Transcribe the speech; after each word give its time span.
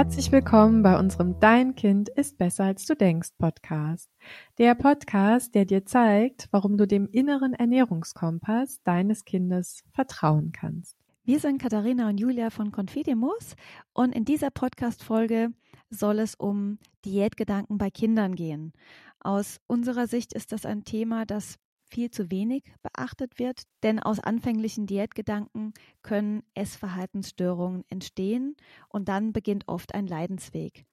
Herzlich 0.00 0.32
willkommen 0.32 0.82
bei 0.82 0.98
unserem 0.98 1.38
Dein 1.40 1.74
Kind 1.74 2.08
ist 2.08 2.38
besser 2.38 2.64
als 2.64 2.86
du 2.86 2.96
denkst 2.96 3.32
Podcast. 3.36 4.08
Der 4.56 4.74
Podcast, 4.74 5.54
der 5.54 5.66
dir 5.66 5.84
zeigt, 5.84 6.48
warum 6.52 6.78
du 6.78 6.86
dem 6.86 7.06
inneren 7.06 7.52
Ernährungskompass 7.52 8.80
deines 8.82 9.26
Kindes 9.26 9.84
vertrauen 9.92 10.52
kannst. 10.52 10.96
Wir 11.24 11.38
sind 11.38 11.60
Katharina 11.60 12.08
und 12.08 12.18
Julia 12.18 12.48
von 12.48 12.72
Confidimus 12.72 13.56
und 13.92 14.14
in 14.14 14.24
dieser 14.24 14.50
Podcast-Folge 14.50 15.50
soll 15.90 16.20
es 16.20 16.34
um 16.34 16.78
Diätgedanken 17.04 17.76
bei 17.76 17.90
Kindern 17.90 18.34
gehen. 18.34 18.72
Aus 19.18 19.60
unserer 19.66 20.06
Sicht 20.06 20.32
ist 20.32 20.52
das 20.52 20.64
ein 20.64 20.84
Thema, 20.84 21.26
das 21.26 21.58
viel 21.90 22.10
zu 22.10 22.30
wenig 22.30 22.64
beachtet 22.82 23.38
wird, 23.38 23.62
denn 23.82 23.98
aus 23.98 24.20
anfänglichen 24.20 24.86
Diätgedanken 24.86 25.74
können 26.02 26.42
Essverhaltensstörungen 26.54 27.84
entstehen 27.88 28.56
und 28.88 29.08
dann 29.08 29.32
beginnt 29.32 29.68
oft 29.68 29.94
ein 29.94 30.06
Leidensweg. 30.06 30.86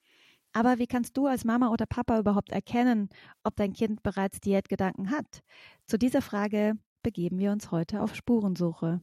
Aber 0.52 0.78
wie 0.78 0.86
kannst 0.86 1.16
du 1.16 1.26
als 1.26 1.44
Mama 1.44 1.70
oder 1.70 1.86
Papa 1.86 2.18
überhaupt 2.18 2.50
erkennen, 2.50 3.08
ob 3.44 3.56
dein 3.56 3.72
Kind 3.72 4.02
bereits 4.02 4.40
Diätgedanken 4.40 5.10
hat? 5.10 5.42
Zu 5.86 5.98
dieser 5.98 6.22
Frage 6.22 6.74
begeben 7.02 7.38
wir 7.38 7.52
uns 7.52 7.70
heute 7.70 8.02
auf 8.02 8.14
Spurensuche. 8.14 9.00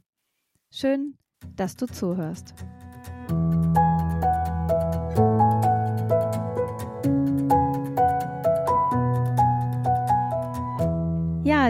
Schön, 0.72 1.18
dass 1.56 1.76
du 1.76 1.86
zuhörst. 1.86 2.54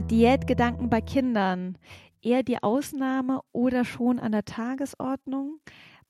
Diätgedanken 0.01 0.89
bei 0.89 1.01
Kindern. 1.01 1.77
Eher 2.21 2.43
die 2.43 2.61
Ausnahme 2.61 3.41
oder 3.51 3.85
schon 3.85 4.19
an 4.19 4.31
der 4.31 4.45
Tagesordnung? 4.45 5.59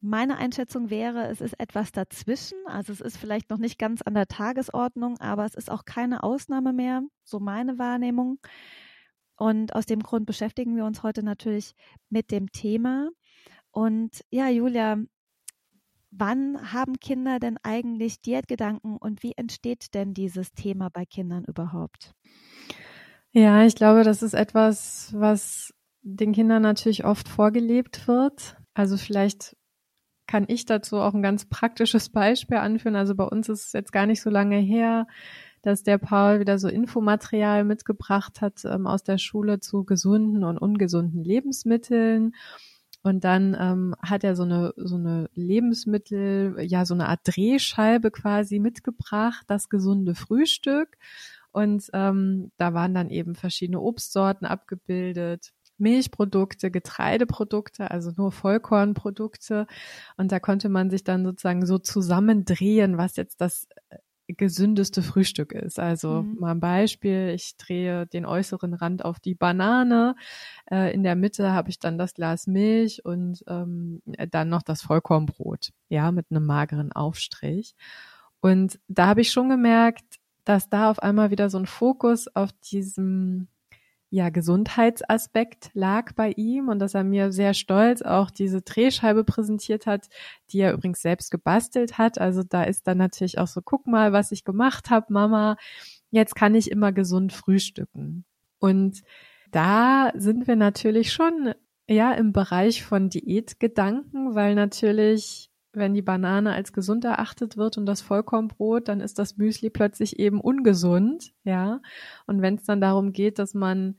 Meine 0.01 0.37
Einschätzung 0.37 0.89
wäre, 0.89 1.27
es 1.27 1.41
ist 1.41 1.59
etwas 1.59 1.91
dazwischen. 1.91 2.57
Also 2.65 2.93
es 2.93 3.01
ist 3.01 3.17
vielleicht 3.17 3.49
noch 3.49 3.57
nicht 3.57 3.77
ganz 3.77 4.01
an 4.01 4.13
der 4.13 4.27
Tagesordnung, 4.27 5.19
aber 5.19 5.45
es 5.45 5.55
ist 5.55 5.69
auch 5.69 5.85
keine 5.85 6.23
Ausnahme 6.23 6.73
mehr. 6.73 7.03
So 7.23 7.39
meine 7.39 7.77
Wahrnehmung. 7.77 8.39
Und 9.35 9.75
aus 9.75 9.85
dem 9.85 10.01
Grund 10.01 10.25
beschäftigen 10.25 10.75
wir 10.75 10.85
uns 10.85 11.03
heute 11.03 11.23
natürlich 11.23 11.73
mit 12.09 12.31
dem 12.31 12.51
Thema. 12.51 13.09
Und 13.71 14.23
ja, 14.29 14.47
Julia, 14.47 14.97
wann 16.11 16.71
haben 16.71 16.99
Kinder 16.99 17.39
denn 17.39 17.57
eigentlich 17.63 18.21
Diätgedanken 18.21 18.97
und 18.97 19.23
wie 19.23 19.33
entsteht 19.33 19.93
denn 19.93 20.13
dieses 20.13 20.53
Thema 20.53 20.89
bei 20.89 21.05
Kindern 21.05 21.43
überhaupt? 21.45 22.13
Ja, 23.37 23.65
ich 23.65 23.75
glaube, 23.75 24.03
das 24.03 24.23
ist 24.23 24.33
etwas, 24.33 25.09
was 25.13 25.73
den 26.03 26.31
Kindern 26.31 26.61
natürlich 26.61 27.03
oft 27.03 27.27
vorgelebt 27.27 28.07
wird. 28.07 28.55
Also 28.73 28.95
vielleicht 28.95 29.57
kann 30.25 30.45
ich 30.47 30.65
dazu 30.65 30.99
auch 30.99 31.13
ein 31.13 31.21
ganz 31.21 31.43
praktisches 31.43 32.07
Beispiel 32.07 32.55
anführen. 32.55 32.95
Also 32.95 33.13
bei 33.13 33.25
uns 33.25 33.49
ist 33.49 33.65
es 33.65 33.73
jetzt 33.73 33.91
gar 33.91 34.05
nicht 34.05 34.21
so 34.21 34.29
lange 34.29 34.55
her, 34.59 35.05
dass 35.63 35.83
der 35.83 35.97
Paul 35.97 36.39
wieder 36.39 36.57
so 36.57 36.69
Infomaterial 36.69 37.65
mitgebracht 37.65 38.39
hat 38.39 38.63
ähm, 38.63 38.87
aus 38.87 39.03
der 39.03 39.17
Schule 39.17 39.59
zu 39.59 39.83
gesunden 39.83 40.45
und 40.45 40.57
ungesunden 40.57 41.21
Lebensmitteln. 41.21 42.35
Und 43.03 43.25
dann 43.25 43.53
ähm, 43.59 43.95
hat 44.01 44.23
er 44.23 44.37
so 44.37 44.43
eine 44.43 44.73
so 44.77 44.95
eine 44.95 45.29
Lebensmittel, 45.33 46.55
ja 46.61 46.85
so 46.85 46.93
eine 46.93 47.09
Art 47.09 47.19
Drehscheibe 47.25 48.11
quasi 48.11 48.59
mitgebracht, 48.59 49.43
das 49.47 49.67
gesunde 49.67 50.15
Frühstück. 50.15 50.97
Und 51.55 51.89
ähm, 51.93 52.51
da 52.57 52.73
waren 52.73 52.93
dann 52.93 53.09
eben 53.09 53.33
verschiedene 53.33 53.79
Obstsorten 53.79 54.45
abgebildet. 54.45 55.53
Milchprodukte, 55.77 56.69
Getreideprodukte, 56.69 57.89
also 57.91 58.11
nur 58.17 58.33
Vollkornprodukte. 58.33 59.65
Und 60.17 60.33
da 60.33 60.41
konnte 60.41 60.67
man 60.67 60.89
sich 60.89 61.05
dann 61.05 61.23
sozusagen 61.23 61.65
so 61.65 61.77
zusammendrehen, 61.77 62.97
was 62.97 63.15
jetzt 63.15 63.39
das 63.39 63.69
äh, 63.89 63.99
gesündeste 64.27 65.01
Frühstück 65.01 65.53
ist. 65.53 65.79
Also 65.79 66.23
mhm. 66.23 66.39
mal 66.41 66.51
ein 66.51 66.59
Beispiel, 66.59 67.31
ich 67.33 67.55
drehe 67.55 68.05
den 68.05 68.25
äußeren 68.25 68.73
Rand 68.73 69.05
auf 69.05 69.21
die 69.21 69.35
Banane, 69.35 70.17
äh, 70.69 70.93
in 70.93 71.03
der 71.03 71.15
Mitte 71.15 71.53
habe 71.53 71.69
ich 71.69 71.79
dann 71.79 71.97
das 71.97 72.13
Glas 72.15 72.47
Milch 72.47 73.05
und 73.05 73.45
ähm, 73.47 74.01
dann 74.29 74.49
noch 74.49 74.61
das 74.61 74.81
Vollkornbrot, 74.81 75.71
ja, 75.87 76.11
mit 76.11 76.25
einem 76.31 76.45
mageren 76.45 76.91
Aufstrich. 76.91 77.75
Und 78.41 78.77
da 78.89 79.07
habe 79.07 79.21
ich 79.21 79.31
schon 79.31 79.47
gemerkt, 79.47 80.19
dass 80.45 80.69
da 80.69 80.89
auf 80.89 80.99
einmal 80.99 81.31
wieder 81.31 81.49
so 81.49 81.57
ein 81.57 81.65
Fokus 81.65 82.33
auf 82.33 82.51
diesem 82.53 83.47
ja, 84.09 84.29
Gesundheitsaspekt 84.29 85.71
lag 85.73 86.13
bei 86.13 86.31
ihm 86.31 86.69
und 86.69 86.79
dass 86.79 86.93
er 86.93 87.03
mir 87.03 87.33
sehr 87.33 87.53
stolz 87.53 88.01
auch 88.01 88.31
diese 88.31 88.61
Drehscheibe 88.61 89.25
präsentiert 89.25 89.87
hat, 89.87 90.07
die 90.51 90.59
er 90.59 90.73
übrigens 90.73 91.01
selbst 91.01 91.31
gebastelt 91.31 91.97
hat. 91.97 92.17
Also 92.17 92.43
da 92.43 92.63
ist 92.63 92.87
dann 92.87 92.97
natürlich 92.97 93.39
auch 93.39 93.47
so, 93.47 93.61
guck 93.61 93.87
mal, 93.87 94.13
was 94.13 94.31
ich 94.31 94.45
gemacht 94.45 94.89
habe, 94.89 95.11
Mama, 95.11 95.57
jetzt 96.11 96.35
kann 96.35 96.55
ich 96.55 96.71
immer 96.71 96.93
gesund 96.93 97.33
frühstücken. 97.33 98.23
Und 98.59 99.01
da 99.51 100.11
sind 100.15 100.47
wir 100.47 100.55
natürlich 100.55 101.11
schon 101.11 101.53
ja 101.87 102.13
im 102.13 102.31
Bereich 102.31 102.83
von 102.83 103.09
Diätgedanken, 103.09 104.33
weil 104.35 104.55
natürlich 104.55 105.49
wenn 105.77 105.93
die 105.93 106.01
Banane 106.01 106.53
als 106.53 106.73
gesund 106.73 107.05
erachtet 107.05 107.57
wird 107.57 107.77
und 107.77 107.85
das 107.85 108.01
Vollkornbrot, 108.01 108.87
dann 108.87 109.01
ist 109.01 109.19
das 109.19 109.37
Müsli 109.37 109.69
plötzlich 109.69 110.19
eben 110.19 110.41
ungesund, 110.41 111.33
ja. 111.43 111.81
Und 112.27 112.41
wenn 112.41 112.55
es 112.55 112.63
dann 112.63 112.81
darum 112.81 113.13
geht, 113.13 113.39
dass 113.39 113.53
man 113.53 113.97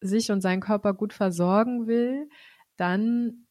sich 0.00 0.30
und 0.30 0.40
seinen 0.40 0.60
Körper 0.60 0.94
gut 0.94 1.12
versorgen 1.12 1.86
will, 1.86 2.28
dann 2.76 3.44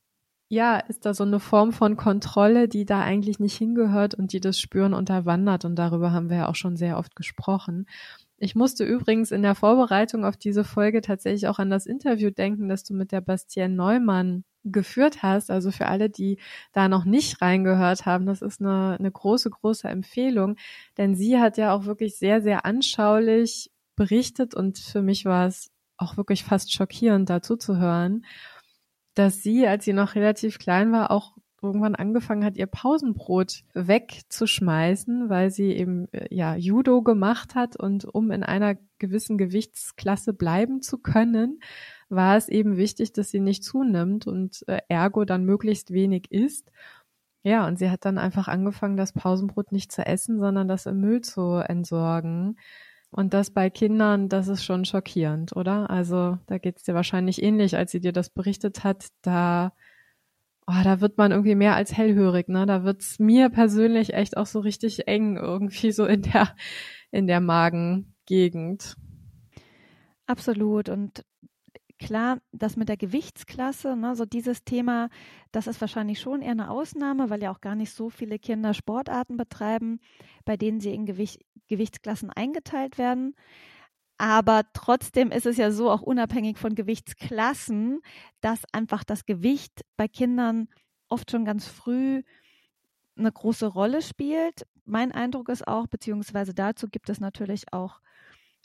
ja, 0.50 0.78
ist 0.78 1.06
da 1.06 1.16
so 1.16 1.24
eine 1.24 1.40
Form 1.40 1.72
von 1.72 1.98
Kontrolle, 1.98 2.68
die 2.68 2.86
da 2.86 3.02
eigentlich 3.02 3.40
nicht 3.40 3.58
hingehört 3.58 4.14
und 4.14 4.34
die 4.34 4.40
das 4.40 4.60
Spüren 4.60 4.94
unterwandert. 4.94 5.66
Und 5.66 5.76
darüber 5.76 6.12
haben 6.12 6.30
wir 6.30 6.38
ja 6.38 6.48
auch 6.48 6.56
schon 6.56 6.78
sehr 6.78 7.00
oft 7.00 7.16
gesprochen. 7.16 7.88
Ich 8.38 8.54
musste 8.54 8.84
übrigens 8.84 9.32
in 9.32 9.42
der 9.42 9.56
Vorbereitung 9.56 10.26
auf 10.26 10.38
diese 10.38 10.64
Folge 10.64 11.02
tatsächlich 11.02 11.48
auch 11.48 11.58
an 11.58 11.72
das 11.72 11.88
Interview 11.88 12.30
denken, 12.30 12.70
das 12.70 12.84
du 12.84 12.94
mit 12.94 13.12
der 13.12 13.22
Bastienne 13.22 13.74
Neumann 13.74 14.44
geführt 14.64 15.24
hast. 15.24 15.52
Also 15.52 15.72
für 15.72 15.88
alle, 15.88 16.10
die 16.10 16.40
da 16.72 16.88
noch 16.88 17.06
nicht 17.06 17.42
reingehört 17.42 18.06
haben, 18.06 18.26
das 18.26 18.42
ist 18.42 18.62
eine, 18.62 18.98
eine 19.00 19.12
große, 19.12 19.50
große 19.50 19.88
Empfehlung. 19.88 20.58
Denn 20.98 21.16
sie 21.16 21.40
hat 21.40 21.58
ja 21.58 21.74
auch 21.74 21.86
wirklich 21.86 22.18
sehr, 22.18 22.42
sehr 22.42 22.66
anschaulich 22.66 23.72
berichtet 23.96 24.56
und 24.56 24.80
für 24.80 25.02
mich 25.02 25.26
war 25.26 25.48
es 25.48 25.72
auch 25.98 26.18
wirklich 26.18 26.44
fast 26.44 26.74
schockierend 26.74 27.30
dazu 27.30 27.56
zu 27.56 27.78
hören, 27.78 28.26
dass 29.14 29.44
sie, 29.44 29.68
als 29.68 29.86
sie 29.86 29.94
noch 29.94 30.16
relativ 30.16 30.58
klein 30.58 30.92
war, 30.92 31.12
auch 31.12 31.34
irgendwann 31.64 31.96
angefangen 31.96 32.44
hat, 32.44 32.58
ihr 32.58 32.68
Pausenbrot 32.68 33.64
wegzuschmeißen, 33.74 35.30
weil 35.30 35.50
sie 35.50 35.72
eben 35.72 36.12
äh, 36.12 36.28
ja 36.30 36.56
Judo 36.56 37.02
gemacht 37.02 37.56
hat 37.56 37.78
und 37.78 38.06
um 38.06 38.32
in 38.32 38.44
einer 38.44 38.76
gewissen 39.00 39.38
Gewichtsklasse 39.38 40.34
bleiben 40.34 40.82
zu 40.82 40.98
können, 40.98 41.62
war 42.10 42.38
es 42.38 42.50
eben 42.50 42.78
wichtig, 42.78 43.14
dass 43.14 43.30
sie 43.30 43.40
nicht 43.40 43.64
zunimmt 43.64 44.28
und 44.28 44.64
äh, 44.68 44.82
ergo 44.88 45.26
dann 45.26 45.46
möglichst 45.46 45.92
wenig 45.92 46.32
isst. 46.32 46.72
Ja, 47.44 47.68
und 47.68 47.78
sie 47.78 47.90
hat 47.90 48.06
dann 48.06 48.18
einfach 48.18 48.48
angefangen, 48.48 48.96
das 48.98 49.12
Pausenbrot 49.14 49.72
nicht 49.72 49.92
zu 49.92 50.06
essen, 50.06 50.40
sondern 50.40 50.68
das 50.68 50.86
im 50.86 51.02
Müll 51.02 51.22
zu 51.22 51.56
entsorgen. 51.58 52.58
Und 53.12 53.34
das 53.34 53.52
bei 53.52 53.70
Kindern, 53.70 54.30
das 54.30 54.48
ist 54.48 54.64
schon 54.64 54.86
schockierend, 54.86 55.56
oder? 55.56 55.90
Also 55.90 56.40
da 56.48 56.58
geht 56.58 56.78
es 56.78 56.84
dir 56.84 56.96
wahrscheinlich 56.96 57.44
ähnlich, 57.44 57.76
als 57.78 57.92
sie 57.92 58.00
dir 58.00 58.14
das 58.14 58.30
berichtet 58.30 58.84
hat. 58.84 59.08
Da 59.22 59.74
oh, 60.68 60.84
da 60.84 61.02
wird 61.02 61.18
man 61.18 61.32
irgendwie 61.32 61.56
mehr 61.56 61.76
als 61.76 61.94
hellhörig, 61.96 62.48
ne? 62.48 62.66
Da 62.66 62.84
wird's 62.84 63.20
mir 63.20 63.50
persönlich 63.50 64.14
echt 64.14 64.38
auch 64.38 64.46
so 64.46 64.60
richtig 64.60 65.08
eng 65.08 65.38
irgendwie 65.38 65.92
so 65.92 66.06
in 66.06 66.22
der 66.24 66.56
in 67.12 67.28
der 67.28 67.42
Magengegend. 67.42 68.96
Absolut 70.26 70.90
und 70.90 71.26
klar, 72.04 72.40
das 72.52 72.76
mit 72.76 72.90
der 72.90 72.98
Gewichtsklasse, 72.98 73.96
ne, 73.96 74.16
so 74.16 74.26
dieses 74.26 74.64
Thema, 74.64 75.10
das 75.52 75.68
ist 75.68 75.82
wahrscheinlich 75.82 76.20
schon 76.20 76.42
eher 76.42 76.52
eine 76.52 76.70
Ausnahme, 76.70 77.30
weil 77.30 77.42
ja 77.42 77.52
auch 77.52 77.62
gar 77.62 77.76
nicht 77.76 77.94
so 77.94 78.10
viele 78.10 78.40
Kinder 78.40 78.74
Sportarten 78.74 79.38
betreiben, 79.38 80.00
bei 80.46 80.58
denen 80.58 80.80
sie 80.80 80.94
in 80.94 81.06
Gewicht, 81.06 81.42
Gewichtsklassen 81.68 82.30
eingeteilt 82.30 82.98
werden. 82.98 83.36
Aber 84.18 84.64
trotzdem 84.74 85.32
ist 85.32 85.46
es 85.46 85.58
ja 85.58 85.72
so, 85.72 85.90
auch 85.90 86.02
unabhängig 86.02 86.58
von 86.58 86.76
Gewichtsklassen, 86.76 88.02
dass 88.42 88.62
einfach 88.72 89.04
das 89.04 89.26
Gewicht 89.26 89.82
bei 89.98 90.08
Kindern 90.08 90.68
oft 91.10 91.32
schon 91.32 91.46
ganz 91.46 91.68
früh 91.68 92.22
eine 93.18 93.32
große 93.32 93.68
Rolle 93.68 94.02
spielt. 94.02 94.66
Mein 94.86 95.12
Eindruck 95.12 95.50
ist 95.50 95.68
auch, 95.68 95.88
beziehungsweise 95.88 96.54
dazu 96.54 96.88
gibt 96.88 97.10
es 97.10 97.20
natürlich 97.20 97.72
auch 97.72 98.02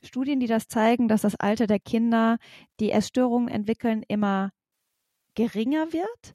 Studien, 0.03 0.41
die 0.41 0.47
das 0.47 0.69
zeigen, 0.69 1.09
dass 1.09 1.23
das 1.23 1.37
Alter 1.37 1.67
der 1.67 1.81
Kinder, 1.81 2.39
die 2.81 2.91
Essstörungen 2.91 3.49
entwickeln, 3.49 4.05
immer 4.07 4.51
geringer 5.35 5.93
wird. 5.93 6.35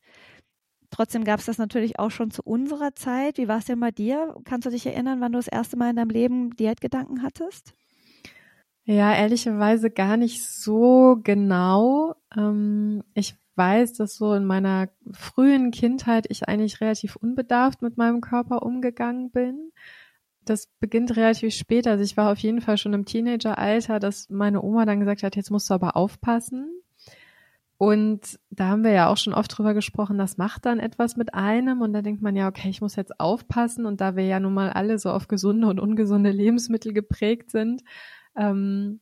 Trotzdem 0.90 1.24
gab 1.24 1.40
es 1.40 1.46
das 1.46 1.58
natürlich 1.58 1.98
auch 1.98 2.12
schon 2.12 2.30
zu 2.30 2.44
unserer 2.44 2.94
Zeit. 2.94 3.38
Wie 3.38 3.48
war 3.48 3.58
es 3.58 3.66
denn 3.66 3.80
bei 3.80 3.92
dir? 3.92 4.36
Kannst 4.46 4.68
du 4.68 4.70
dich 4.70 4.86
erinnern, 4.86 5.22
wann 5.22 5.32
du 5.32 5.40
das 5.40 5.48
erste 5.48 5.76
Mal 5.76 5.90
in 5.90 5.96
deinem 5.96 6.12
Leben 6.12 6.56
Diätgedanken 6.56 7.24
hattest? 7.24 7.74
Ja, 8.86 9.14
ehrlicherweise 9.16 9.90
gar 9.90 10.18
nicht 10.18 10.46
so 10.46 11.18
genau. 11.24 12.16
Ähm, 12.36 13.04
ich 13.14 13.36
weiß, 13.56 13.94
dass 13.94 14.16
so 14.16 14.34
in 14.34 14.46
meiner 14.46 14.90
frühen 15.12 15.72
Kindheit 15.72 16.26
ich 16.30 16.48
eigentlich 16.48 16.82
relativ 16.82 17.16
unbedarft 17.16 17.82
mit 17.82 17.98
meinem 17.98 18.22
Körper 18.22 18.64
umgegangen 18.64 19.32
bin. 19.32 19.72
Das 20.46 20.68
beginnt 20.80 21.16
relativ 21.16 21.54
spät. 21.54 21.88
Also 21.88 22.04
ich 22.04 22.18
war 22.18 22.32
auf 22.32 22.40
jeden 22.40 22.62
Fall 22.62 22.78
schon 22.78 22.94
im 22.94 23.06
Teenageralter, 23.06 24.00
dass 24.00 24.30
meine 24.30 24.62
Oma 24.62 24.86
dann 24.86 25.00
gesagt 25.00 25.24
hat, 25.24 25.36
jetzt 25.36 25.52
musst 25.52 25.70
du 25.70 25.74
aber 25.74 25.96
aufpassen. 25.96 26.84
Und 27.78 28.40
da 28.50 28.70
haben 28.70 28.84
wir 28.84 28.92
ja 28.92 29.10
auch 29.10 29.18
schon 29.18 29.34
oft 29.34 29.58
drüber 29.58 29.74
gesprochen, 29.74 30.18
das 30.18 30.38
macht 30.38 30.66
dann 30.66 30.80
etwas 30.80 31.18
mit 31.18 31.34
einem 31.34 31.82
und 31.82 31.92
da 31.92 32.02
denkt 32.02 32.22
man 32.22 32.36
ja, 32.36 32.48
okay, 32.48 32.70
ich 32.70 32.80
muss 32.80 32.96
jetzt 32.96 33.20
aufpassen 33.20 33.86
und 33.86 34.00
da 34.00 34.16
wir 34.16 34.26
ja 34.26 34.40
nun 34.40 34.54
mal 34.54 34.70
alle 34.70 35.00
so 35.00 35.10
auf 35.10 35.28
gesunde 35.28 35.68
und 35.68 35.82
ungesunde 35.82 36.32
Lebensmittel 36.32 36.94
geprägt 36.94 37.52
sind, 37.52 37.84
ähm, 38.38 39.02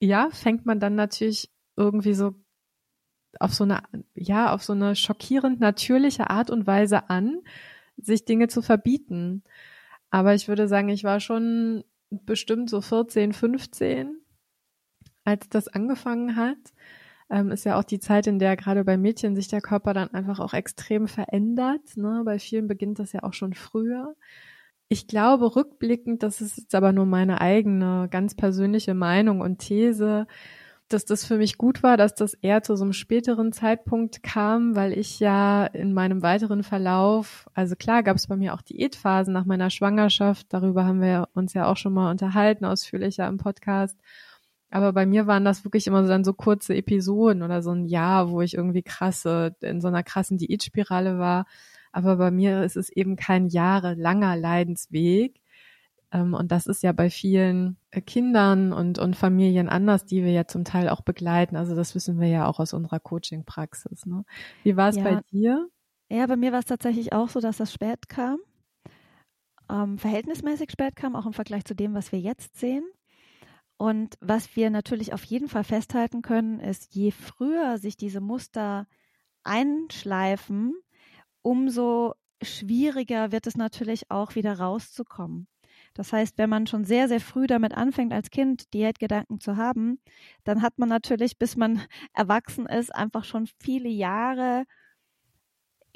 ja, 0.00 0.28
fängt 0.32 0.66
man 0.66 0.80
dann 0.80 0.96
natürlich 0.96 1.50
irgendwie 1.76 2.14
so 2.14 2.34
auf 3.40 3.54
so 3.54 3.64
eine, 3.64 3.82
ja, 4.14 4.52
auf 4.52 4.62
so 4.62 4.74
eine 4.74 4.96
schockierend 4.96 5.60
natürliche 5.60 6.30
Art 6.30 6.50
und 6.50 6.66
Weise 6.66 7.08
an, 7.08 7.38
sich 7.96 8.24
Dinge 8.24 8.48
zu 8.48 8.60
verbieten. 8.60 9.44
Aber 10.14 10.32
ich 10.32 10.46
würde 10.46 10.68
sagen, 10.68 10.90
ich 10.90 11.02
war 11.02 11.18
schon 11.18 11.82
bestimmt 12.08 12.70
so 12.70 12.80
14, 12.80 13.32
15, 13.32 14.16
als 15.24 15.48
das 15.48 15.66
angefangen 15.66 16.36
hat. 16.36 16.56
Ähm, 17.28 17.50
ist 17.50 17.64
ja 17.64 17.76
auch 17.76 17.82
die 17.82 17.98
Zeit, 17.98 18.28
in 18.28 18.38
der 18.38 18.56
gerade 18.56 18.84
bei 18.84 18.96
Mädchen 18.96 19.34
sich 19.34 19.48
der 19.48 19.60
Körper 19.60 19.92
dann 19.92 20.14
einfach 20.14 20.38
auch 20.38 20.54
extrem 20.54 21.08
verändert. 21.08 21.96
Ne? 21.96 22.22
Bei 22.24 22.38
vielen 22.38 22.68
beginnt 22.68 23.00
das 23.00 23.12
ja 23.12 23.24
auch 23.24 23.32
schon 23.32 23.54
früher. 23.54 24.14
Ich 24.86 25.08
glaube 25.08 25.56
rückblickend, 25.56 26.22
das 26.22 26.40
ist 26.40 26.58
jetzt 26.58 26.76
aber 26.76 26.92
nur 26.92 27.06
meine 27.06 27.40
eigene 27.40 28.06
ganz 28.08 28.36
persönliche 28.36 28.94
Meinung 28.94 29.40
und 29.40 29.58
These, 29.58 30.28
dass 30.94 31.04
das 31.04 31.24
für 31.24 31.36
mich 31.36 31.58
gut 31.58 31.82
war, 31.82 31.96
dass 31.96 32.14
das 32.14 32.34
eher 32.34 32.62
zu 32.62 32.76
so 32.76 32.84
einem 32.84 32.92
späteren 32.92 33.52
Zeitpunkt 33.52 34.22
kam, 34.22 34.76
weil 34.76 34.92
ich 34.92 35.20
ja 35.20 35.66
in 35.66 35.92
meinem 35.92 36.22
weiteren 36.22 36.62
Verlauf, 36.62 37.46
also 37.52 37.74
klar 37.74 38.02
gab 38.02 38.16
es 38.16 38.28
bei 38.28 38.36
mir 38.36 38.54
auch 38.54 38.62
Diätphasen 38.62 39.34
nach 39.34 39.44
meiner 39.44 39.70
Schwangerschaft, 39.70 40.46
darüber 40.50 40.84
haben 40.84 41.00
wir 41.00 41.28
uns 41.34 41.52
ja 41.52 41.66
auch 41.66 41.76
schon 41.76 41.92
mal 41.92 42.10
unterhalten, 42.10 42.64
ausführlicher 42.64 43.26
im 43.26 43.38
Podcast. 43.38 43.98
Aber 44.70 44.92
bei 44.92 45.04
mir 45.04 45.26
waren 45.26 45.44
das 45.44 45.64
wirklich 45.64 45.86
immer 45.86 46.02
so 46.02 46.08
dann 46.08 46.24
so 46.24 46.32
kurze 46.32 46.74
Episoden 46.74 47.42
oder 47.42 47.60
so 47.62 47.72
ein 47.72 47.84
Jahr, 47.86 48.30
wo 48.30 48.40
ich 48.40 48.54
irgendwie 48.54 48.82
krasse, 48.82 49.54
in 49.60 49.80
so 49.80 49.88
einer 49.88 50.02
krassen 50.02 50.38
Diätspirale 50.38 51.18
war. 51.18 51.46
Aber 51.92 52.16
bei 52.16 52.30
mir 52.30 52.64
ist 52.64 52.76
es 52.76 52.88
eben 52.88 53.16
kein 53.16 53.46
jahrelanger 53.48 54.36
Leidensweg. 54.36 55.40
Ähm, 56.14 56.32
und 56.32 56.52
das 56.52 56.66
ist 56.66 56.82
ja 56.84 56.92
bei 56.92 57.10
vielen 57.10 57.76
äh, 57.90 58.00
Kindern 58.00 58.72
und, 58.72 58.98
und 58.98 59.16
Familien 59.16 59.68
anders, 59.68 60.06
die 60.06 60.22
wir 60.22 60.30
ja 60.30 60.46
zum 60.46 60.64
Teil 60.64 60.88
auch 60.88 61.00
begleiten. 61.00 61.56
Also 61.56 61.74
das 61.74 61.94
wissen 61.96 62.20
wir 62.20 62.28
ja 62.28 62.46
auch 62.46 62.60
aus 62.60 62.72
unserer 62.72 63.00
Coaching-Praxis. 63.00 64.06
Ne? 64.06 64.24
Wie 64.62 64.76
war 64.76 64.88
es 64.88 64.96
ja. 64.96 65.02
bei 65.02 65.20
dir? 65.32 65.68
Ja, 66.08 66.26
bei 66.26 66.36
mir 66.36 66.52
war 66.52 66.60
es 66.60 66.66
tatsächlich 66.66 67.12
auch 67.12 67.28
so, 67.28 67.40
dass 67.40 67.56
das 67.56 67.72
spät 67.72 68.08
kam. 68.08 68.38
Ähm, 69.68 69.98
verhältnismäßig 69.98 70.70
spät 70.70 70.94
kam, 70.94 71.16
auch 71.16 71.26
im 71.26 71.32
Vergleich 71.32 71.64
zu 71.64 71.74
dem, 71.74 71.94
was 71.94 72.12
wir 72.12 72.20
jetzt 72.20 72.56
sehen. 72.56 72.84
Und 73.76 74.14
was 74.20 74.54
wir 74.54 74.70
natürlich 74.70 75.12
auf 75.12 75.24
jeden 75.24 75.48
Fall 75.48 75.64
festhalten 75.64 76.22
können, 76.22 76.60
ist, 76.60 76.94
je 76.94 77.10
früher 77.10 77.78
sich 77.78 77.96
diese 77.96 78.20
Muster 78.20 78.86
einschleifen, 79.42 80.74
umso 81.42 82.14
schwieriger 82.40 83.32
wird 83.32 83.48
es 83.48 83.56
natürlich 83.56 84.10
auch 84.12 84.36
wieder 84.36 84.60
rauszukommen. 84.60 85.48
Das 85.94 86.12
heißt, 86.12 86.38
wenn 86.38 86.50
man 86.50 86.66
schon 86.66 86.84
sehr, 86.84 87.08
sehr 87.08 87.20
früh 87.20 87.46
damit 87.46 87.74
anfängt, 87.74 88.12
als 88.12 88.30
Kind 88.30 88.72
Diätgedanken 88.74 89.40
zu 89.40 89.56
haben, 89.56 90.00
dann 90.44 90.62
hat 90.62 90.78
man 90.78 90.88
natürlich, 90.88 91.38
bis 91.38 91.56
man 91.56 91.80
erwachsen 92.12 92.66
ist, 92.66 92.94
einfach 92.94 93.24
schon 93.24 93.48
viele 93.60 93.88
Jahre 93.88 94.64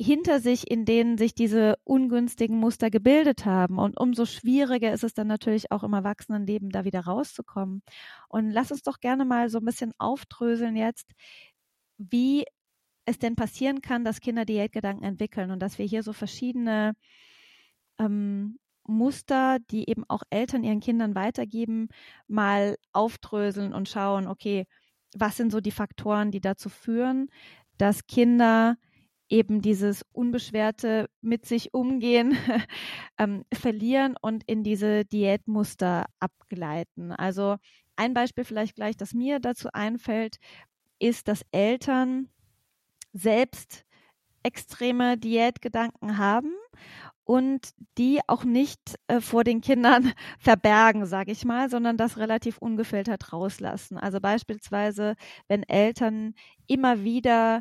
hinter 0.00 0.38
sich, 0.38 0.70
in 0.70 0.84
denen 0.84 1.18
sich 1.18 1.34
diese 1.34 1.74
ungünstigen 1.82 2.56
Muster 2.56 2.88
gebildet 2.88 3.44
haben. 3.44 3.78
Und 3.78 3.98
umso 3.98 4.26
schwieriger 4.26 4.92
ist 4.92 5.02
es 5.02 5.12
dann 5.12 5.26
natürlich 5.26 5.72
auch 5.72 5.82
im 5.82 5.92
Erwachsenenleben, 5.92 6.70
da 6.70 6.84
wieder 6.84 7.00
rauszukommen. 7.00 7.82
Und 8.28 8.50
lass 8.50 8.70
uns 8.70 8.82
doch 8.82 9.00
gerne 9.00 9.24
mal 9.24 9.48
so 9.50 9.58
ein 9.58 9.64
bisschen 9.64 9.92
aufdröseln 9.98 10.76
jetzt, 10.76 11.10
wie 11.98 12.44
es 13.06 13.18
denn 13.18 13.34
passieren 13.34 13.82
kann, 13.82 14.04
dass 14.04 14.20
Kinder 14.20 14.44
Diätgedanken 14.44 15.04
entwickeln 15.04 15.50
und 15.50 15.60
dass 15.60 15.78
wir 15.78 15.86
hier 15.86 16.04
so 16.04 16.12
verschiedene 16.12 16.94
ähm, 17.98 18.58
Muster, 18.88 19.58
die 19.70 19.88
eben 19.88 20.04
auch 20.08 20.22
Eltern 20.30 20.64
ihren 20.64 20.80
Kindern 20.80 21.14
weitergeben, 21.14 21.88
mal 22.26 22.76
aufdröseln 22.92 23.72
und 23.72 23.88
schauen, 23.88 24.26
okay, 24.26 24.66
was 25.14 25.36
sind 25.36 25.52
so 25.52 25.60
die 25.60 25.70
Faktoren, 25.70 26.30
die 26.30 26.40
dazu 26.40 26.68
führen, 26.68 27.28
dass 27.76 28.06
Kinder 28.06 28.76
eben 29.28 29.60
dieses 29.60 30.04
unbeschwerte 30.12 31.08
mit 31.20 31.46
sich 31.46 31.74
umgehen 31.74 32.36
ähm, 33.18 33.44
verlieren 33.52 34.16
und 34.20 34.42
in 34.44 34.64
diese 34.64 35.04
Diätmuster 35.04 36.06
abgleiten. 36.18 37.12
Also 37.12 37.56
ein 37.96 38.14
Beispiel 38.14 38.44
vielleicht 38.44 38.76
gleich, 38.76 38.96
das 38.96 39.12
mir 39.12 39.38
dazu 39.38 39.68
einfällt, 39.72 40.36
ist, 40.98 41.28
dass 41.28 41.42
Eltern 41.52 42.28
selbst 43.12 43.84
extreme 44.42 45.18
Diätgedanken 45.18 46.16
haben 46.18 46.52
und 47.28 47.74
die 47.98 48.20
auch 48.26 48.44
nicht 48.44 48.80
äh, 49.06 49.20
vor 49.20 49.44
den 49.44 49.60
Kindern 49.60 50.14
verbergen, 50.38 51.04
sage 51.04 51.30
ich 51.30 51.44
mal, 51.44 51.68
sondern 51.68 51.98
das 51.98 52.16
relativ 52.16 52.56
ungefiltert 52.56 53.34
rauslassen. 53.34 53.98
Also 53.98 54.18
beispielsweise, 54.18 55.14
wenn 55.46 55.62
Eltern 55.62 56.34
immer 56.66 57.04
wieder 57.04 57.60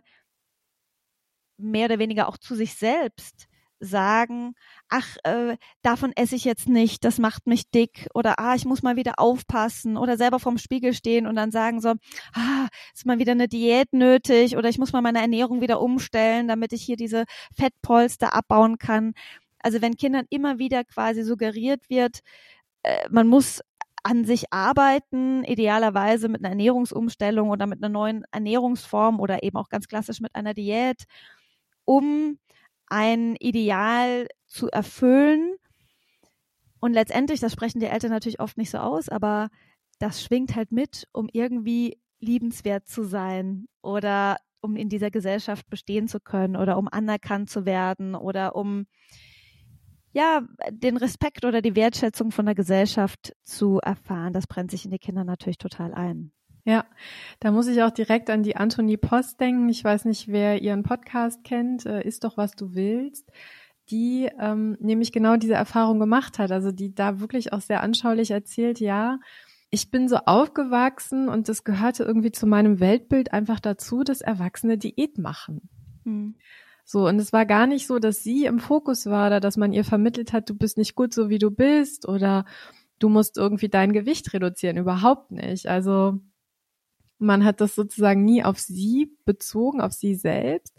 mehr 1.57 1.87
oder 1.87 1.99
weniger 1.99 2.29
auch 2.29 2.37
zu 2.37 2.55
sich 2.55 2.75
selbst 2.75 3.47
sagen, 3.79 4.53
ach, 4.89 5.17
äh, 5.23 5.57
davon 5.81 6.11
esse 6.15 6.35
ich 6.35 6.45
jetzt 6.45 6.69
nicht, 6.69 7.03
das 7.03 7.19
macht 7.19 7.45
mich 7.45 7.69
dick 7.69 8.07
oder 8.13 8.39
ah, 8.39 8.55
ich 8.55 8.65
muss 8.65 8.83
mal 8.83 8.95
wieder 8.95 9.19
aufpassen 9.19 9.97
oder 9.97 10.17
selber 10.17 10.39
vorm 10.39 10.57
Spiegel 10.57 10.93
stehen 10.93 11.27
und 11.27 11.35
dann 11.35 11.51
sagen 11.51 11.81
so, 11.81 11.89
ah, 12.33 12.67
ist 12.95 13.05
mal 13.05 13.19
wieder 13.19 13.33
eine 13.33 13.47
Diät 13.49 13.91
nötig 13.93 14.55
oder 14.55 14.69
ich 14.69 14.79
muss 14.79 14.93
mal 14.93 15.01
meine 15.01 15.19
Ernährung 15.21 15.61
wieder 15.61 15.81
umstellen, 15.81 16.47
damit 16.47 16.73
ich 16.73 16.83
hier 16.83 16.95
diese 16.95 17.25
Fettpolster 17.53 18.33
abbauen 18.33 18.77
kann. 18.77 19.13
Also 19.67 19.81
wenn 19.81 19.97
Kindern 19.97 20.25
immer 20.29 20.59
wieder 20.59 20.85
quasi 20.85 21.23
suggeriert 21.23 21.89
wird, 21.89 22.21
äh, 22.83 23.05
man 23.09 23.27
muss 23.27 23.61
an 24.01 24.23
sich 24.23 24.53
arbeiten, 24.53 25.43
idealerweise 25.43 26.29
mit 26.29 26.39
einer 26.39 26.51
Ernährungsumstellung 26.51 27.50
oder 27.50 27.67
mit 27.67 27.83
einer 27.83 27.89
neuen 27.89 28.24
Ernährungsform 28.31 29.19
oder 29.19 29.43
eben 29.43 29.57
auch 29.57 29.67
ganz 29.67 29.89
klassisch 29.89 30.21
mit 30.21 30.33
einer 30.36 30.53
Diät 30.53 31.03
um 31.83 32.39
ein 32.86 33.36
Ideal 33.41 34.27
zu 34.45 34.69
erfüllen. 34.69 35.57
Und 36.79 36.93
letztendlich, 36.93 37.41
das 37.41 37.51
sprechen 37.51 37.81
die 37.81 37.88
Eltern 37.88 38.12
natürlich 38.12 38.39
oft 38.39 38.55
nicht 38.55 38.69
so 38.69 38.77
aus, 38.77 39.09
aber 39.09 39.50
das 40.00 40.24
schwingt 40.24 40.55
halt 40.55 40.71
mit, 40.71 41.09
um 41.12 41.27
irgendwie 41.33 42.00
liebenswert 42.21 42.88
zu 42.88 43.03
sein 43.03 43.67
oder 43.81 44.38
um 44.62 44.77
in 44.77 44.88
dieser 44.88 45.12
Gesellschaft 45.12 45.69
bestehen 45.69 46.07
zu 46.07 46.21
können 46.21 46.55
oder 46.55 46.77
um 46.77 46.88
anerkannt 46.88 47.50
zu 47.50 47.65
werden 47.65 48.15
oder 48.15 48.55
um 48.55 48.88
ja, 50.17 50.41
den 50.71 50.97
Respekt 50.97 51.45
oder 51.45 51.62
die 51.62 51.75
Wertschätzung 51.75 52.31
von 52.31 52.47
der 52.47 52.55
Gesellschaft 52.55 53.36
zu 53.43 53.77
erfahren. 53.77 54.33
Das 54.33 54.47
brennt 54.47 54.71
sich 54.71 54.83
in 54.83 54.89
die 54.89 54.97
Kinder 54.97 55.24
natürlich 55.24 55.59
total 55.59 55.93
ein. 55.93 56.31
Ja, 56.65 56.86
da 57.39 57.51
muss 57.51 57.67
ich 57.67 57.83
auch 57.83 57.91
direkt 57.91 58.31
an 58.31 58.41
die 58.41 58.55
Anthony 58.55 58.97
Post 58.97 59.39
denken. 59.39 59.69
Ich 59.69 59.83
weiß 59.83 60.05
nicht, 60.05 60.27
wer 60.27 60.59
ihren 60.59 60.81
Podcast 60.81 61.43
kennt, 61.43 61.86
äh, 61.86 62.01
ist 62.01 62.24
doch 62.24 62.36
was 62.36 62.53
du 62.53 62.74
willst, 62.74 63.31
die 63.91 64.27
ähm, 64.39 64.75
nämlich 64.79 65.12
genau 65.12 65.36
diese 65.36 65.53
Erfahrung 65.53 66.00
gemacht 66.00 66.39
hat. 66.39 66.51
Also 66.51 66.71
die 66.71 66.95
da 66.95 67.19
wirklich 67.19 67.53
auch 67.53 67.62
sehr 67.62 67.83
anschaulich 67.83 68.31
erzählt, 68.31 68.79
ja, 68.79 69.19
ich 69.69 69.91
bin 69.91 70.07
so 70.09 70.15
aufgewachsen 70.25 71.29
und 71.29 71.47
das 71.47 71.63
gehörte 71.63 72.03
irgendwie 72.03 72.31
zu 72.31 72.47
meinem 72.47 72.79
Weltbild 72.79 73.33
einfach 73.33 73.59
dazu, 73.59 74.03
dass 74.03 74.21
Erwachsene 74.21 74.79
Diät 74.79 75.19
machen. 75.19 75.69
Hm. 76.05 76.33
So, 76.89 77.06
und 77.06 77.20
es 77.20 77.34
war 77.34 77.46
gar 77.46 77.67
nicht 77.67 77.86
so, 77.86 78.00
dass 78.00 78.24
sie 78.24 78.46
im 78.46 78.60
Fokus 78.60 79.08
war 79.08 79.27
oder 79.27 79.41
dass 79.41 79.58
man 79.58 79.74
ihr 79.74 79.84
vermittelt 79.84 80.32
hat, 80.32 80.50
du 80.50 80.56
bist 80.56 80.77
nicht 80.77 80.96
gut 80.96 81.13
so 81.13 81.27
wie 81.27 81.38
du 81.38 81.51
bist 81.51 82.08
oder 82.08 82.46
du 83.00 83.10
musst 83.10 83.38
irgendwie 83.38 83.67
dein 83.67 83.91
Gewicht 83.91 84.34
reduzieren. 84.34 84.77
Überhaupt 84.77 85.32
nicht. 85.32 85.67
Also 85.67 86.22
man 87.20 87.44
hat 87.44 87.60
das 87.60 87.75
sozusagen 87.75 88.24
nie 88.24 88.41
auf 88.41 88.58
sie 88.58 89.17
bezogen, 89.25 89.82
auf 89.82 89.91
sie 89.91 90.15
selbst. 90.15 90.74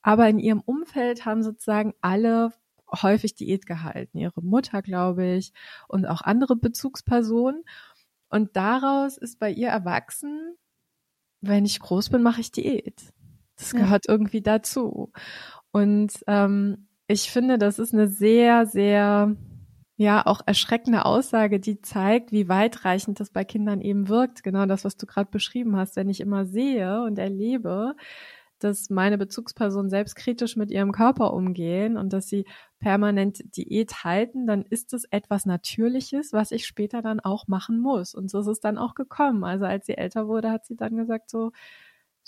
Aber 0.00 0.28
in 0.28 0.38
ihrem 0.38 0.60
Umfeld 0.60 1.26
haben 1.26 1.42
sozusagen 1.42 1.92
alle 2.00 2.52
häufig 2.92 3.34
Diät 3.34 3.66
gehalten. 3.66 4.18
Ihre 4.18 4.42
Mutter, 4.42 4.80
glaube 4.80 5.26
ich, 5.26 5.52
und 5.88 6.06
auch 6.06 6.22
andere 6.22 6.54
Bezugspersonen. 6.54 7.64
Und 8.28 8.54
daraus 8.54 9.18
ist 9.18 9.40
bei 9.40 9.50
ihr 9.50 9.70
erwachsen, 9.70 10.56
wenn 11.40 11.64
ich 11.64 11.80
groß 11.80 12.10
bin, 12.10 12.22
mache 12.22 12.42
ich 12.42 12.52
Diät. 12.52 13.12
Das 13.58 13.72
gehört 13.72 14.06
ja. 14.06 14.14
irgendwie 14.14 14.40
dazu. 14.40 15.12
Und 15.72 16.12
ähm, 16.26 16.88
ich 17.06 17.30
finde, 17.30 17.58
das 17.58 17.78
ist 17.78 17.92
eine 17.92 18.08
sehr, 18.08 18.66
sehr 18.66 19.36
ja 19.96 20.24
auch 20.24 20.40
erschreckende 20.46 21.04
Aussage, 21.04 21.58
die 21.58 21.80
zeigt, 21.80 22.30
wie 22.30 22.48
weitreichend 22.48 23.18
das 23.18 23.30
bei 23.30 23.44
Kindern 23.44 23.80
eben 23.80 24.08
wirkt. 24.08 24.44
Genau 24.44 24.64
das, 24.64 24.84
was 24.84 24.96
du 24.96 25.06
gerade 25.06 25.30
beschrieben 25.30 25.76
hast. 25.76 25.96
Wenn 25.96 26.08
ich 26.08 26.20
immer 26.20 26.46
sehe 26.46 27.02
und 27.02 27.18
erlebe, 27.18 27.94
dass 28.60 28.90
meine 28.90 29.18
Bezugspersonen 29.18 29.90
selbstkritisch 29.90 30.56
mit 30.56 30.70
ihrem 30.70 30.92
Körper 30.92 31.32
umgehen 31.32 31.96
und 31.96 32.12
dass 32.12 32.28
sie 32.28 32.44
permanent 32.78 33.56
Diät 33.56 34.04
halten, 34.04 34.46
dann 34.46 34.62
ist 34.62 34.94
es 34.94 35.04
etwas 35.10 35.46
Natürliches, 35.46 36.32
was 36.32 36.52
ich 36.52 36.66
später 36.66 37.02
dann 37.02 37.18
auch 37.20 37.48
machen 37.48 37.80
muss. 37.80 38.14
Und 38.14 38.30
so 38.30 38.40
ist 38.40 38.46
es 38.46 38.60
dann 38.60 38.78
auch 38.78 38.94
gekommen. 38.94 39.42
Also 39.44 39.64
als 39.64 39.86
sie 39.86 39.96
älter 39.96 40.28
wurde, 40.28 40.50
hat 40.50 40.64
sie 40.66 40.76
dann 40.76 40.96
gesagt 40.96 41.30
so, 41.30 41.50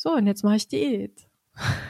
so, 0.00 0.14
und 0.14 0.26
jetzt 0.26 0.44
mache 0.44 0.56
ich 0.56 0.66
Diät. 0.66 1.28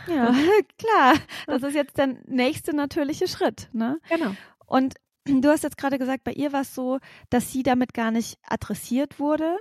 Ja, 0.09 0.35
klar. 0.79 1.15
Das 1.47 1.63
ist 1.63 1.77
jetzt 1.77 1.97
der 1.97 2.17
nächste 2.27 2.75
natürliche 2.75 3.29
Schritt. 3.29 3.69
Ne? 3.73 4.01
Genau. 4.09 4.33
Und 4.67 4.95
du 5.27 5.49
hast 5.49 5.63
jetzt 5.63 5.79
gerade 5.79 5.97
gesagt, 5.97 6.25
bei 6.25 6.33
ihr 6.33 6.53
war 6.53 6.63
es 6.63 6.75
so, 6.75 6.99
dass 7.29 7.53
sie 7.53 7.63
damit 7.63 7.95
gar 7.95 8.11
nicht 8.11 8.37
adressiert 8.43 9.21
wurde. 9.21 9.59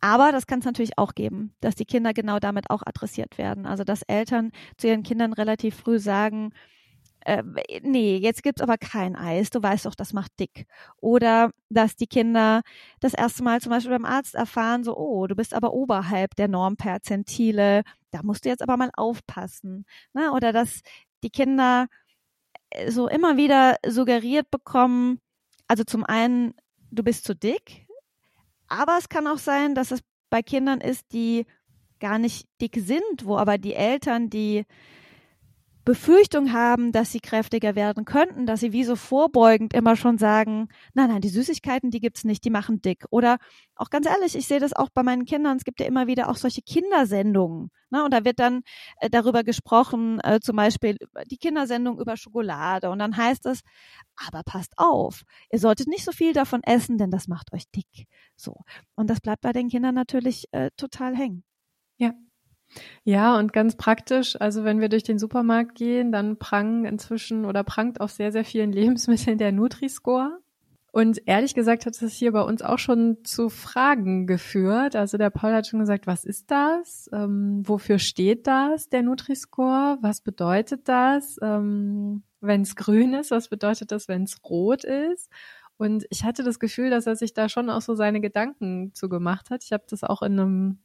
Aber 0.00 0.30
das 0.30 0.46
kann 0.46 0.60
es 0.60 0.64
natürlich 0.64 0.96
auch 0.96 1.16
geben, 1.16 1.56
dass 1.60 1.74
die 1.74 1.84
Kinder 1.84 2.12
genau 2.12 2.38
damit 2.38 2.70
auch 2.70 2.82
adressiert 2.86 3.36
werden. 3.36 3.66
Also 3.66 3.82
dass 3.82 4.02
Eltern 4.02 4.52
zu 4.76 4.86
ihren 4.86 5.02
Kindern 5.02 5.32
relativ 5.32 5.74
früh 5.74 5.98
sagen, 5.98 6.52
äh, 7.24 7.42
nee, 7.82 8.16
jetzt 8.16 8.42
gibt's 8.42 8.62
aber 8.62 8.78
kein 8.78 9.16
Eis, 9.16 9.50
du 9.50 9.62
weißt 9.62 9.86
doch, 9.86 9.94
das 9.94 10.12
macht 10.12 10.32
dick. 10.40 10.66
Oder 11.00 11.50
dass 11.68 11.96
die 11.96 12.06
Kinder 12.06 12.62
das 13.00 13.14
erste 13.14 13.42
Mal 13.42 13.60
zum 13.60 13.70
Beispiel 13.70 13.92
beim 13.92 14.04
Arzt 14.04 14.34
erfahren, 14.34 14.84
so, 14.84 14.96
oh, 14.96 15.26
du 15.26 15.34
bist 15.36 15.54
aber 15.54 15.72
oberhalb 15.72 16.34
der 16.36 16.48
Normperzentile, 16.48 17.82
da 18.10 18.20
musst 18.22 18.44
du 18.44 18.48
jetzt 18.48 18.62
aber 18.62 18.76
mal 18.76 18.90
aufpassen. 18.94 19.84
Ne? 20.14 20.32
Oder 20.32 20.52
dass 20.52 20.80
die 21.22 21.30
Kinder 21.30 21.86
äh, 22.70 22.90
so 22.90 23.08
immer 23.08 23.36
wieder 23.36 23.76
suggeriert 23.86 24.50
bekommen, 24.50 25.20
also 25.68 25.84
zum 25.84 26.04
einen, 26.04 26.54
du 26.90 27.02
bist 27.02 27.24
zu 27.24 27.34
dick, 27.34 27.86
aber 28.68 28.96
es 28.98 29.08
kann 29.08 29.26
auch 29.26 29.38
sein, 29.38 29.74
dass 29.74 29.90
es 29.90 30.00
bei 30.30 30.42
Kindern 30.42 30.80
ist, 30.80 31.12
die 31.12 31.46
gar 32.00 32.18
nicht 32.18 32.48
dick 32.60 32.76
sind, 32.76 33.24
wo 33.24 33.36
aber 33.36 33.58
die 33.58 33.74
Eltern 33.74 34.28
die 34.28 34.64
Befürchtung 35.84 36.52
haben, 36.52 36.92
dass 36.92 37.10
sie 37.10 37.20
kräftiger 37.20 37.74
werden 37.74 38.04
könnten, 38.04 38.46
dass 38.46 38.60
sie 38.60 38.72
wie 38.72 38.84
so 38.84 38.94
vorbeugend 38.94 39.74
immer 39.74 39.96
schon 39.96 40.16
sagen, 40.16 40.68
nein, 40.94 41.08
nein, 41.08 41.20
die 41.20 41.28
Süßigkeiten, 41.28 41.90
die 41.90 42.00
gibt's 42.00 42.24
nicht, 42.24 42.44
die 42.44 42.50
machen 42.50 42.80
dick. 42.80 43.04
Oder 43.10 43.38
auch 43.74 43.90
ganz 43.90 44.06
ehrlich, 44.06 44.36
ich 44.36 44.46
sehe 44.46 44.60
das 44.60 44.72
auch 44.72 44.90
bei 44.90 45.02
meinen 45.02 45.24
Kindern, 45.24 45.56
es 45.56 45.64
gibt 45.64 45.80
ja 45.80 45.86
immer 45.86 46.06
wieder 46.06 46.28
auch 46.28 46.36
solche 46.36 46.62
Kindersendungen. 46.62 47.70
Ne? 47.90 48.04
Und 48.04 48.14
da 48.14 48.24
wird 48.24 48.38
dann 48.38 48.62
äh, 49.00 49.10
darüber 49.10 49.42
gesprochen, 49.42 50.20
äh, 50.22 50.40
zum 50.40 50.56
Beispiel 50.56 50.96
die 51.30 51.38
Kindersendung 51.38 51.98
über 52.00 52.16
Schokolade. 52.16 52.90
Und 52.90 53.00
dann 53.00 53.16
heißt 53.16 53.46
es, 53.46 53.62
aber 54.28 54.42
passt 54.44 54.72
auf, 54.76 55.22
ihr 55.50 55.58
solltet 55.58 55.88
nicht 55.88 56.04
so 56.04 56.12
viel 56.12 56.32
davon 56.32 56.62
essen, 56.62 56.96
denn 56.98 57.10
das 57.10 57.28
macht 57.28 57.52
euch 57.52 57.64
dick. 57.74 58.06
So. 58.36 58.56
Und 58.94 59.10
das 59.10 59.20
bleibt 59.20 59.42
bei 59.42 59.52
den 59.52 59.68
Kindern 59.68 59.94
natürlich 59.94 60.46
äh, 60.52 60.70
total 60.76 61.16
hängen. 61.16 61.44
Ja, 61.98 62.12
ja, 63.04 63.38
und 63.38 63.52
ganz 63.52 63.76
praktisch, 63.76 64.40
also 64.40 64.64
wenn 64.64 64.80
wir 64.80 64.88
durch 64.88 65.02
den 65.02 65.18
Supermarkt 65.18 65.74
gehen, 65.74 66.12
dann 66.12 66.38
prangen 66.38 66.84
inzwischen 66.84 67.44
oder 67.44 67.64
prangt 67.64 68.00
auf 68.00 68.10
sehr, 68.10 68.32
sehr 68.32 68.44
vielen 68.44 68.72
Lebensmitteln 68.72 69.38
der 69.38 69.52
Nutri-Score. 69.52 70.38
Und 70.94 71.22
ehrlich 71.26 71.54
gesagt 71.54 71.86
hat 71.86 72.00
es 72.00 72.12
hier 72.12 72.32
bei 72.32 72.42
uns 72.42 72.60
auch 72.60 72.78
schon 72.78 73.24
zu 73.24 73.48
Fragen 73.48 74.26
geführt. 74.26 74.94
Also 74.94 75.16
der 75.16 75.30
Paul 75.30 75.54
hat 75.54 75.66
schon 75.66 75.80
gesagt, 75.80 76.06
was 76.06 76.24
ist 76.24 76.50
das? 76.50 77.08
Ähm, 77.14 77.62
wofür 77.66 77.98
steht 77.98 78.46
das, 78.46 78.90
der 78.90 79.02
Nutri-Score? 79.02 79.96
Was 80.02 80.20
bedeutet 80.20 80.88
das, 80.88 81.38
ähm, 81.40 82.24
wenn 82.42 82.60
es 82.60 82.76
grün 82.76 83.14
ist? 83.14 83.30
Was 83.30 83.48
bedeutet 83.48 83.90
das, 83.90 84.06
wenn 84.06 84.24
es 84.24 84.44
rot 84.44 84.84
ist? 84.84 85.30
Und 85.78 86.04
ich 86.10 86.24
hatte 86.24 86.44
das 86.44 86.60
Gefühl, 86.60 86.90
dass 86.90 87.06
er 87.06 87.16
sich 87.16 87.32
da 87.32 87.48
schon 87.48 87.70
auch 87.70 87.80
so 87.80 87.94
seine 87.94 88.20
Gedanken 88.20 88.92
zu 88.94 89.08
gemacht 89.08 89.48
hat. 89.48 89.64
Ich 89.64 89.72
habe 89.72 89.84
das 89.88 90.04
auch 90.04 90.20
in 90.20 90.38
einem 90.38 90.78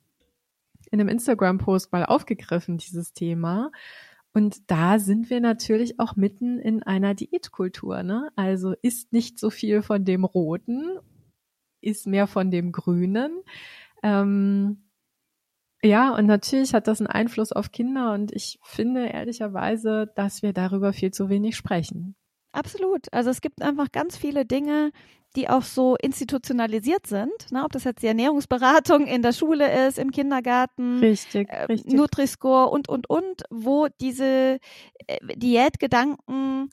in 0.92 1.00
einem 1.00 1.10
Instagram-Post 1.10 1.92
mal 1.92 2.06
aufgegriffen, 2.06 2.78
dieses 2.78 3.14
Thema. 3.14 3.72
Und 4.34 4.70
da 4.70 5.00
sind 5.00 5.30
wir 5.30 5.40
natürlich 5.40 6.00
auch 6.00 6.16
mitten 6.16 6.60
in 6.60 6.84
einer 6.84 7.16
Diätkultur. 7.16 8.04
Ne? 8.04 8.30
Also 8.36 8.74
isst 8.82 9.12
nicht 9.14 9.40
so 9.40 9.50
viel 9.50 9.82
von 9.82 10.06
dem 10.06 10.24
Roten, 10.24 11.00
isst 11.82 12.08
mehr 12.08 12.28
von 12.28 12.52
dem 12.52 12.72
Grünen. 12.72 13.42
Ähm, 14.04 14.84
ja, 15.84 16.14
und 16.16 16.26
natürlich 16.26 16.74
hat 16.74 16.88
das 16.88 17.00
einen 17.00 17.08
Einfluss 17.08 17.52
auf 17.52 17.72
Kinder 17.72 18.14
und 18.14 18.32
ich 18.32 18.60
finde 18.64 19.08
ehrlicherweise, 19.08 20.12
dass 20.16 20.42
wir 20.42 20.54
darüber 20.54 20.92
viel 20.92 21.12
zu 21.12 21.30
wenig 21.30 21.56
sprechen. 21.56 22.16
Absolut. 22.52 23.12
Also 23.14 23.30
es 23.30 23.42
gibt 23.42 23.62
einfach 23.62 23.92
ganz 23.92 24.18
viele 24.18 24.46
Dinge, 24.46 24.92
die 25.38 25.48
auch 25.48 25.64
so 25.64 25.96
institutionalisiert 26.02 27.06
sind, 27.08 27.52
ne? 27.52 27.64
ob 27.64 27.72
das 27.72 27.84
jetzt 27.84 28.02
die 28.02 28.08
Ernährungsberatung 28.08 29.06
in 29.06 29.22
der 29.22 29.34
Schule 29.34 29.88
ist, 29.88 30.00
im 30.00 30.12
Kindergarten, 30.12 31.00
richtig, 31.00 31.48
äh, 31.50 31.64
richtig. 31.66 31.94
Nutri-Score 31.94 32.70
und, 32.70 32.90
und, 32.90 33.10
und, 33.10 33.44
wo 33.52 33.88
diese 34.02 34.60
äh, 35.06 35.18
Diätgedanken 35.36 36.72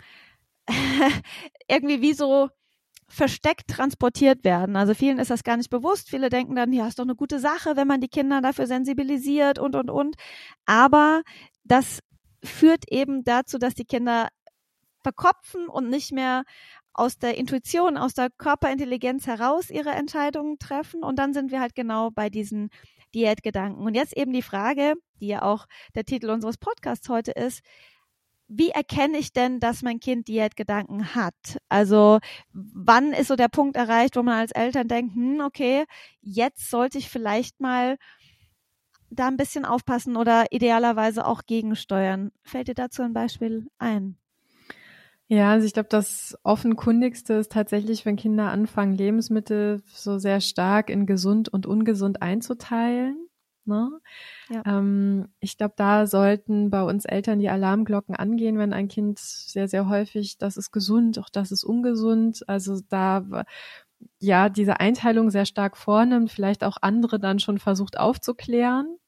irgendwie 1.69 2.01
wie 2.01 2.15
so 2.15 2.49
versteckt 3.07 3.69
transportiert 3.69 4.45
werden. 4.45 4.77
Also 4.77 4.95
vielen 4.95 5.19
ist 5.19 5.31
das 5.31 5.45
gar 5.45 5.59
nicht 5.59 5.71
bewusst. 5.71 6.09
Viele 6.09 6.31
denken 6.31 6.57
dann, 6.57 6.73
ja, 6.73 6.89
ist 6.89 6.99
doch 6.99 7.05
eine 7.05 7.15
gute 7.15 7.39
Sache, 7.39 7.77
wenn 7.77 7.87
man 7.87 8.01
die 8.01 8.09
Kinder 8.09 8.41
dafür 8.41 8.67
sensibilisiert 8.67 9.59
und, 9.59 9.77
und, 9.77 9.91
und. 9.91 10.17
Aber 10.65 11.23
das 11.65 12.01
führt 12.43 12.91
eben 12.91 13.23
dazu, 13.23 13.59
dass 13.59 13.75
die 13.75 13.85
Kinder 13.85 14.29
verkopfen 15.03 15.69
und 15.69 15.91
nicht 15.91 16.13
mehr 16.13 16.45
aus 16.95 17.19
der 17.19 17.37
Intuition, 17.37 17.97
aus 17.97 18.15
der 18.15 18.31
Körperintelligenz 18.31 19.27
heraus 19.27 19.71
ihre 19.71 19.91
Entscheidungen 19.91 20.59
treffen. 20.59 21.03
Und 21.03 21.19
dann 21.19 21.35
sind 21.35 21.51
wir 21.51 21.61
halt 21.61 21.75
genau 21.75 22.11
bei 22.11 22.31
diesen 22.31 22.71
Diätgedanken. 23.15 23.85
Und 23.85 23.95
jetzt 23.95 24.17
eben 24.17 24.33
die 24.33 24.43
Frage, 24.43 24.95
die 25.21 25.29
ja 25.29 25.43
auch 25.43 25.67
der 25.95 26.05
Titel 26.05 26.31
unseres 26.31 26.57
Podcasts 26.57 27.09
heute 27.09 27.33
ist, 27.33 27.61
wie 28.47 28.71
erkenne 28.71 29.19
ich 29.19 29.33
denn, 29.33 29.59
dass 29.59 29.83
mein 29.83 30.01
Kind 30.01 30.29
Diätgedanken 30.29 31.15
hat? 31.15 31.59
Also 31.69 32.19
wann 32.53 33.13
ist 33.13 33.29
so 33.29 33.37
der 33.37 33.49
Punkt 33.49 33.77
erreicht, 33.77 34.17
wo 34.17 34.23
man 34.23 34.39
als 34.39 34.53
Eltern 34.53 34.87
denkt, 34.87 35.15
hm, 35.15 35.41
okay, 35.41 35.85
jetzt 36.21 36.71
sollte 36.71 36.99
ich 36.99 37.09
vielleicht 37.09 37.61
mal 37.61 37.97
da 39.11 39.29
ein 39.29 39.37
bisschen 39.37 39.65
aufpassen 39.65 40.17
oder 40.17 40.47
idealerweise 40.51 41.27
auch 41.27 41.43
gegensteuern. 41.47 42.33
Fällt 42.43 42.69
dir 42.69 42.75
dazu 42.75 43.03
ein 43.03 43.15
Beispiel 43.15 43.69
ein? 43.79 44.19
Ja, 45.29 45.53
also 45.53 45.67
ich 45.67 45.73
glaube, 45.73 45.89
das 45.89 46.39
offenkundigste 46.43 47.35
ist 47.35 47.53
tatsächlich, 47.53 48.05
wenn 48.05 48.17
Kinder 48.17 48.51
anfangen, 48.51 48.93
Lebensmittel 48.93 49.83
so 49.87 50.19
sehr 50.19 50.41
stark 50.41 50.91
in 50.91 51.07
gesund 51.07 51.49
und 51.49 51.67
ungesund 51.67 52.21
einzuteilen. 52.21 53.29
Ne? 53.65 53.91
Ja. 54.51 54.63
Ähm, 54.67 55.29
ich 55.41 55.57
glaube, 55.57 55.73
da 55.77 56.07
sollten 56.07 56.69
bei 56.69 56.83
uns 56.83 57.07
Eltern 57.07 57.39
die 57.39 57.49
Alarmglocken 57.49 58.15
angehen, 58.15 58.59
wenn 58.59 58.75
ein 58.75 58.89
Kind 58.89 59.19
sehr, 59.19 59.69
sehr 59.69 59.89
häufig, 59.89 60.37
das 60.37 60.59
ist 60.59 60.71
gesund, 60.71 61.19
auch 61.19 61.31
das 61.31 61.51
ist 61.51 61.65
ungesund. 61.65 62.47
Also 62.47 62.81
da 62.91 63.45
ja 64.19 64.51
diese 64.51 64.81
Einteilung 64.81 65.31
sehr 65.31 65.47
stark 65.47 65.79
vornimmt, 65.79 66.31
vielleicht 66.31 66.63
auch 66.65 66.77
andere 66.83 67.19
dann 67.19 67.39
schon 67.39 67.59
versucht 67.59 67.99
aufzuklären. 67.99 68.99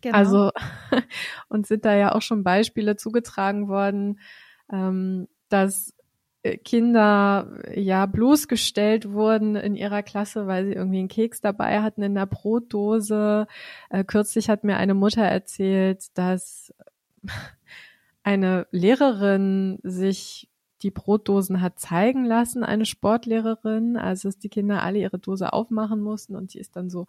Genau. 0.00 0.16
Also 0.16 0.50
und 1.48 1.66
sind 1.66 1.84
da 1.84 1.96
ja 1.96 2.14
auch 2.14 2.22
schon 2.22 2.44
Beispiele 2.44 2.96
zugetragen 2.96 3.68
worden, 3.68 4.20
ähm, 4.70 5.28
dass 5.52 5.94
äh, 6.42 6.56
Kinder 6.56 7.60
ja 7.74 8.06
bloßgestellt 8.06 9.12
wurden 9.12 9.56
in 9.56 9.74
ihrer 9.74 10.02
Klasse, 10.02 10.46
weil 10.46 10.66
sie 10.66 10.72
irgendwie 10.72 10.98
einen 10.98 11.08
Keks 11.08 11.40
dabei 11.40 11.82
hatten 11.82 12.02
in 12.02 12.14
der 12.14 12.26
Brotdose. 12.26 13.46
Äh, 13.90 14.04
kürzlich 14.04 14.48
hat 14.48 14.64
mir 14.64 14.76
eine 14.76 14.94
Mutter 14.94 15.22
erzählt, 15.22 16.06
dass 16.14 16.74
eine 18.22 18.66
Lehrerin 18.70 19.78
sich 19.82 20.48
die 20.82 20.90
Brotdosen 20.90 21.60
hat 21.60 21.78
zeigen 21.78 22.24
lassen, 22.24 22.64
eine 22.64 22.86
Sportlehrerin, 22.86 23.96
also 23.96 24.28
dass 24.28 24.38
die 24.38 24.48
Kinder 24.48 24.82
alle 24.82 24.98
ihre 24.98 25.18
Dose 25.18 25.52
aufmachen 25.52 26.00
mussten 26.00 26.34
und 26.34 26.54
die 26.54 26.58
ist 26.58 26.74
dann 26.74 26.90
so 26.90 27.06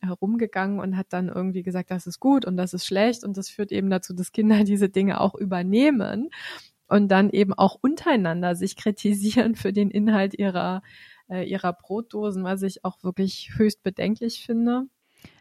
herumgegangen 0.00 0.78
und 0.78 0.96
hat 0.96 1.08
dann 1.10 1.28
irgendwie 1.28 1.64
gesagt, 1.64 1.90
das 1.90 2.06
ist 2.06 2.20
gut 2.20 2.44
und 2.44 2.56
das 2.56 2.74
ist 2.74 2.86
schlecht 2.86 3.24
und 3.24 3.36
das 3.36 3.48
führt 3.48 3.72
eben 3.72 3.90
dazu, 3.90 4.14
dass 4.14 4.30
Kinder 4.30 4.62
diese 4.64 4.88
Dinge 4.88 5.20
auch 5.20 5.34
übernehmen 5.34 6.30
und 6.88 7.08
dann 7.08 7.30
eben 7.30 7.54
auch 7.54 7.78
untereinander 7.80 8.54
sich 8.54 8.76
kritisieren 8.76 9.54
für 9.54 9.72
den 9.72 9.90
Inhalt 9.90 10.34
ihrer, 10.38 10.82
äh, 11.28 11.48
ihrer 11.48 11.72
Brotdosen, 11.72 12.44
was 12.44 12.62
ich 12.62 12.84
auch 12.84 13.02
wirklich 13.02 13.50
höchst 13.56 13.82
bedenklich 13.82 14.44
finde. 14.44 14.86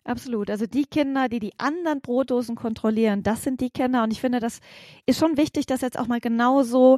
Absolut. 0.04 0.50
Also 0.50 0.66
die 0.66 0.86
Kinder, 0.86 1.30
die 1.30 1.40
die 1.40 1.54
anderen 1.58 2.02
Brotdosen 2.02 2.56
kontrollieren, 2.56 3.24
das 3.24 3.44
sind 3.44 3.62
die 3.62 3.70
Kinder. 3.70 4.04
Und 4.04 4.12
ich 4.12 4.22
finde, 4.22 4.40
das 4.40 4.60
ist 5.06 5.20
schon 5.20 5.38
wichtig, 5.38 5.66
das 5.66 5.82
jetzt 5.82 6.00
auch 6.00 6.08
mal 6.08 6.20
genauso 6.20 6.98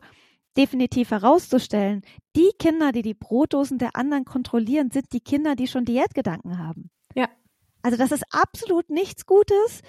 definitiv 0.58 1.12
herauszustellen. 1.12 2.01
Die 2.36 2.51
Kinder, 2.58 2.91
die 2.91 3.01
die 3.01 3.13
Brotdosen 3.13 3.77
der 3.77 3.96
anderen 3.96 4.25
kontrollieren, 4.25 4.91
sind 4.91 5.12
die 5.13 5.22
Kinder, 5.22 5.56
die 5.56 5.68
schon 5.68 5.86
Diätgedanken 5.86 6.58
haben. 6.58 6.89
Ja. 7.15 7.29
Also 7.82 7.98
das 7.98 8.12
ist 8.12 8.24
absolut 8.32 8.89
nichts 8.89 9.25
Gutes 9.25 9.82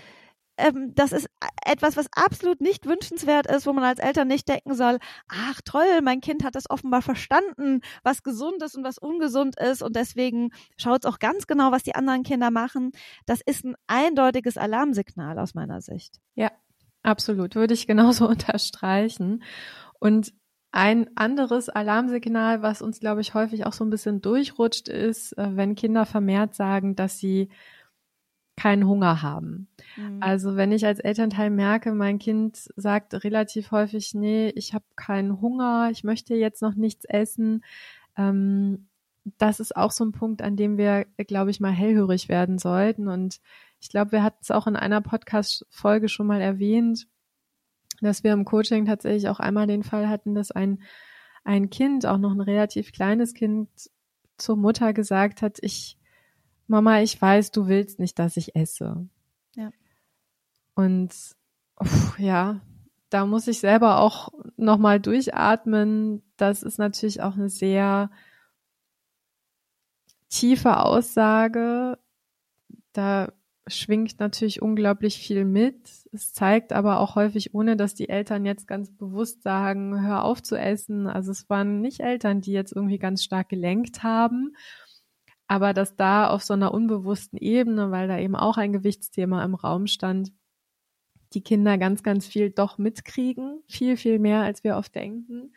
ähm, 0.60 0.94
das 0.94 1.12
ist 1.12 1.28
etwas, 1.64 1.96
was 1.96 2.06
absolut 2.12 2.60
nicht 2.60 2.86
wünschenswert 2.86 3.46
ist, 3.46 3.66
wo 3.66 3.72
man 3.72 3.84
als 3.84 4.00
Eltern 4.00 4.28
nicht 4.28 4.48
denken 4.48 4.74
soll, 4.74 4.98
ach 5.28 5.60
toll, 5.64 6.00
mein 6.02 6.20
Kind 6.20 6.44
hat 6.44 6.54
das 6.54 6.68
offenbar 6.70 7.02
verstanden, 7.02 7.80
was 8.02 8.22
gesund 8.22 8.62
ist 8.62 8.76
und 8.76 8.84
was 8.84 8.98
ungesund 8.98 9.58
ist 9.58 9.82
und 9.82 9.96
deswegen 9.96 10.50
schaut 10.76 11.04
es 11.04 11.10
auch 11.10 11.18
ganz 11.18 11.46
genau, 11.46 11.72
was 11.72 11.82
die 11.82 11.94
anderen 11.94 12.22
Kinder 12.22 12.50
machen. 12.50 12.92
Das 13.26 13.40
ist 13.44 13.64
ein 13.64 13.74
eindeutiges 13.86 14.56
Alarmsignal 14.56 15.38
aus 15.38 15.54
meiner 15.54 15.80
Sicht. 15.80 16.20
Ja, 16.34 16.50
Absolut, 17.02 17.54
würde 17.54 17.74
ich 17.74 17.86
genauso 17.86 18.28
unterstreichen. 18.28 19.42
Und 19.98 20.32
ein 20.72 21.10
anderes 21.16 21.68
Alarmsignal, 21.68 22.62
was 22.62 22.80
uns, 22.80 23.00
glaube 23.00 23.20
ich, 23.20 23.34
häufig 23.34 23.66
auch 23.66 23.72
so 23.72 23.84
ein 23.84 23.90
bisschen 23.90 24.20
durchrutscht, 24.20 24.88
ist, 24.88 25.36
äh, 25.36 25.56
wenn 25.56 25.74
Kinder 25.74 26.06
vermehrt 26.06 26.54
sagen, 26.54 26.94
dass 26.94 27.18
sie 27.18 27.48
keinen 28.60 28.86
Hunger 28.86 29.22
haben. 29.22 29.68
Mhm. 29.96 30.18
Also 30.20 30.54
wenn 30.54 30.70
ich 30.70 30.84
als 30.84 30.98
Elternteil 30.98 31.48
merke, 31.48 31.92
mein 31.92 32.18
Kind 32.18 32.68
sagt 32.76 33.24
relativ 33.24 33.70
häufig, 33.70 34.12
nee, 34.12 34.50
ich 34.50 34.74
habe 34.74 34.84
keinen 34.96 35.40
Hunger, 35.40 35.88
ich 35.90 36.04
möchte 36.04 36.34
jetzt 36.34 36.60
noch 36.60 36.74
nichts 36.74 37.06
essen, 37.06 37.64
ähm, 38.18 38.86
das 39.38 39.60
ist 39.60 39.76
auch 39.76 39.90
so 39.92 40.04
ein 40.04 40.12
Punkt, 40.12 40.42
an 40.42 40.56
dem 40.56 40.76
wir, 40.76 41.06
glaube 41.26 41.50
ich, 41.50 41.60
mal 41.60 41.72
hellhörig 41.72 42.28
werden 42.28 42.58
sollten. 42.58 43.08
Und 43.08 43.40
ich 43.80 43.88
glaube, 43.88 44.12
wir 44.12 44.22
hatten 44.22 44.40
es 44.42 44.50
auch 44.50 44.66
in 44.66 44.76
einer 44.76 45.00
Podcast-Folge 45.00 46.10
schon 46.10 46.26
mal 46.26 46.42
erwähnt, 46.42 47.06
dass 48.02 48.24
wir 48.24 48.32
im 48.32 48.44
Coaching 48.44 48.84
tatsächlich 48.84 49.28
auch 49.28 49.40
einmal 49.40 49.66
den 49.66 49.82
Fall 49.82 50.08
hatten, 50.08 50.34
dass 50.34 50.50
ein, 50.50 50.82
ein 51.44 51.70
Kind, 51.70 52.04
auch 52.04 52.18
noch 52.18 52.32
ein 52.32 52.40
relativ 52.40 52.92
kleines 52.92 53.32
Kind, 53.32 53.68
zur 54.36 54.56
Mutter 54.56 54.92
gesagt 54.92 55.40
hat, 55.42 55.58
ich, 55.60 55.98
Mama, 56.70 57.00
ich 57.00 57.20
weiß, 57.20 57.50
du 57.50 57.66
willst 57.66 57.98
nicht, 57.98 58.16
dass 58.20 58.36
ich 58.36 58.54
esse. 58.54 59.08
Ja. 59.56 59.70
Und 60.76 61.10
uff, 61.76 62.16
ja, 62.16 62.60
da 63.10 63.26
muss 63.26 63.48
ich 63.48 63.58
selber 63.58 63.98
auch 63.98 64.28
nochmal 64.56 65.00
durchatmen. 65.00 66.22
Das 66.36 66.62
ist 66.62 66.78
natürlich 66.78 67.22
auch 67.22 67.34
eine 67.34 67.48
sehr 67.48 68.08
tiefe 70.28 70.78
Aussage. 70.78 71.98
Da 72.92 73.32
schwingt 73.66 74.20
natürlich 74.20 74.62
unglaublich 74.62 75.18
viel 75.18 75.44
mit. 75.44 75.90
Es 76.12 76.32
zeigt 76.32 76.72
aber 76.72 77.00
auch 77.00 77.16
häufig, 77.16 77.52
ohne 77.52 77.76
dass 77.76 77.94
die 77.94 78.08
Eltern 78.08 78.44
jetzt 78.46 78.68
ganz 78.68 78.96
bewusst 78.96 79.42
sagen, 79.42 80.06
hör 80.06 80.22
auf 80.22 80.40
zu 80.40 80.54
essen. 80.54 81.08
Also 81.08 81.32
es 81.32 81.50
waren 81.50 81.80
nicht 81.80 81.98
Eltern, 81.98 82.40
die 82.40 82.52
jetzt 82.52 82.70
irgendwie 82.72 82.98
ganz 82.98 83.24
stark 83.24 83.48
gelenkt 83.48 84.04
haben, 84.04 84.54
aber 85.50 85.74
dass 85.74 85.96
da 85.96 86.28
auf 86.28 86.44
so 86.44 86.54
einer 86.54 86.72
unbewussten 86.72 87.36
Ebene, 87.36 87.90
weil 87.90 88.06
da 88.06 88.16
eben 88.20 88.36
auch 88.36 88.56
ein 88.56 88.72
Gewichtsthema 88.72 89.44
im 89.44 89.56
Raum 89.56 89.88
stand, 89.88 90.32
die 91.32 91.42
Kinder 91.42 91.76
ganz, 91.76 92.04
ganz 92.04 92.24
viel 92.24 92.50
doch 92.50 92.78
mitkriegen, 92.78 93.60
viel, 93.66 93.96
viel 93.96 94.20
mehr, 94.20 94.42
als 94.42 94.62
wir 94.62 94.76
oft 94.76 94.94
denken. 94.94 95.52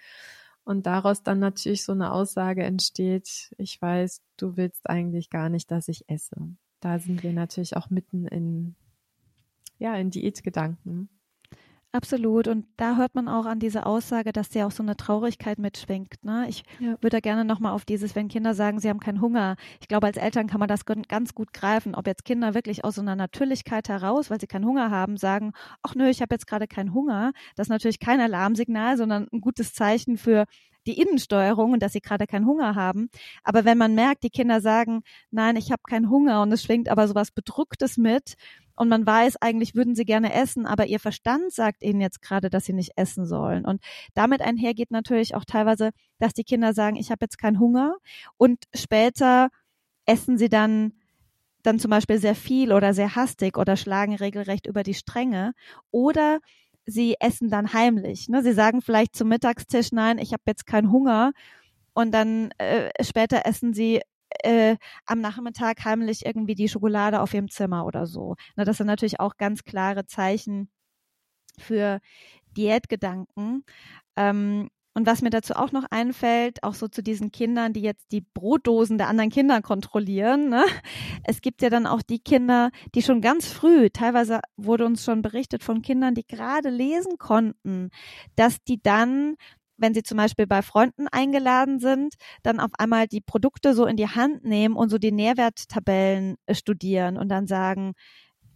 Und 0.63 0.87
daraus 0.87 1.21
dann 1.21 1.37
natürlich 1.37 1.83
so 1.83 1.91
eine 1.91 2.11
Aussage 2.11 2.63
entsteht, 2.63 3.53
ich 3.59 3.79
weiß, 3.79 4.23
du 4.35 4.57
willst 4.57 4.89
eigentlich 4.89 5.29
gar 5.29 5.49
nicht, 5.49 5.69
dass 5.69 5.87
ich 5.87 6.09
esse. 6.09 6.37
Da 6.79 6.97
sind 6.97 7.21
wir 7.21 7.31
natürlich 7.31 7.77
auch 7.77 7.91
mitten 7.91 8.25
in, 8.25 8.73
ja, 9.77 9.95
in 9.95 10.09
Diätgedanken. 10.09 11.07
Absolut. 11.95 12.47
Und 12.47 12.65
da 12.75 12.97
hört 12.97 13.13
man 13.13 13.27
auch 13.27 13.45
an 13.45 13.59
dieser 13.59 13.85
Aussage, 13.85 14.33
dass 14.33 14.51
ja 14.55 14.65
auch 14.65 14.71
so 14.71 14.81
eine 14.81 14.97
Traurigkeit 14.97 15.59
mitschwingt. 15.59 16.23
Ne? 16.23 16.47
Ich 16.49 16.63
ja. 16.79 16.93
würde 17.01 17.09
da 17.11 17.19
gerne 17.19 17.45
nochmal 17.45 17.73
auf 17.73 17.85
dieses, 17.85 18.15
wenn 18.15 18.29
Kinder 18.29 18.55
sagen, 18.55 18.79
sie 18.79 18.89
haben 18.89 18.99
keinen 18.99 19.21
Hunger. 19.21 19.57
Ich 19.79 19.87
glaube, 19.87 20.07
als 20.07 20.17
Eltern 20.17 20.47
kann 20.47 20.59
man 20.59 20.67
das 20.67 20.85
ganz 20.85 21.35
gut 21.35 21.53
greifen. 21.53 21.93
Ob 21.93 22.07
jetzt 22.07 22.25
Kinder 22.25 22.55
wirklich 22.55 22.83
aus 22.83 22.95
so 22.95 23.01
einer 23.01 23.15
Natürlichkeit 23.15 23.89
heraus, 23.89 24.31
weil 24.31 24.39
sie 24.39 24.47
keinen 24.47 24.65
Hunger 24.65 24.89
haben, 24.89 25.17
sagen, 25.17 25.53
ach 25.83 25.93
nö, 25.93 26.09
ich 26.09 26.23
habe 26.23 26.33
jetzt 26.33 26.47
gerade 26.47 26.67
keinen 26.67 26.95
Hunger. 26.95 27.31
Das 27.55 27.65
ist 27.67 27.71
natürlich 27.71 27.99
kein 27.99 28.19
Alarmsignal, 28.19 28.97
sondern 28.97 29.27
ein 29.31 29.39
gutes 29.39 29.75
Zeichen 29.75 30.17
für 30.17 30.45
die 30.87 30.99
Innensteuerung 30.99 31.73
und 31.73 31.83
dass 31.83 31.93
sie 31.93 32.01
gerade 32.01 32.27
keinen 32.27 32.45
Hunger 32.45 32.75
haben. 32.75 33.09
Aber 33.43 33.65
wenn 33.65 33.77
man 33.77 33.95
merkt, 33.95 34.23
die 34.23 34.29
Kinder 34.29 34.61
sagen, 34.61 35.03
nein, 35.31 35.55
ich 35.55 35.71
habe 35.71 35.83
keinen 35.87 36.09
Hunger 36.09 36.41
und 36.41 36.51
es 36.51 36.63
schwingt 36.63 36.89
aber 36.89 37.07
sowas 37.07 37.31
Bedrücktes 37.31 37.97
mit, 37.97 38.35
und 38.75 38.89
man 38.89 39.05
weiß, 39.05 39.37
eigentlich 39.41 39.75
würden 39.75 39.95
sie 39.95 40.05
gerne 40.05 40.33
essen, 40.33 40.65
aber 40.65 40.87
ihr 40.87 40.99
Verstand 40.99 41.51
sagt 41.51 41.83
ihnen 41.83 42.01
jetzt 42.01 42.21
gerade, 42.21 42.49
dass 42.49 42.65
sie 42.65 42.73
nicht 42.73 42.93
essen 42.95 43.25
sollen. 43.25 43.65
Und 43.65 43.81
damit 44.13 44.41
einhergeht 44.41 44.91
natürlich 44.91 45.35
auch 45.35 45.45
teilweise, 45.45 45.91
dass 46.19 46.33
die 46.33 46.43
Kinder 46.43 46.73
sagen, 46.73 46.95
ich 46.95 47.11
habe 47.11 47.19
jetzt 47.21 47.37
keinen 47.37 47.59
Hunger 47.59 47.95
und 48.37 48.63
später 48.73 49.49
essen 50.05 50.37
sie 50.37 50.49
dann 50.49 50.93
dann 51.63 51.79
zum 51.79 51.91
Beispiel 51.91 52.17
sehr 52.19 52.35
viel 52.35 52.73
oder 52.73 52.93
sehr 52.93 53.15
hastig 53.15 53.57
oder 53.57 53.77
schlagen 53.77 54.15
regelrecht 54.15 54.67
über 54.67 54.83
die 54.83 54.93
Stränge 54.93 55.53
oder 55.91 56.39
sie 56.85 57.15
essen 57.19 57.49
dann 57.49 57.73
heimlich. 57.73 58.27
Ne? 58.29 58.43
Sie 58.43 58.53
sagen 58.53 58.81
vielleicht 58.81 59.15
zum 59.15 59.29
Mittagstisch, 59.29 59.93
nein, 59.93 60.17
ich 60.17 60.33
habe 60.33 60.43
jetzt 60.45 60.65
keinen 60.65 60.91
Hunger 60.91 61.31
und 61.93 62.11
dann 62.11 62.51
äh, 62.57 62.89
später 63.01 63.45
essen 63.45 63.73
sie 63.73 64.01
äh, 64.43 64.77
am 65.05 65.19
Nachmittag 65.19 65.85
heimlich 65.85 66.25
irgendwie 66.25 66.55
die 66.55 66.69
Schokolade 66.69 67.21
auf 67.21 67.33
ihrem 67.33 67.49
Zimmer 67.49 67.85
oder 67.85 68.05
so. 68.07 68.35
Na, 68.55 68.65
das 68.65 68.77
sind 68.77 68.87
natürlich 68.87 69.19
auch 69.19 69.37
ganz 69.37 69.63
klare 69.63 70.05
Zeichen 70.05 70.69
für 71.57 71.99
Diätgedanken. 72.57 73.63
Ähm, 74.15 74.69
und 74.95 75.07
was 75.07 75.23
mir 75.23 75.31
dazu 75.31 75.55
auch 75.55 75.71
noch 75.71 75.85
einfällt, 75.89 76.61
auch 76.63 76.75
so 76.75 76.87
zu 76.87 77.01
diesen 77.01 77.31
Kindern, 77.31 77.73
die 77.73 77.81
jetzt 77.81 78.11
die 78.11 78.21
Brotdosen 78.21 78.99
der 78.99 79.07
anderen 79.07 79.31
Kinder 79.31 79.61
kontrollieren. 79.61 80.49
Ne? 80.49 80.63
Es 81.23 81.41
gibt 81.41 81.61
ja 81.63 81.69
dann 81.69 81.87
auch 81.87 82.03
die 82.03 82.19
Kinder, 82.19 82.69
die 82.93 83.01
schon 83.01 83.21
ganz 83.21 83.47
früh, 83.47 83.89
teilweise 83.89 84.39
wurde 84.55 84.85
uns 84.85 85.03
schon 85.03 85.23
berichtet 85.23 85.63
von 85.63 85.81
Kindern, 85.81 86.13
die 86.13 86.27
gerade 86.27 86.69
lesen 86.69 87.17
konnten, 87.17 87.89
dass 88.35 88.63
die 88.63 88.81
dann 88.81 89.35
wenn 89.83 89.93
sie 89.93 90.01
zum 90.01 90.17
Beispiel 90.17 90.47
bei 90.47 90.61
Freunden 90.61 91.09
eingeladen 91.09 91.79
sind, 91.79 92.15
dann 92.41 92.61
auf 92.61 92.71
einmal 92.77 93.05
die 93.05 93.19
Produkte 93.19 93.73
so 93.73 93.85
in 93.85 93.97
die 93.97 94.07
Hand 94.07 94.45
nehmen 94.45 94.77
und 94.77 94.87
so 94.87 94.97
die 94.97 95.11
Nährwerttabellen 95.11 96.37
äh, 96.45 96.55
studieren 96.55 97.17
und 97.17 97.27
dann 97.27 97.47
sagen, 97.47 97.91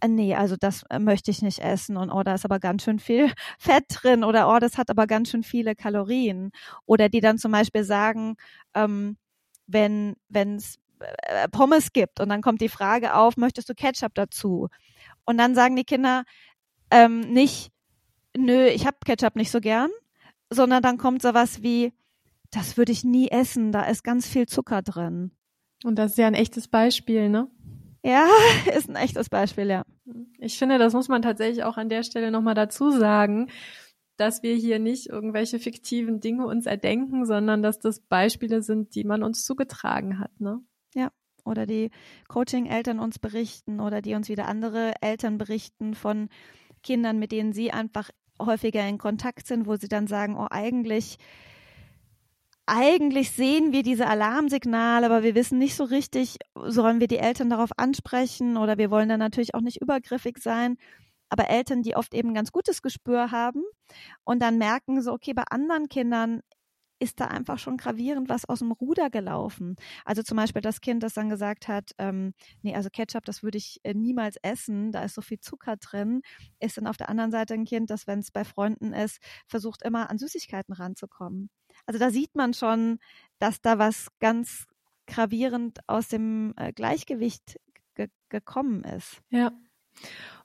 äh, 0.00 0.08
nee, 0.08 0.34
also 0.34 0.56
das 0.58 0.84
äh, 0.88 0.98
möchte 0.98 1.30
ich 1.30 1.42
nicht 1.42 1.58
essen 1.58 1.98
und 1.98 2.10
oh, 2.10 2.22
da 2.22 2.32
ist 2.34 2.46
aber 2.46 2.58
ganz 2.58 2.82
schön 2.82 2.98
viel 2.98 3.30
Fett 3.58 3.84
drin 3.90 4.24
oder 4.24 4.48
oh, 4.48 4.58
das 4.58 4.78
hat 4.78 4.88
aber 4.88 5.06
ganz 5.06 5.28
schön 5.30 5.42
viele 5.42 5.76
Kalorien. 5.76 6.50
Oder 6.86 7.10
die 7.10 7.20
dann 7.20 7.36
zum 7.36 7.52
Beispiel 7.52 7.84
sagen, 7.84 8.36
ähm, 8.74 9.18
wenn 9.66 10.16
es 10.34 10.78
Pommes 11.52 11.92
gibt 11.92 12.20
und 12.20 12.30
dann 12.30 12.40
kommt 12.40 12.62
die 12.62 12.70
Frage 12.70 13.14
auf, 13.14 13.36
möchtest 13.36 13.68
du 13.68 13.74
Ketchup 13.74 14.14
dazu? 14.14 14.68
Und 15.26 15.36
dann 15.36 15.54
sagen 15.54 15.76
die 15.76 15.84
Kinder 15.84 16.24
ähm, 16.90 17.20
nicht, 17.20 17.70
nö, 18.34 18.66
ich 18.68 18.86
habe 18.86 18.96
Ketchup 19.04 19.36
nicht 19.36 19.50
so 19.50 19.60
gern, 19.60 19.90
sondern 20.50 20.82
dann 20.82 20.98
kommt 20.98 21.22
sowas 21.22 21.62
wie, 21.62 21.92
das 22.50 22.76
würde 22.76 22.92
ich 22.92 23.04
nie 23.04 23.28
essen, 23.28 23.72
da 23.72 23.82
ist 23.82 24.04
ganz 24.04 24.26
viel 24.26 24.46
Zucker 24.46 24.82
drin. 24.82 25.32
Und 25.84 25.96
das 25.96 26.12
ist 26.12 26.18
ja 26.18 26.26
ein 26.26 26.34
echtes 26.34 26.68
Beispiel, 26.68 27.28
ne? 27.28 27.48
Ja, 28.04 28.26
ist 28.76 28.88
ein 28.88 28.96
echtes 28.96 29.28
Beispiel, 29.28 29.66
ja. 29.68 29.82
Ich 30.38 30.58
finde, 30.58 30.78
das 30.78 30.92
muss 30.94 31.08
man 31.08 31.22
tatsächlich 31.22 31.64
auch 31.64 31.76
an 31.76 31.88
der 31.88 32.02
Stelle 32.02 32.30
nochmal 32.30 32.54
dazu 32.54 32.90
sagen, 32.90 33.50
dass 34.16 34.42
wir 34.42 34.54
hier 34.54 34.78
nicht 34.78 35.06
irgendwelche 35.06 35.58
fiktiven 35.58 36.20
Dinge 36.20 36.46
uns 36.46 36.66
erdenken, 36.66 37.24
sondern 37.24 37.62
dass 37.62 37.78
das 37.78 38.00
Beispiele 38.00 38.62
sind, 38.62 38.94
die 38.94 39.04
man 39.04 39.22
uns 39.22 39.44
zugetragen 39.44 40.18
hat, 40.18 40.40
ne? 40.40 40.60
Ja. 40.94 41.10
Oder 41.44 41.66
die 41.66 41.90
Coaching-Eltern 42.26 42.98
uns 42.98 43.18
berichten 43.18 43.80
oder 43.80 44.02
die 44.02 44.14
uns 44.14 44.28
wieder 44.28 44.48
andere 44.48 44.92
Eltern 45.00 45.38
berichten 45.38 45.94
von 45.94 46.28
Kindern, 46.82 47.18
mit 47.18 47.32
denen 47.32 47.52
sie 47.52 47.70
einfach 47.70 48.10
häufiger 48.40 48.86
in 48.86 48.98
Kontakt 48.98 49.46
sind, 49.46 49.66
wo 49.66 49.76
sie 49.76 49.88
dann 49.88 50.06
sagen, 50.06 50.36
oh, 50.36 50.46
eigentlich, 50.50 51.18
eigentlich 52.66 53.30
sehen 53.30 53.72
wir 53.72 53.82
diese 53.82 54.06
Alarmsignale, 54.06 55.06
aber 55.06 55.22
wir 55.22 55.34
wissen 55.34 55.58
nicht 55.58 55.74
so 55.74 55.84
richtig, 55.84 56.36
sollen 56.54 57.00
wir 57.00 57.06
die 57.08 57.18
Eltern 57.18 57.50
darauf 57.50 57.70
ansprechen 57.76 58.56
oder 58.56 58.76
wir 58.76 58.90
wollen 58.90 59.08
dann 59.08 59.20
natürlich 59.20 59.54
auch 59.54 59.60
nicht 59.60 59.80
übergriffig 59.80 60.38
sein. 60.38 60.76
Aber 61.30 61.50
Eltern, 61.50 61.82
die 61.82 61.96
oft 61.96 62.14
eben 62.14 62.34
ganz 62.34 62.52
gutes 62.52 62.82
Gespür 62.82 63.30
haben 63.30 63.62
und 64.24 64.40
dann 64.40 64.58
merken 64.58 65.02
so, 65.02 65.12
okay, 65.12 65.34
bei 65.34 65.44
anderen 65.50 65.88
Kindern 65.88 66.42
ist 66.98 67.20
da 67.20 67.26
einfach 67.26 67.58
schon 67.58 67.76
gravierend 67.76 68.28
was 68.28 68.44
aus 68.44 68.60
dem 68.60 68.72
Ruder 68.72 69.10
gelaufen. 69.10 69.76
Also 70.04 70.22
zum 70.22 70.36
Beispiel 70.36 70.62
das 70.62 70.80
Kind, 70.80 71.02
das 71.02 71.14
dann 71.14 71.28
gesagt 71.28 71.68
hat, 71.68 71.92
ähm, 71.98 72.34
nee, 72.62 72.74
also 72.74 72.88
Ketchup, 72.90 73.24
das 73.24 73.42
würde 73.42 73.58
ich 73.58 73.80
äh, 73.84 73.94
niemals 73.94 74.36
essen, 74.42 74.92
da 74.92 75.02
ist 75.02 75.14
so 75.14 75.22
viel 75.22 75.40
Zucker 75.40 75.76
drin, 75.76 76.22
ist 76.60 76.76
dann 76.76 76.86
auf 76.86 76.96
der 76.96 77.08
anderen 77.08 77.30
Seite 77.30 77.54
ein 77.54 77.64
Kind, 77.64 77.90
das, 77.90 78.06
wenn 78.06 78.20
es 78.20 78.30
bei 78.30 78.44
Freunden 78.44 78.92
ist, 78.92 79.18
versucht 79.46 79.82
immer 79.82 80.10
an 80.10 80.18
Süßigkeiten 80.18 80.74
ranzukommen. 80.74 81.50
Also 81.86 81.98
da 81.98 82.10
sieht 82.10 82.34
man 82.34 82.54
schon, 82.54 82.98
dass 83.38 83.60
da 83.60 83.78
was 83.78 84.08
ganz 84.18 84.66
gravierend 85.06 85.78
aus 85.86 86.08
dem 86.08 86.54
äh, 86.56 86.72
Gleichgewicht 86.72 87.58
ge 87.94 88.08
gekommen 88.28 88.84
ist. 88.84 89.22
Ja. 89.30 89.52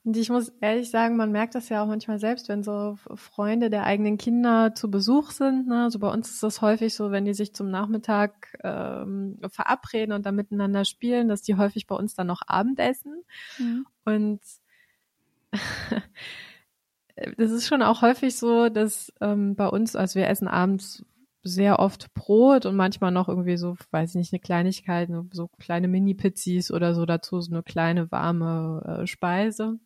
Und 0.06 0.18
ich 0.18 0.30
muss 0.30 0.50
ehrlich 0.60 0.89
sagen, 0.92 1.16
man 1.16 1.32
merkt 1.32 1.56
das 1.56 1.70
ja 1.70 1.82
auch 1.82 1.88
manchmal 1.88 2.20
selbst, 2.20 2.50
wenn 2.50 2.62
so 2.62 2.98
Freunde 3.16 3.70
der 3.70 3.86
eigenen 3.86 4.18
Kinder 4.18 4.76
zu 4.76 4.92
Besuch 4.92 5.32
sind. 5.32 5.68
Ne? 5.68 5.84
Also 5.84 5.98
bei 6.00 6.10
uns 6.10 6.30
ist 6.30 6.44
das 6.44 6.62
häufig 6.62 6.94
so, 6.94 7.12
wenn 7.12 7.24
die 7.24 7.34
sich 7.34 7.54
zum 7.54 7.72
Nachmittag 7.72 8.58
ähm, 8.63 9.39
verabreden 9.48 10.13
und 10.13 10.26
dann 10.26 10.36
miteinander 10.36 10.84
spielen, 10.84 11.30
dass 11.30 11.42
die 11.42 11.56
häufig 11.56 11.88
bei 11.88 11.96
uns 11.96 12.16
dann 12.16 12.28
noch 12.28 12.42
Abendessen. 12.48 13.24
Mhm. 13.58 13.86
Und 14.04 14.42
das 17.38 17.52
ist 17.52 17.66
schon 17.66 17.82
auch 17.82 18.02
häufig 18.02 18.36
so, 18.36 18.68
dass 18.68 19.13
ähm, 19.22 19.56
bei 19.56 19.68
uns, 19.68 19.96
also 19.96 20.20
wir 20.20 20.28
essen 20.28 20.50
abends 20.50 21.06
sehr 21.43 21.79
oft 21.79 22.13
Brot 22.13 22.65
und 22.65 22.75
manchmal 22.75 23.12
noch 23.12 23.27
irgendwie 23.27 23.58
so, 23.58 23.75
weiß 23.91 24.12
ich 24.12 24.15
nicht, 24.15 24.34
eine 24.34 24.39
Kleinigkeit, 24.39 25.10
so 25.32 25.49
kleine 25.60 25.88
Mini-Pizzis 25.89 26.71
oder 26.71 26.95
so 26.95 27.06
dazu, 27.06 27.41
so 27.41 27.51
eine 27.51 27.63
kleine 27.63 28.12
warme 28.12 29.01
äh, 29.01 29.08
Speise. 29.08 29.77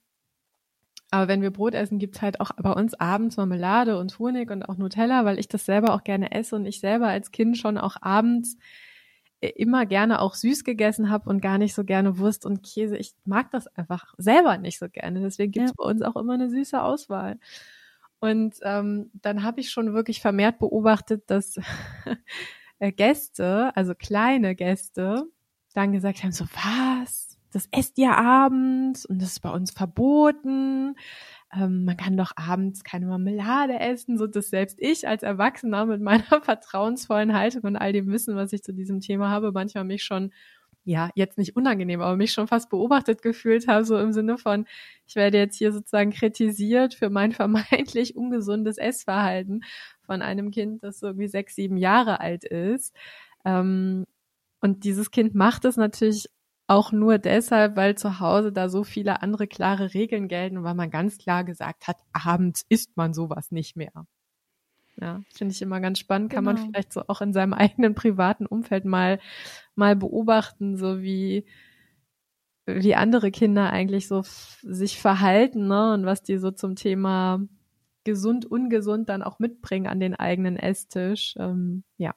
Aber 1.10 1.28
wenn 1.28 1.42
wir 1.42 1.52
Brot 1.52 1.74
essen, 1.74 2.00
gibt's 2.00 2.22
halt 2.22 2.42
auch 2.42 2.52
bei 2.58 2.72
uns 2.72 2.94
abends 2.94 3.38
Marmelade 3.38 3.98
und 3.98 4.20
Honig 4.20 4.52
und 4.52 4.64
auch 4.64 4.78
Nutella, 4.78 5.26
weil 5.26 5.40
ich 5.40 5.48
das 5.48 5.66
selber 5.66 5.94
auch 5.94 6.04
gerne 6.04 6.32
esse 6.32 6.56
und 6.56 6.66
ich 6.66 6.80
selber 6.80 7.08
als 7.08 7.32
Kind 7.32 7.58
schon 7.58 7.78
auch 7.78 7.96
abends 8.02 8.58
äh, 9.42 9.50
immer 9.50 9.86
gerne 9.86 10.22
auch 10.22 10.36
süß 10.36 10.64
gegessen 10.64 11.10
habe 11.10 11.30
und 11.30 11.42
gar 11.42 11.58
nicht 11.58 11.74
so 11.74 11.84
gerne 11.84 12.20
Wurst 12.20 12.46
und 12.46 12.62
Käse. 12.62 12.98
Ich 12.98 13.14
mag 13.26 13.52
das 13.52 13.68
einfach 13.68 14.14
selber 14.18 14.58
nicht 14.58 14.80
so 14.80 14.90
gerne. 14.90 15.22
Deswegen 15.22 15.54
gibt's 15.54 15.72
ja. 15.72 15.76
bei 15.78 15.90
uns 15.90 16.02
auch 16.02 16.18
immer 16.18 16.34
eine 16.34 16.50
süße 16.50 16.82
Auswahl. 16.82 17.40
Und 18.20 18.56
ähm, 18.64 19.12
dann 19.14 19.44
habe 19.44 19.60
ich 19.60 19.70
schon 19.70 19.94
wirklich 19.94 20.22
vermehrt 20.22 20.60
beobachtet, 20.60 21.24
dass 21.28 21.56
äh, 22.80 22.92
Gäste, 22.92 23.72
also 23.76 23.94
kleine 23.94 24.56
Gäste, 24.56 25.26
dann 25.74 25.92
gesagt 25.92 26.24
haben, 26.24 26.32
so 26.32 26.46
was? 26.46 27.38
das 27.52 27.68
esst 27.72 27.98
ihr 27.98 28.16
abends 28.16 29.06
und 29.06 29.22
das 29.22 29.30
ist 29.32 29.40
bei 29.40 29.50
uns 29.50 29.72
verboten. 29.72 30.96
Ähm, 31.54 31.86
man 31.86 31.98
kann 31.98 32.18
doch 32.18 32.32
abends 32.36 32.84
keine 32.84 33.08
Marmelade 33.08 33.80
essen, 33.80 34.18
so 34.18 34.28
dass 34.28 34.50
selbst 34.50 34.78
ich 34.80 35.08
als 35.08 35.24
Erwachsener 35.24 35.86
mit 35.86 36.02
meiner 36.02 36.24
vertrauensvollen 36.42 37.34
Haltung 37.34 37.64
und 37.64 37.76
all 37.76 37.94
dem 37.94 38.08
Wissen, 38.12 38.36
was 38.36 38.54
ich 38.54 38.64
zu 38.64 38.74
diesem 38.74 39.00
Thema 39.00 39.30
habe, 39.30 39.52
manchmal 39.52 39.86
mich 39.86 40.04
schon 40.04 40.34
ja, 40.88 41.10
jetzt 41.16 41.38
nicht 41.38 41.56
unangenehm, 41.58 42.02
aber 42.02 42.16
mich 42.16 42.32
schon 42.32 42.48
fast 42.48 42.70
beobachtet 42.70 43.22
gefühlt 43.22 43.68
habe, 43.68 43.84
so 43.84 44.00
im 44.00 44.14
Sinne 44.14 44.38
von, 44.38 44.66
ich 45.06 45.16
werde 45.16 45.38
jetzt 45.38 45.58
hier 45.58 45.74
sozusagen 45.74 46.12
kritisiert 46.12 46.94
für 46.94 47.10
mein 47.10 47.32
vermeintlich 47.34 48.16
ungesundes 48.16 48.78
Essverhalten 48.78 49.64
von 50.06 50.22
einem 50.22 50.50
Kind, 50.50 50.84
das 50.84 51.00
so 51.00 51.08
irgendwie 51.08 51.28
sechs, 51.28 51.56
sieben 51.56 51.76
Jahre 51.76 52.22
alt 52.22 52.46
ist. 52.46 52.96
Ähm, 53.44 54.06
und 54.62 54.86
dieses 54.86 55.12
Kind 55.12 55.36
macht 55.36 55.66
es 55.66 55.76
natürlich 55.76 56.30
auch 56.68 56.92
nur 56.94 57.18
deshalb, 57.18 57.76
weil 57.76 57.96
zu 57.96 58.20
Hause 58.22 58.54
da 58.54 58.70
so 58.70 58.84
viele 58.86 59.22
andere 59.22 59.48
klare 59.48 59.94
Regeln 59.94 60.30
gelten, 60.30 60.64
weil 60.64 60.76
man 60.76 60.90
ganz 60.90 61.18
klar 61.18 61.44
gesagt 61.44 61.88
hat, 61.88 61.98
abends 62.14 62.66
isst 62.70 62.96
man 62.96 63.14
sowas 63.14 63.52
nicht 63.52 63.76
mehr. 63.76 64.06
Ja, 65.00 65.22
finde 65.34 65.54
ich 65.54 65.62
immer 65.62 65.80
ganz 65.80 66.00
spannend. 66.00 66.32
Kann 66.32 66.46
genau. 66.46 66.58
man 66.58 66.72
vielleicht 66.72 66.92
so 66.92 67.04
auch 67.08 67.22
in 67.22 67.34
seinem 67.34 67.54
eigenen 67.54 67.96
privaten 67.96 68.46
Umfeld 68.46 68.86
mal, 68.86 69.20
mal 69.76 69.96
beobachten, 69.96 70.76
so 70.76 71.02
wie, 71.02 71.46
wie 72.66 72.96
andere 72.96 73.32
Kinder 73.32 73.70
eigentlich 73.70 74.08
so 74.08 74.24
sich 74.62 75.00
verhalten, 75.00 75.68
ne, 75.68 75.94
und 75.94 76.06
was 76.06 76.24
die 76.24 76.38
so 76.38 76.52
zum 76.52 76.76
Thema 76.76 77.42
gesund, 78.04 78.46
ungesund 78.46 79.10
dann 79.10 79.22
auch 79.22 79.38
mitbringen 79.38 79.88
an 79.88 80.00
den 80.00 80.16
eigenen 80.16 80.58
Esstisch. 80.58 81.36
Ähm, 81.38 81.84
ja, 81.98 82.16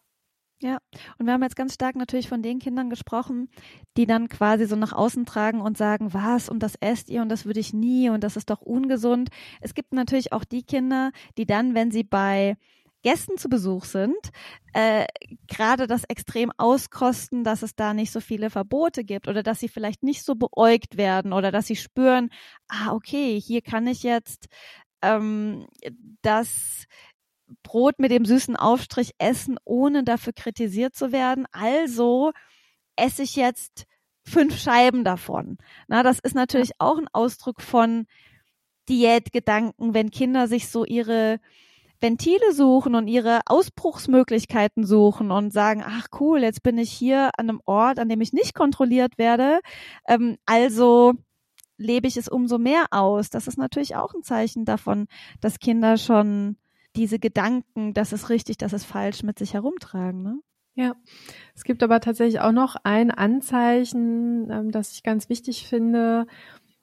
ja, 0.63 0.79
und 1.19 1.27
wir 1.27 1.33
haben 1.33 1.43
jetzt 1.43 1.57
ganz 1.57 1.75
stark 1.75 1.97
natürlich 1.97 2.29
von 2.29 2.43
den 2.43 2.59
Kindern 2.59 2.91
gesprochen, 2.91 3.49
die 3.97 4.07
dann 4.07 4.29
quasi 4.29 4.67
so 4.67 4.77
nach 4.77 4.93
außen 4.93 5.25
tragen 5.25 5.61
und 5.63 5.79
sagen, 5.79 6.13
was 6.13 6.51
und 6.51 6.63
das 6.63 6.75
esst 6.81 7.09
ihr 7.09 7.23
und 7.23 7.31
das 7.31 7.47
würde 7.47 7.61
ich 7.61 7.73
nie 7.73 8.11
und 8.11 8.23
das 8.23 8.37
ist 8.37 8.51
doch 8.51 8.61
ungesund. 8.61 9.31
Es 9.63 9.75
gibt 9.75 9.95
natürlich 9.95 10.33
auch 10.33 10.45
die 10.45 10.63
Kinder, 10.63 11.13
die 11.39 11.47
dann, 11.47 11.75
wenn 11.75 11.91
sie 11.91 12.05
bei 12.05 12.57
Gästen 13.03 13.39
zu 13.39 13.49
Besuch 13.49 13.87
sind, 13.87 14.19
äh, 14.75 15.07
gerade 15.49 15.87
das 15.87 16.05
extrem 16.05 16.53
auskosten, 16.59 17.45
dass 17.45 17.63
es 17.63 17.75
da 17.75 17.95
nicht 17.95 18.13
so 18.13 18.21
viele 18.21 18.51
Verbote 18.51 19.05
gibt 19.05 19.29
oder 19.29 19.43
dass 19.43 19.61
sie 19.61 19.69
vielleicht 19.69 20.03
nicht 20.03 20.23
so 20.23 20.35
beäugt 20.35 20.99
werden 20.99 21.33
oder 21.33 21.51
dass 21.51 21.67
sie 21.67 21.77
spüren, 21.77 22.29
ah, 22.69 22.93
okay, 22.93 23.41
hier 23.41 23.63
kann 23.63 23.87
ich 23.87 24.03
jetzt 24.03 24.49
ähm, 25.03 25.67
das 26.23 26.85
Brot 27.63 27.99
mit 27.99 28.11
dem 28.11 28.25
süßen 28.25 28.57
Aufstrich 28.57 29.13
essen, 29.19 29.59
ohne 29.65 30.05
dafür 30.05 30.33
kritisiert 30.33 30.95
zu 30.95 31.13
werden. 31.13 31.47
Also 31.53 32.33
esse 32.97 33.23
ich 33.23 33.37
jetzt 33.37 33.87
fünf 34.25 34.59
Scheiben 34.59 35.05
davon. 35.05 35.59
Na, 35.89 36.03
das 36.03 36.19
ist 36.21 36.35
natürlich 36.35 36.73
auch 36.79 36.99
ein 36.99 37.09
Ausdruck 37.13 37.61
von 37.63 38.07
Diätgedanken, 38.89 39.95
wenn 39.95 40.11
Kinder 40.11 40.49
sich 40.49 40.69
so 40.69 40.85
ihre 40.85 41.41
Ventile 42.01 42.55
suchen 42.55 42.95
und 42.95 43.09
ihre 43.09 43.41
Ausbruchsmöglichkeiten 43.47 44.85
suchen 44.85 45.31
und 45.31 45.53
sagen, 45.53 45.85
ach 45.87 46.07
cool, 46.19 46.41
jetzt 46.41 46.63
bin 46.63 46.79
ich 46.79 46.91
hier 46.91 47.31
an 47.37 47.51
einem 47.51 47.61
Ort, 47.67 47.99
an 47.99 48.09
dem 48.09 48.21
ich 48.23 48.33
nicht 48.33 48.55
kontrolliert 48.55 49.19
werde. 49.19 49.61
Ähm, 50.09 50.39
also 50.47 51.15
lebe 51.77 52.07
ich 52.07 52.17
es 52.17 52.29
umso 52.29 52.59
mehr 52.59 52.87
aus. 52.91 53.31
Das 53.31 53.47
ist 53.47 53.59
natürlich 53.59 53.97
auch 53.97 54.15
ein 54.15 54.23
Zeichen 54.23 54.65
davon, 54.65 55.07
dass 55.41 55.59
Kinder 55.59 55.99
schon 55.99 56.57
diese 56.97 57.19
Gedanken, 57.19 57.95
das 57.95 58.13
ist 58.13 58.31
richtig, 58.31 58.59
das 58.59 58.73
ist 58.73 58.85
falsch, 58.85 59.23
mit 59.23 59.39
sich 59.39 59.55
herumtragen. 59.55 60.23
Ne? 60.23 60.41
Ja, 60.75 60.97
es 61.55 61.65
gibt 61.65 61.83
aber 61.83 62.01
tatsächlich 62.01 62.41
auch 62.41 62.53
noch 62.53 62.77
ein 62.85 63.11
Anzeichen, 63.11 64.51
ähm, 64.51 64.71
das 64.71 64.93
ich 64.93 65.03
ganz 65.03 65.29
wichtig 65.29 65.67
finde, 65.67 66.27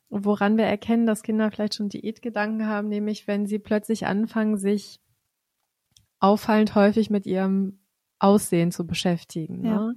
woran 0.10 0.58
wir 0.58 0.66
erkennen, 0.66 1.06
dass 1.06 1.24
Kinder 1.24 1.52
vielleicht 1.52 1.76
schon 1.76 1.90
Diätgedanken 1.90 2.68
haben, 2.68 2.88
nämlich 2.88 3.28
wenn 3.28 3.46
sie 3.46 3.60
plötzlich 3.60 4.06
anfangen, 4.06 4.58
sich 4.58 5.00
auffallend 6.20 6.76
häufig 6.76 7.10
mit 7.10 7.26
ihrem 7.26 7.80
Aussehen 8.20 8.72
zu 8.72 8.88
beschäftigen. 8.88 9.66
Ja. 9.66 9.80
Ne? 9.80 9.96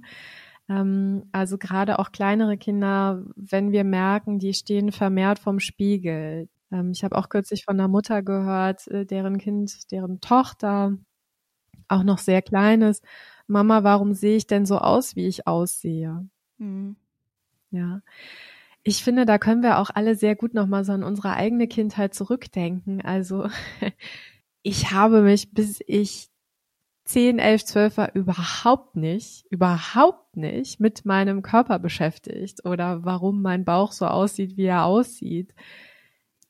Ähm, 0.69 1.29
also 1.31 1.57
gerade 1.57 1.99
auch 1.99 2.11
kleinere 2.11 2.57
Kinder, 2.57 3.23
wenn 3.35 3.71
wir 3.71 3.83
merken, 3.83 4.39
die 4.39 4.53
stehen 4.53 4.91
vermehrt 4.91 5.39
vom 5.39 5.59
Spiegel, 5.59 6.49
ähm, 6.71 6.91
ich 6.91 7.03
habe 7.03 7.17
auch 7.17 7.29
kürzlich 7.29 7.65
von 7.65 7.79
einer 7.79 7.87
Mutter 7.87 8.21
gehört, 8.23 8.87
äh, 8.87 9.05
deren 9.05 9.37
Kind, 9.37 9.91
deren 9.91 10.21
Tochter 10.21 10.97
auch 11.87 12.03
noch 12.03 12.19
sehr 12.19 12.41
klein 12.41 12.81
ist. 12.81 13.03
Mama, 13.47 13.83
warum 13.83 14.13
sehe 14.13 14.37
ich 14.37 14.47
denn 14.47 14.65
so 14.65 14.77
aus, 14.77 15.15
wie 15.15 15.27
ich 15.27 15.47
aussehe? 15.47 16.27
Mhm. 16.57 16.95
Ja. 17.71 18.01
Ich 18.83 19.03
finde, 19.03 19.25
da 19.25 19.37
können 19.37 19.63
wir 19.63 19.79
auch 19.79 19.91
alle 19.93 20.15
sehr 20.15 20.35
gut 20.35 20.53
nochmal 20.53 20.85
so 20.85 20.93
an 20.93 21.03
unsere 21.03 21.33
eigene 21.33 21.67
Kindheit 21.67 22.13
zurückdenken. 22.15 23.01
Also 23.01 23.47
ich 24.63 24.91
habe 24.91 25.21
mich, 25.21 25.53
bis 25.53 25.81
ich 25.85 26.29
10, 27.05 27.39
11, 27.39 27.65
12 27.65 27.97
war, 27.97 28.15
überhaupt 28.15 28.95
nicht, 28.95 29.45
überhaupt 29.49 30.37
nicht 30.37 30.79
mit 30.79 31.05
meinem 31.05 31.41
Körper 31.41 31.79
beschäftigt 31.79 32.65
oder 32.65 33.03
warum 33.03 33.41
mein 33.41 33.65
Bauch 33.65 33.91
so 33.91 34.05
aussieht, 34.07 34.55
wie 34.57 34.65
er 34.65 34.85
aussieht 34.85 35.53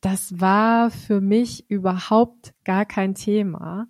das 0.02 0.40
war 0.40 0.90
für 0.90 1.22
mich 1.22 1.70
überhaupt 1.70 2.54
gar 2.66 2.86
kein 2.86 3.16
Thema. 3.16 3.88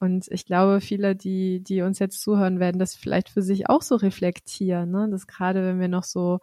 Und 0.00 0.26
ich 0.32 0.44
glaube, 0.44 0.80
viele, 0.80 1.14
die, 1.14 1.60
die 1.60 1.82
uns 1.82 2.00
jetzt 2.00 2.20
zuhören, 2.20 2.58
werden 2.58 2.80
das 2.80 2.96
vielleicht 2.96 3.28
für 3.28 3.42
sich 3.42 3.70
auch 3.70 3.82
so 3.82 3.94
reflektieren, 3.94 4.90
ne? 4.90 5.08
dass 5.08 5.28
gerade 5.28 5.64
wenn 5.64 5.78
wir 5.78 5.86
noch 5.86 6.02
so, 6.02 6.40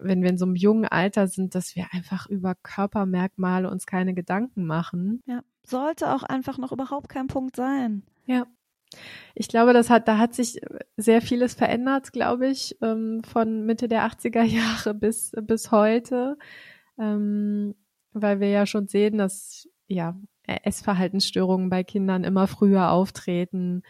wenn 0.00 0.22
wir 0.22 0.30
in 0.30 0.38
so 0.38 0.46
einem 0.46 0.56
jungen 0.56 0.86
Alter 0.86 1.28
sind, 1.28 1.54
dass 1.54 1.76
wir 1.76 1.88
einfach 1.92 2.26
über 2.30 2.54
Körpermerkmale 2.54 3.70
uns 3.70 3.84
keine 3.84 4.14
Gedanken 4.14 4.64
machen. 4.64 5.22
Ja, 5.26 5.42
sollte 5.62 6.14
auch 6.14 6.22
einfach 6.22 6.56
noch 6.56 6.72
überhaupt 6.72 7.10
kein 7.10 7.26
Punkt 7.26 7.56
sein. 7.56 8.04
Ja. 8.24 8.46
Ich 9.34 9.48
glaube, 9.48 9.74
das 9.74 9.90
hat, 9.90 10.08
da 10.08 10.16
hat 10.16 10.34
sich 10.34 10.60
sehr 10.96 11.20
vieles 11.20 11.52
verändert, 11.52 12.12
glaube 12.12 12.48
ich, 12.48 12.76
ähm, 12.80 13.22
von 13.22 13.66
Mitte 13.66 13.86
der 13.86 14.08
80er 14.08 14.42
Jahre 14.42 14.94
bis, 14.94 15.32
bis 15.42 15.70
heute. 15.70 16.38
Ähm, 16.98 17.74
weil 18.12 18.40
wir 18.40 18.48
ja 18.48 18.66
schon 18.66 18.88
sehen, 18.88 19.18
dass 19.18 19.68
ja 19.88 20.16
Essverhaltensstörungen 20.46 21.70
bei 21.70 21.84
Kindern 21.84 22.24
immer 22.24 22.46
früher 22.46 22.90
auftreten, 22.90 23.82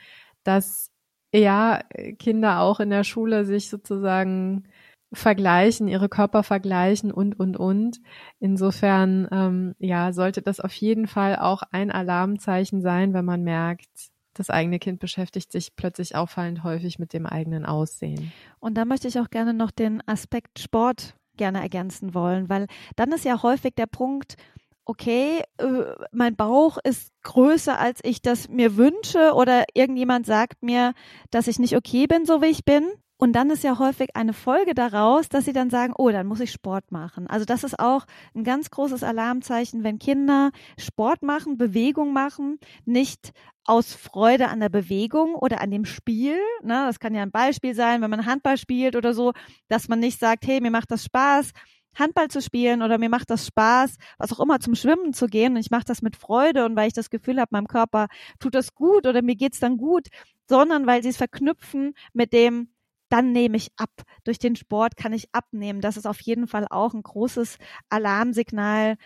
dass 0.45 0.91
ja 1.33 1.81
Kinder 2.19 2.61
auch 2.61 2.81
in 2.81 2.91
der 2.91 3.05
Schule 3.05 3.45
sich 3.45 3.71
sozusagen 3.71 4.65
vergleichen, 5.13 5.89
ihre 5.89 6.09
Körper 6.09 6.43
vergleichen 6.43 7.11
und 7.11 7.39
und 7.39 7.57
und. 7.57 8.01
Insofern 8.39 9.29
ähm, 9.33 9.75
ja 9.79 10.13
sollte 10.13 10.43
das 10.43 10.61
auf 10.61 10.73
jeden 10.73 11.07
Fall 11.07 11.37
auch 11.37 11.63
ein 11.73 11.91
Alarmzeichen 11.91 12.81
sein, 12.81 13.13
wenn 13.13 13.25
man 13.25 13.43
merkt, 13.43 13.89
das 14.35 14.51
eigene 14.51 14.79
Kind 14.79 15.01
beschäftigt 15.01 15.51
sich 15.51 15.75
plötzlich 15.75 16.15
auffallend 16.15 16.63
häufig 16.63 16.99
mit 16.99 17.13
dem 17.13 17.27
eigenen 17.27 17.67
Aussehen. 17.67 18.33
Und 18.61 18.75
da 18.75 18.85
möchte 18.85 19.09
ich 19.09 19.19
auch 19.19 19.31
gerne 19.31 19.53
noch 19.53 19.71
den 19.71 20.03
Aspekt 20.07 20.59
Sport 20.59 21.15
gerne 21.41 21.63
ergänzen 21.63 22.13
wollen, 22.13 22.51
weil 22.51 22.67
dann 22.97 23.13
ist 23.13 23.25
ja 23.25 23.43
häufig 23.43 23.75
der 23.75 23.87
Punkt, 23.87 24.37
okay, 24.85 25.43
äh, 25.57 25.67
mein 26.13 26.37
Bauch 26.37 26.77
ist 26.85 27.13
größer, 27.23 27.79
als 27.79 28.01
ich 28.03 28.21
das 28.21 28.49
mir 28.49 28.77
wünsche 28.77 29.33
oder 29.35 29.65
irgendjemand 29.73 30.27
sagt 30.27 30.63
mir, 30.63 30.93
dass 31.31 31.47
ich 31.47 31.59
nicht 31.59 31.77
okay 31.77 32.07
bin, 32.07 32.27
so 32.27 32.43
wie 32.43 32.47
ich 32.47 32.65
bin. 32.67 32.91
Und 33.23 33.35
dann 33.35 33.51
ist 33.51 33.63
ja 33.63 33.79
häufig 33.79 34.17
eine 34.17 34.33
Folge 34.33 34.73
daraus, 34.73 35.29
dass 35.29 35.45
sie 35.45 35.53
dann 35.53 35.69
sagen, 35.69 35.93
oh, 35.95 36.09
dann 36.09 36.27
muss 36.27 36.41
ich 36.41 36.51
Sport 36.51 36.91
machen. 36.91 37.27
Also 37.27 37.45
das 37.45 37.65
ist 37.65 37.79
auch 37.79 38.07
ein 38.35 38.45
ganz 38.45 38.71
großes 38.71 39.03
Alarmzeichen, 39.03 39.85
wenn 39.85 39.99
Kinder 39.99 40.53
Sport 40.79 41.23
machen, 41.23 41.59
Bewegung 41.59 42.15
machen, 42.15 42.59
nicht 42.87 43.33
aus 43.67 43.93
Freude 43.93 44.49
an 44.49 44.61
der 44.61 44.71
Bewegung 44.71 45.35
oder 45.35 45.61
an 45.61 45.71
dem 45.71 45.85
Spiel. 45.85 46.39
Ne? 46.63 46.87
Das 46.87 46.99
kann 46.99 47.15
ja 47.15 47.21
ein 47.21 47.31
Beispiel 47.31 47.75
sein, 47.75 48.01
wenn 48.01 48.09
man 48.09 48.25
Handball 48.25 48.57
spielt 48.57 48.97
oder 48.97 49.13
so, 49.13 49.35
dass 49.69 49.89
man 49.89 50.01
nicht 50.01 50.19
sagt, 50.19 50.47
hey, 50.47 50.63
mir 50.63 50.71
macht 50.71 50.91
das 50.91 51.05
Spaß, 51.05 51.51
Handball 51.95 52.29
zu 52.29 52.41
spielen 52.41 52.81
oder 52.81 52.97
mir 52.97 53.11
macht 53.11 53.29
das 53.29 53.47
Spaß, 53.47 53.97
was 54.17 54.33
auch 54.33 54.41
immer, 54.41 54.61
zum 54.61 54.75
Schwimmen 54.75 55.13
zu 55.13 55.27
gehen 55.27 55.57
und 55.57 55.61
ich 55.61 55.71
mache 55.71 55.85
das 55.85 56.01
mit 56.01 56.17
Freude 56.17 56.65
und 56.65 56.75
weil 56.75 56.89
ich 56.89 56.95
das 56.95 57.11
Gefühl 57.11 57.39
habe, 57.39 57.49
meinem 57.51 57.69
Körper 57.69 58.07
tut 58.39 58.55
das 58.55 58.75
gut 58.75 59.07
oder 59.07 59.21
mir 59.21 59.37
geht's 59.37 59.61
dann 59.61 59.77
gut, 59.77 60.07
sondern 60.49 60.87
weil 60.87 61.03
sie 61.03 61.11
es 61.11 61.19
verknüpfen 61.19 61.93
mit 62.15 62.33
dem, 62.33 62.71
dann 63.11 63.33
nehme 63.33 63.57
ich 63.57 63.71
ab. 63.77 63.91
Durch 64.25 64.39
den 64.39 64.57
Sport 64.57 64.97
kann 64.97 65.13
ich 65.13 65.29
abnehmen. 65.33 65.81
Das 65.81 65.97
ist 65.97 66.07
auf 66.07 66.21
jeden 66.21 66.47
Fall 66.47 66.67
auch 66.71 66.95
ein 66.95 67.03
großes 67.03 67.59
Alarmsignal, 67.91 68.97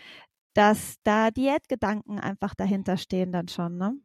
dass 0.53 0.95
da 1.03 1.31
Diätgedanken 1.31 2.19
einfach 2.19 2.55
dahinter 2.55 2.97
stehen 2.97 3.31
dann 3.31 3.49
schon, 3.49 3.77
ne? 3.77 3.97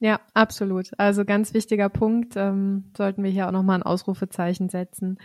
Ja, 0.00 0.20
absolut. 0.32 0.90
Also 0.96 1.24
ganz 1.24 1.54
wichtiger 1.54 1.88
Punkt, 1.88 2.34
ähm, 2.36 2.92
sollten 2.96 3.24
wir 3.24 3.30
hier 3.30 3.48
auch 3.48 3.52
nochmal 3.52 3.78
ein 3.78 3.82
Ausrufezeichen 3.82 4.68
setzen. 4.68 5.18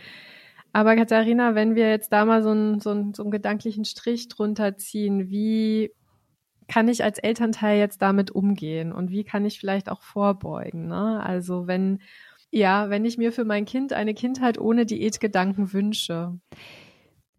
Aber 0.72 0.96
Katharina, 0.96 1.54
wenn 1.54 1.76
wir 1.76 1.88
jetzt 1.88 2.12
da 2.12 2.24
mal 2.24 2.42
so 2.42 2.50
einen, 2.50 2.80
so 2.80 2.90
einen, 2.90 3.14
so 3.14 3.22
einen 3.22 3.30
gedanklichen 3.30 3.84
Strich 3.84 4.28
drunter 4.28 4.76
ziehen, 4.76 5.30
wie 5.30 5.92
kann 6.66 6.88
ich 6.88 7.04
als 7.04 7.18
Elternteil 7.18 7.78
jetzt 7.78 8.02
damit 8.02 8.32
umgehen 8.32 8.92
und 8.92 9.10
wie 9.10 9.22
kann 9.22 9.44
ich 9.44 9.60
vielleicht 9.60 9.88
auch 9.88 10.02
vorbeugen? 10.02 10.88
Ne? 10.88 11.22
Also 11.22 11.68
wenn, 11.68 12.00
ja, 12.54 12.88
wenn 12.88 13.04
ich 13.04 13.18
mir 13.18 13.32
für 13.32 13.44
mein 13.44 13.64
Kind 13.64 13.92
eine 13.92 14.14
Kindheit 14.14 14.58
ohne 14.58 14.86
Diätgedanken 14.86 15.72
wünsche. 15.72 16.38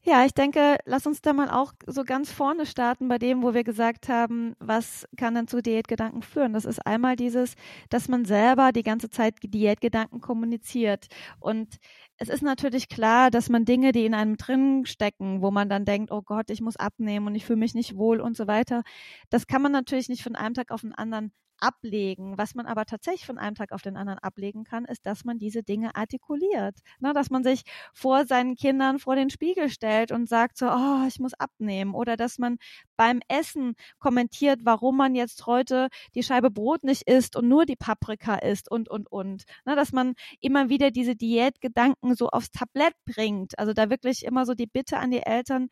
Ja, 0.07 0.23
ich 0.23 0.33
denke, 0.33 0.77
lass 0.85 1.07
uns 1.07 1.21
da 1.21 1.33
mal 1.33 1.49
auch 1.49 1.73
so 1.87 2.03
ganz 2.03 2.31
vorne 2.31 2.67
starten 2.67 3.07
bei 3.07 3.17
dem, 3.17 3.41
wo 3.41 3.55
wir 3.55 3.63
gesagt 3.63 4.07
haben, 4.07 4.55
was 4.59 5.07
kann 5.17 5.33
dann 5.33 5.47
zu 5.47 5.63
Diätgedanken 5.63 6.21
führen. 6.21 6.53
Das 6.53 6.65
ist 6.65 6.85
einmal 6.85 7.15
dieses, 7.15 7.55
dass 7.89 8.07
man 8.07 8.23
selber 8.23 8.71
die 8.71 8.83
ganze 8.83 9.09
Zeit 9.09 9.35
Diätgedanken 9.41 10.21
kommuniziert. 10.21 11.07
Und 11.39 11.77
es 12.17 12.29
ist 12.29 12.43
natürlich 12.43 12.87
klar, 12.87 13.31
dass 13.31 13.49
man 13.49 13.65
Dinge, 13.65 13.93
die 13.93 14.05
in 14.05 14.13
einem 14.13 14.37
drin 14.37 14.85
stecken, 14.85 15.41
wo 15.41 15.49
man 15.49 15.69
dann 15.69 15.85
denkt, 15.85 16.11
oh 16.11 16.21
Gott, 16.21 16.51
ich 16.51 16.61
muss 16.61 16.75
abnehmen 16.75 17.25
und 17.25 17.35
ich 17.35 17.45
fühle 17.45 17.57
mich 17.57 17.73
nicht 17.73 17.95
wohl 17.95 18.21
und 18.21 18.37
so 18.37 18.45
weiter, 18.47 18.83
das 19.31 19.47
kann 19.47 19.63
man 19.63 19.71
natürlich 19.71 20.09
nicht 20.09 20.21
von 20.21 20.35
einem 20.35 20.53
Tag 20.53 20.71
auf 20.71 20.81
den 20.81 20.93
anderen 20.93 21.31
ablegen. 21.59 22.37
Was 22.37 22.55
man 22.55 22.65
aber 22.65 22.85
tatsächlich 22.85 23.25
von 23.25 23.37
einem 23.37 23.55
Tag 23.55 23.71
auf 23.71 23.81
den 23.81 23.97
anderen 23.97 24.19
ablegen 24.19 24.63
kann, 24.63 24.85
ist, 24.85 25.05
dass 25.05 25.25
man 25.25 25.37
diese 25.37 25.63
Dinge 25.63 25.95
artikuliert. 25.95 26.79
Ne? 26.99 27.13
Dass 27.13 27.29
man 27.29 27.43
sich 27.43 27.63
vor 27.93 28.25
seinen 28.25 28.55
Kindern 28.55 28.99
vor 28.99 29.15
den 29.15 29.29
Spiegel 29.29 29.69
stellt 29.69 30.11
und 30.11 30.27
sagt 30.27 30.57
so, 30.57 30.67
oh, 30.67 31.05
ich 31.07 31.19
muss 31.19 31.33
abnehmen. 31.33 31.93
Oder 31.93 32.17
dass 32.17 32.37
man 32.37 32.57
beim 32.97 33.21
Essen 33.27 33.75
kommentiert, 33.99 34.61
warum 34.63 34.97
man 34.97 35.15
jetzt 35.15 35.45
heute 35.45 35.89
die 36.15 36.23
Scheibe 36.23 36.51
Brot 36.51 36.83
nicht 36.83 37.03
isst 37.09 37.35
und 37.35 37.47
nur 37.47 37.65
die 37.65 37.75
Paprika 37.75 38.35
isst 38.35 38.69
und, 38.69 38.89
und, 38.89 39.11
und. 39.11 39.43
Ne? 39.65 39.75
Dass 39.75 39.91
man 39.91 40.15
immer 40.41 40.69
wieder 40.69 40.91
diese 40.91 41.15
Diätgedanken 41.15 42.15
so 42.15 42.29
aufs 42.29 42.51
Tablett 42.51 42.93
bringt. 43.05 43.57
Also 43.59 43.73
da 43.73 43.89
wirklich 43.89 44.25
immer 44.25 44.45
so 44.45 44.53
die 44.53 44.67
Bitte 44.67 44.97
an 44.97 45.11
die 45.11 45.23
Eltern, 45.25 45.69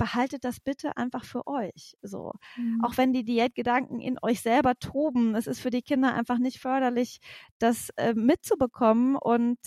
behaltet 0.00 0.44
das 0.44 0.60
bitte 0.60 0.96
einfach 0.96 1.24
für 1.24 1.46
euch. 1.46 1.94
So. 2.00 2.32
Mhm. 2.56 2.82
Auch 2.82 2.96
wenn 2.96 3.12
die 3.12 3.22
Diätgedanken 3.22 4.00
in 4.00 4.16
euch 4.22 4.40
selber 4.40 4.74
toben, 4.80 5.34
es 5.34 5.46
ist 5.46 5.60
für 5.60 5.68
die 5.68 5.82
Kinder 5.82 6.14
einfach 6.14 6.38
nicht 6.38 6.58
förderlich, 6.58 7.20
das 7.58 7.90
äh, 7.96 8.14
mitzubekommen 8.14 9.16
und 9.16 9.58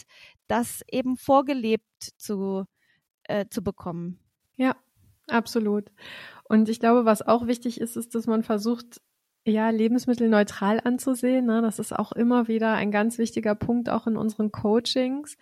das 0.48 0.82
eben 0.92 1.18
vorgelebt 1.18 1.86
zu, 2.18 2.66
äh, 3.26 3.46
zu 3.48 3.64
bekommen. 3.64 4.20
Ja, 4.58 4.76
absolut. 5.28 5.92
Und 6.46 6.68
ich 6.68 6.80
glaube, 6.80 7.06
was 7.06 7.22
auch 7.22 7.46
wichtig 7.46 7.80
ist, 7.80 7.96
ist, 7.96 8.16
dass 8.16 8.26
man 8.26 8.42
versucht, 8.42 9.02
ja, 9.46 9.70
Lebensmittel 9.70 10.30
neutral 10.30 10.82
anzusehen. 10.84 11.46
Ne? 11.46 11.62
Das 11.62 11.78
ist 11.78 11.94
auch 11.94 12.12
immer 12.12 12.48
wieder 12.48 12.74
ein 12.74 12.90
ganz 12.90 13.20
wichtiger 13.20 13.54
Punkt, 13.54 13.88
auch 13.88 14.08
in 14.08 14.18
unseren 14.18 14.52
Coachings. 14.52 15.38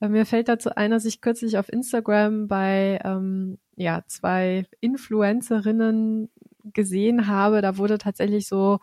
Äh, 0.00 0.08
mir 0.08 0.24
fällt 0.24 0.48
dazu 0.48 0.74
ein, 0.74 0.90
dass 0.90 1.04
ich 1.04 1.20
kürzlich 1.20 1.58
auf 1.58 1.70
Instagram 1.70 2.48
bei 2.48 2.98
ähm, 3.04 3.58
ja, 3.76 4.02
zwei 4.06 4.66
Influencerinnen 4.80 6.30
gesehen 6.64 7.26
habe. 7.26 7.62
Da 7.62 7.76
wurde 7.76 7.98
tatsächlich 7.98 8.46
so 8.46 8.78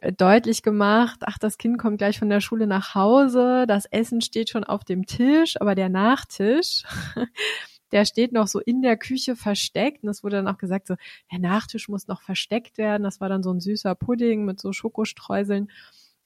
äh, 0.00 0.12
deutlich 0.12 0.62
gemacht, 0.62 1.20
ach, 1.24 1.38
das 1.38 1.58
Kind 1.58 1.78
kommt 1.78 1.98
gleich 1.98 2.18
von 2.18 2.28
der 2.28 2.40
Schule 2.40 2.66
nach 2.66 2.94
Hause, 2.94 3.64
das 3.66 3.86
Essen 3.86 4.20
steht 4.20 4.50
schon 4.50 4.64
auf 4.64 4.84
dem 4.84 5.06
Tisch, 5.06 5.60
aber 5.60 5.74
der 5.74 5.88
Nachtisch, 5.88 6.84
der 7.92 8.04
steht 8.04 8.32
noch 8.32 8.48
so 8.48 8.60
in 8.60 8.82
der 8.82 8.96
Küche 8.96 9.36
versteckt. 9.36 10.02
Und 10.02 10.10
es 10.10 10.22
wurde 10.22 10.36
dann 10.36 10.48
auch 10.48 10.58
gesagt, 10.58 10.88
so, 10.88 10.96
der 11.32 11.38
Nachtisch 11.38 11.88
muss 11.88 12.08
noch 12.08 12.22
versteckt 12.22 12.78
werden. 12.78 13.02
Das 13.02 13.20
war 13.20 13.28
dann 13.28 13.42
so 13.42 13.52
ein 13.52 13.60
süßer 13.60 13.94
Pudding 13.94 14.44
mit 14.44 14.60
so 14.60 14.72
Schokostreuseln 14.72 15.68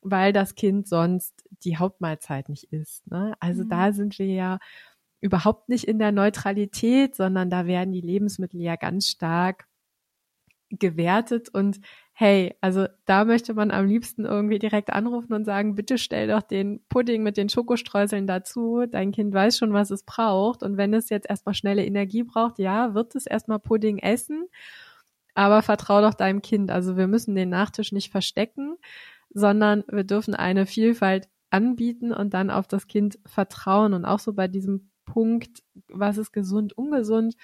weil 0.03 0.33
das 0.33 0.55
Kind 0.55 0.89
sonst 0.89 1.33
die 1.63 1.77
Hauptmahlzeit 1.77 2.49
nicht 2.49 2.73
isst. 2.73 3.09
Ne? 3.11 3.35
Also 3.39 3.65
mhm. 3.65 3.69
da 3.69 3.93
sind 3.93 4.19
wir 4.19 4.27
ja 4.27 4.59
überhaupt 5.23 5.71
nicht 5.71 5.85
in 5.85 5.99
der 5.99 6.13
Neutralität, 6.13 7.15
sondern 7.15 7.49
da 7.49 7.67
werden 7.67 7.93
die 7.93 8.03
Lebensmittel 8.03 8.61
ja 8.61 8.77
ganz 8.77 9.07
stark 9.07 9.67
gewertet 10.69 11.49
und 11.51 11.81
hey, 12.15 12.55
also 12.61 12.87
da 13.07 13.25
möchte 13.25 13.55
man 13.55 13.71
am 13.71 13.87
liebsten 13.87 14.25
irgendwie 14.25 14.59
direkt 14.59 14.93
anrufen 14.93 15.33
und 15.33 15.45
sagen, 15.45 15.75
bitte 15.75 15.97
stell 15.99 16.29
doch 16.29 16.43
den 16.43 16.85
Pudding 16.89 17.23
mit 17.23 17.37
den 17.37 17.49
Schokostreuseln 17.49 18.27
dazu. 18.27 18.85
Dein 18.89 19.13
Kind 19.13 19.33
weiß 19.33 19.59
schon, 19.59 19.73
was 19.73 19.91
es 19.91 20.05
braucht. 20.05 20.63
Und 20.63 20.77
wenn 20.77 20.95
es 20.95 21.09
jetzt 21.09 21.29
erstmal 21.29 21.55
schnelle 21.55 21.85
Energie 21.85 22.23
braucht, 22.23 22.59
ja, 22.59 22.95
wird 22.95 23.15
es 23.15 23.27
erstmal 23.27 23.59
Pudding 23.59 23.99
essen. 23.99 24.47
Aber 25.35 25.63
vertrau 25.63 26.03
doch 26.03 26.15
deinem 26.15 26.43
Kind. 26.43 26.71
Also 26.71 26.97
wir 26.97 27.07
müssen 27.09 27.35
den 27.35 27.49
Nachtisch 27.49 27.93
nicht 27.93 28.11
verstecken, 28.11 28.77
sondern 29.31 29.83
wir 29.91 30.05
dürfen 30.05 30.35
eine 30.35 30.67
Vielfalt 30.67 31.29
anbieten 31.51 32.13
und 32.13 32.35
dann 32.35 32.51
auf 32.51 32.69
das 32.69 32.87
Kind 32.87 33.19
vertrauen 33.27 33.95
und 33.95 34.05
auch 34.05 34.19
so 34.19 34.35
bei 34.35 34.49
diesem 34.49 34.92
Punkt, 35.13 35.63
was 35.89 36.17
ist 36.17 36.33
gesund, 36.33 36.73
ungesund. 36.73 37.35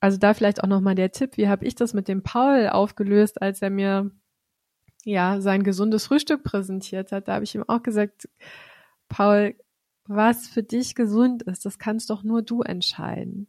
Also 0.00 0.16
da 0.16 0.32
vielleicht 0.32 0.64
auch 0.64 0.68
nochmal 0.68 0.94
der 0.94 1.12
Tipp, 1.12 1.36
wie 1.36 1.48
habe 1.48 1.66
ich 1.66 1.74
das 1.74 1.92
mit 1.92 2.08
dem 2.08 2.22
Paul 2.22 2.68
aufgelöst, 2.68 3.42
als 3.42 3.60
er 3.60 3.68
mir 3.68 4.10
ja 5.04 5.42
sein 5.42 5.62
gesundes 5.62 6.06
Frühstück 6.06 6.42
präsentiert 6.42 7.12
hat. 7.12 7.28
Da 7.28 7.34
habe 7.34 7.44
ich 7.44 7.54
ihm 7.54 7.64
auch 7.68 7.82
gesagt, 7.82 8.30
Paul, 9.10 9.56
was 10.06 10.48
für 10.48 10.62
dich 10.62 10.94
gesund 10.94 11.42
ist, 11.42 11.66
das 11.66 11.78
kannst 11.78 12.08
doch 12.08 12.22
nur 12.22 12.40
du 12.40 12.62
entscheiden. 12.62 13.48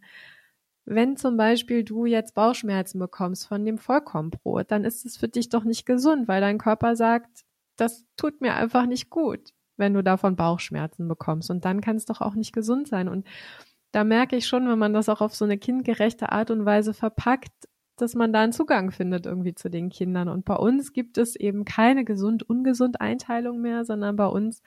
Wenn 0.84 1.16
zum 1.16 1.38
Beispiel 1.38 1.86
du 1.86 2.06
jetzt 2.06 2.36
Bauchschmerzen 2.36 3.00
bekommst 3.00 3.48
von 3.48 3.64
dem 3.64 3.78
Vollkornbrot, 3.78 4.72
dann 4.72 4.84
ist 4.84 5.06
es 5.06 5.16
für 5.16 5.30
dich 5.30 5.48
doch 5.48 5.64
nicht 5.64 5.86
gesund, 5.86 6.28
weil 6.28 6.42
dein 6.42 6.58
Körper 6.58 6.98
sagt, 6.98 7.46
das 7.78 8.06
tut 8.18 8.42
mir 8.42 8.56
einfach 8.56 8.88
nicht 8.88 9.10
gut, 9.10 9.54
wenn 9.78 9.94
du 9.94 10.04
davon 10.04 10.36
Bauchschmerzen 10.36 11.08
bekommst. 11.08 11.50
Und 11.50 11.66
dann 11.66 11.82
kann 11.82 11.96
es 11.96 12.06
doch 12.06 12.22
auch 12.22 12.36
nicht 12.36 12.54
gesund 12.54 12.88
sein. 12.88 13.08
Und 13.08 13.26
da 13.92 14.04
merke 14.04 14.36
ich 14.36 14.48
schon, 14.48 14.68
wenn 14.68 14.80
man 14.80 14.94
das 14.94 15.10
auch 15.10 15.22
auf 15.22 15.36
so 15.36 15.46
eine 15.46 15.58
kindgerechte 15.58 16.32
Art 16.32 16.52
und 16.52 16.66
Weise 16.66 16.94
verpackt, 16.94 17.52
dass 17.98 18.16
man 18.16 18.34
da 18.34 18.42
einen 18.42 18.54
Zugang 18.54 18.92
findet 18.92 19.26
irgendwie 19.26 19.54
zu 19.54 19.70
den 19.70 19.90
Kindern. 19.90 20.28
Und 20.28 20.46
bei 20.46 20.56
uns 20.56 20.94
gibt 20.94 21.18
es 21.18 21.36
eben 21.36 21.66
keine 21.66 22.04
gesund-ungesund 22.04 23.00
Einteilung 23.00 23.62
mehr, 23.62 23.86
sondern 23.86 24.16
bei 24.16 24.26
uns 24.26 24.62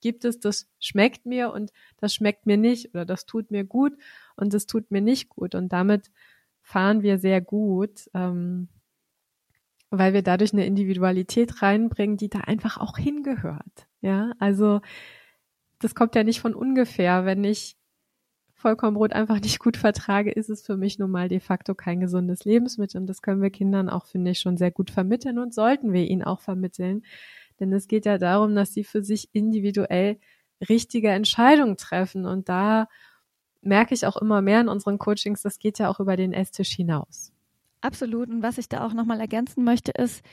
gibt 0.00 0.24
es, 0.24 0.40
das 0.40 0.68
schmeckt 0.78 1.26
mir 1.26 1.52
und 1.52 1.72
das 1.98 2.14
schmeckt 2.14 2.46
mir 2.46 2.56
nicht 2.56 2.90
oder 2.90 3.06
das 3.06 3.24
tut 3.24 3.50
mir 3.50 3.64
gut 3.64 3.94
und 4.36 4.52
das 4.52 4.66
tut 4.66 4.90
mir 4.90 5.00
nicht 5.00 5.28
gut. 5.28 5.54
Und 5.54 5.72
damit 5.72 6.10
fahren 6.62 7.02
wir 7.02 7.18
sehr 7.18 7.40
gut, 7.40 8.10
ähm, 8.12 8.68
weil 9.90 10.12
wir 10.12 10.22
dadurch 10.22 10.52
eine 10.52 10.66
Individualität 10.66 11.62
reinbringen, 11.62 12.16
die 12.16 12.28
da 12.28 12.40
einfach 12.40 12.76
auch 12.76 12.98
hingehört. 12.98 13.86
Ja, 14.06 14.30
also 14.38 14.82
das 15.80 15.96
kommt 15.96 16.14
ja 16.14 16.22
nicht 16.22 16.38
von 16.40 16.54
ungefähr. 16.54 17.24
Wenn 17.24 17.42
ich 17.42 17.76
Vollkornbrot 18.54 19.12
einfach 19.12 19.40
nicht 19.40 19.58
gut 19.58 19.76
vertrage, 19.76 20.30
ist 20.30 20.48
es 20.48 20.64
für 20.64 20.76
mich 20.76 21.00
nun 21.00 21.10
mal 21.10 21.28
de 21.28 21.40
facto 21.40 21.74
kein 21.74 21.98
gesundes 21.98 22.44
Lebensmittel. 22.44 23.00
Und 23.00 23.08
das 23.08 23.20
können 23.20 23.42
wir 23.42 23.50
Kindern 23.50 23.88
auch, 23.88 24.06
finde 24.06 24.30
ich, 24.30 24.38
schon 24.38 24.56
sehr 24.58 24.70
gut 24.70 24.92
vermitteln 24.92 25.40
und 25.40 25.52
sollten 25.52 25.92
wir 25.92 26.08
ihnen 26.08 26.22
auch 26.22 26.40
vermitteln, 26.40 27.02
denn 27.58 27.72
es 27.72 27.88
geht 27.88 28.06
ja 28.06 28.16
darum, 28.16 28.54
dass 28.54 28.72
sie 28.72 28.84
für 28.84 29.02
sich 29.02 29.28
individuell 29.32 30.20
richtige 30.68 31.08
Entscheidungen 31.08 31.76
treffen. 31.76 32.26
Und 32.26 32.48
da 32.48 32.86
merke 33.60 33.92
ich 33.92 34.06
auch 34.06 34.16
immer 34.16 34.40
mehr 34.40 34.60
in 34.60 34.68
unseren 34.68 34.98
Coachings, 34.98 35.42
das 35.42 35.58
geht 35.58 35.80
ja 35.80 35.88
auch 35.90 35.98
über 35.98 36.16
den 36.16 36.32
Esstisch 36.32 36.70
hinaus. 36.70 37.32
Absolut. 37.80 38.28
Und 38.28 38.42
was 38.42 38.58
ich 38.58 38.68
da 38.68 38.86
auch 38.86 38.92
nochmal 38.92 39.20
ergänzen 39.20 39.64
möchte, 39.64 39.90
ist, 39.90 40.24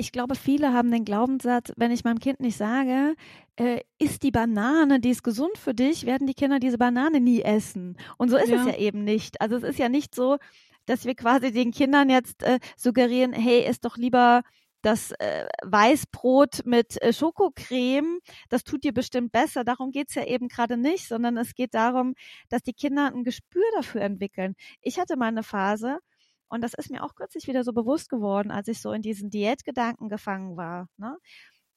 ich 0.00 0.12
glaube, 0.12 0.34
viele 0.34 0.72
haben 0.72 0.90
den 0.90 1.04
Glaubenssatz, 1.04 1.72
wenn 1.76 1.90
ich 1.90 2.04
meinem 2.04 2.20
Kind 2.20 2.40
nicht 2.40 2.56
sage, 2.56 3.14
äh, 3.56 3.80
isst 3.98 4.22
die 4.22 4.30
Banane, 4.30 4.98
die 4.98 5.10
ist 5.10 5.22
gesund 5.22 5.58
für 5.58 5.74
dich, 5.74 6.06
werden 6.06 6.26
die 6.26 6.32
Kinder 6.32 6.58
diese 6.58 6.78
Banane 6.78 7.20
nie 7.20 7.42
essen. 7.42 7.98
Und 8.16 8.30
so 8.30 8.38
ist 8.38 8.48
ja. 8.48 8.60
es 8.60 8.66
ja 8.66 8.78
eben 8.78 9.04
nicht. 9.04 9.42
Also 9.42 9.56
es 9.56 9.62
ist 9.62 9.78
ja 9.78 9.90
nicht 9.90 10.14
so, 10.14 10.38
dass 10.86 11.04
wir 11.04 11.14
quasi 11.14 11.52
den 11.52 11.70
Kindern 11.70 12.08
jetzt 12.08 12.42
äh, 12.42 12.60
suggerieren, 12.78 13.34
hey, 13.34 13.68
isst 13.68 13.84
doch 13.84 13.98
lieber 13.98 14.42
das 14.80 15.12
äh, 15.18 15.46
Weißbrot 15.64 16.64
mit 16.64 17.00
äh, 17.02 17.12
Schokocreme, 17.12 18.20
das 18.48 18.64
tut 18.64 18.84
dir 18.84 18.94
bestimmt 18.94 19.32
besser. 19.32 19.64
Darum 19.64 19.90
geht's 19.90 20.14
ja 20.14 20.24
eben 20.24 20.48
gerade 20.48 20.78
nicht, 20.78 21.06
sondern 21.06 21.36
es 21.36 21.54
geht 21.54 21.74
darum, 21.74 22.14
dass 22.48 22.62
die 22.62 22.72
Kinder 22.72 23.12
ein 23.14 23.22
Gespür 23.22 23.64
dafür 23.76 24.00
entwickeln. 24.00 24.54
Ich 24.80 24.98
hatte 24.98 25.18
mal 25.18 25.26
eine 25.26 25.42
Phase, 25.42 25.98
und 26.50 26.62
das 26.62 26.74
ist 26.74 26.90
mir 26.90 27.02
auch 27.04 27.14
kürzlich 27.14 27.46
wieder 27.46 27.64
so 27.64 27.72
bewusst 27.72 28.10
geworden, 28.10 28.50
als 28.50 28.68
ich 28.68 28.80
so 28.80 28.92
in 28.92 29.02
diesen 29.02 29.30
Diätgedanken 29.30 30.08
gefangen 30.08 30.56
war. 30.56 30.88
Ne? 30.98 31.16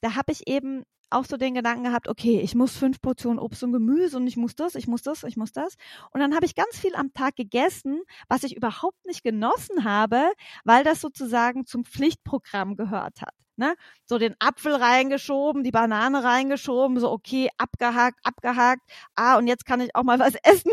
Da 0.01 0.15
habe 0.15 0.31
ich 0.31 0.47
eben 0.47 0.83
auch 1.11 1.25
so 1.25 1.37
den 1.37 1.53
Gedanken 1.53 1.83
gehabt, 1.85 2.07
okay, 2.07 2.39
ich 2.39 2.55
muss 2.55 2.75
fünf 2.75 2.99
Portionen 2.99 3.39
Obst 3.39 3.63
und 3.63 3.71
Gemüse 3.71 4.17
und 4.17 4.27
ich 4.27 4.35
muss 4.35 4.55
das, 4.55 4.75
ich 4.75 4.87
muss 4.87 5.03
das, 5.03 5.23
ich 5.23 5.37
muss 5.37 5.51
das. 5.51 5.75
Und 6.11 6.19
dann 6.19 6.35
habe 6.35 6.45
ich 6.45 6.55
ganz 6.55 6.77
viel 6.79 6.95
am 6.95 7.13
Tag 7.13 7.35
gegessen, 7.35 8.01
was 8.27 8.43
ich 8.43 8.57
überhaupt 8.57 9.05
nicht 9.05 9.23
genossen 9.23 9.83
habe, 9.83 10.31
weil 10.65 10.83
das 10.83 11.01
sozusagen 11.01 11.65
zum 11.65 11.85
Pflichtprogramm 11.85 12.75
gehört 12.75 13.21
hat. 13.21 13.33
Ne? 13.55 13.75
So 14.05 14.17
den 14.17 14.35
Apfel 14.39 14.73
reingeschoben, 14.73 15.63
die 15.63 15.71
Banane 15.71 16.23
reingeschoben, 16.23 16.99
so 16.99 17.11
okay, 17.11 17.49
abgehakt, 17.57 18.19
abgehakt. 18.23 18.81
Ah, 19.15 19.37
und 19.37 19.45
jetzt 19.47 19.65
kann 19.65 19.81
ich 19.81 19.95
auch 19.95 20.03
mal 20.03 20.19
was 20.19 20.33
essen, 20.43 20.71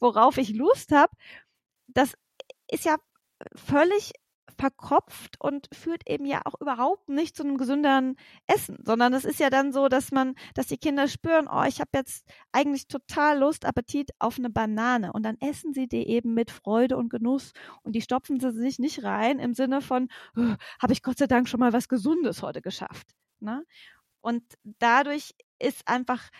worauf 0.00 0.38
ich 0.38 0.54
Lust 0.54 0.92
habe. 0.92 1.12
Das 1.88 2.14
ist 2.70 2.84
ja 2.84 2.96
völlig 3.54 4.12
verkopft 4.58 5.36
und 5.38 5.68
führt 5.72 6.08
eben 6.08 6.24
ja 6.24 6.40
auch 6.44 6.58
überhaupt 6.60 7.08
nicht 7.08 7.36
zu 7.36 7.42
einem 7.42 7.58
gesünderen 7.58 8.16
Essen, 8.46 8.78
sondern 8.84 9.12
es 9.12 9.24
ist 9.24 9.38
ja 9.38 9.50
dann 9.50 9.72
so, 9.72 9.88
dass 9.88 10.12
man, 10.12 10.34
dass 10.54 10.66
die 10.66 10.78
Kinder 10.78 11.08
spüren, 11.08 11.48
oh, 11.50 11.64
ich 11.64 11.80
habe 11.80 11.90
jetzt 11.94 12.26
eigentlich 12.52 12.88
total 12.88 13.38
Lust, 13.38 13.64
Appetit 13.64 14.10
auf 14.18 14.38
eine 14.38 14.50
Banane 14.50 15.12
und 15.12 15.24
dann 15.24 15.36
essen 15.40 15.72
sie 15.74 15.88
die 15.88 16.08
eben 16.08 16.34
mit 16.34 16.50
Freude 16.50 16.96
und 16.96 17.10
Genuss 17.10 17.52
und 17.82 17.92
die 17.92 18.02
stopfen 18.02 18.40
sie 18.40 18.52
sich 18.52 18.78
nicht 18.78 19.04
rein 19.04 19.38
im 19.38 19.54
Sinne 19.54 19.82
von, 19.82 20.08
oh, 20.36 20.54
habe 20.80 20.92
ich 20.92 21.02
Gott 21.02 21.18
sei 21.18 21.26
Dank 21.26 21.48
schon 21.48 21.60
mal 21.60 21.72
was 21.72 21.88
Gesundes 21.88 22.42
heute 22.42 22.62
geschafft. 22.62 23.08
Ne? 23.40 23.64
Und 24.20 24.42
dadurch 24.64 25.34
ist 25.58 25.86
einfach 25.86 26.30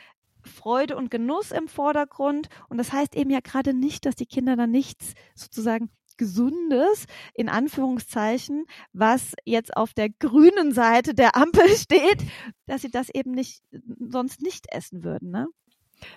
Freude 0.42 0.96
und 0.96 1.10
Genuss 1.10 1.50
im 1.50 1.68
Vordergrund. 1.68 2.48
Und 2.68 2.78
das 2.78 2.92
heißt 2.92 3.16
eben 3.16 3.30
ja 3.30 3.40
gerade 3.40 3.74
nicht, 3.74 4.06
dass 4.06 4.14
die 4.14 4.26
Kinder 4.26 4.56
dann 4.56 4.70
nichts 4.70 5.14
sozusagen 5.34 5.90
Gesundes, 6.16 7.06
in 7.34 7.48
Anführungszeichen, 7.48 8.66
was 8.92 9.34
jetzt 9.44 9.76
auf 9.76 9.94
der 9.94 10.10
grünen 10.10 10.72
Seite 10.72 11.14
der 11.14 11.36
Ampel 11.36 11.68
steht, 11.76 12.22
dass 12.66 12.82
sie 12.82 12.90
das 12.90 13.08
eben 13.10 13.32
nicht, 13.32 13.62
sonst 13.98 14.42
nicht 14.42 14.66
essen 14.72 15.04
würden, 15.04 15.30
ne? 15.30 15.48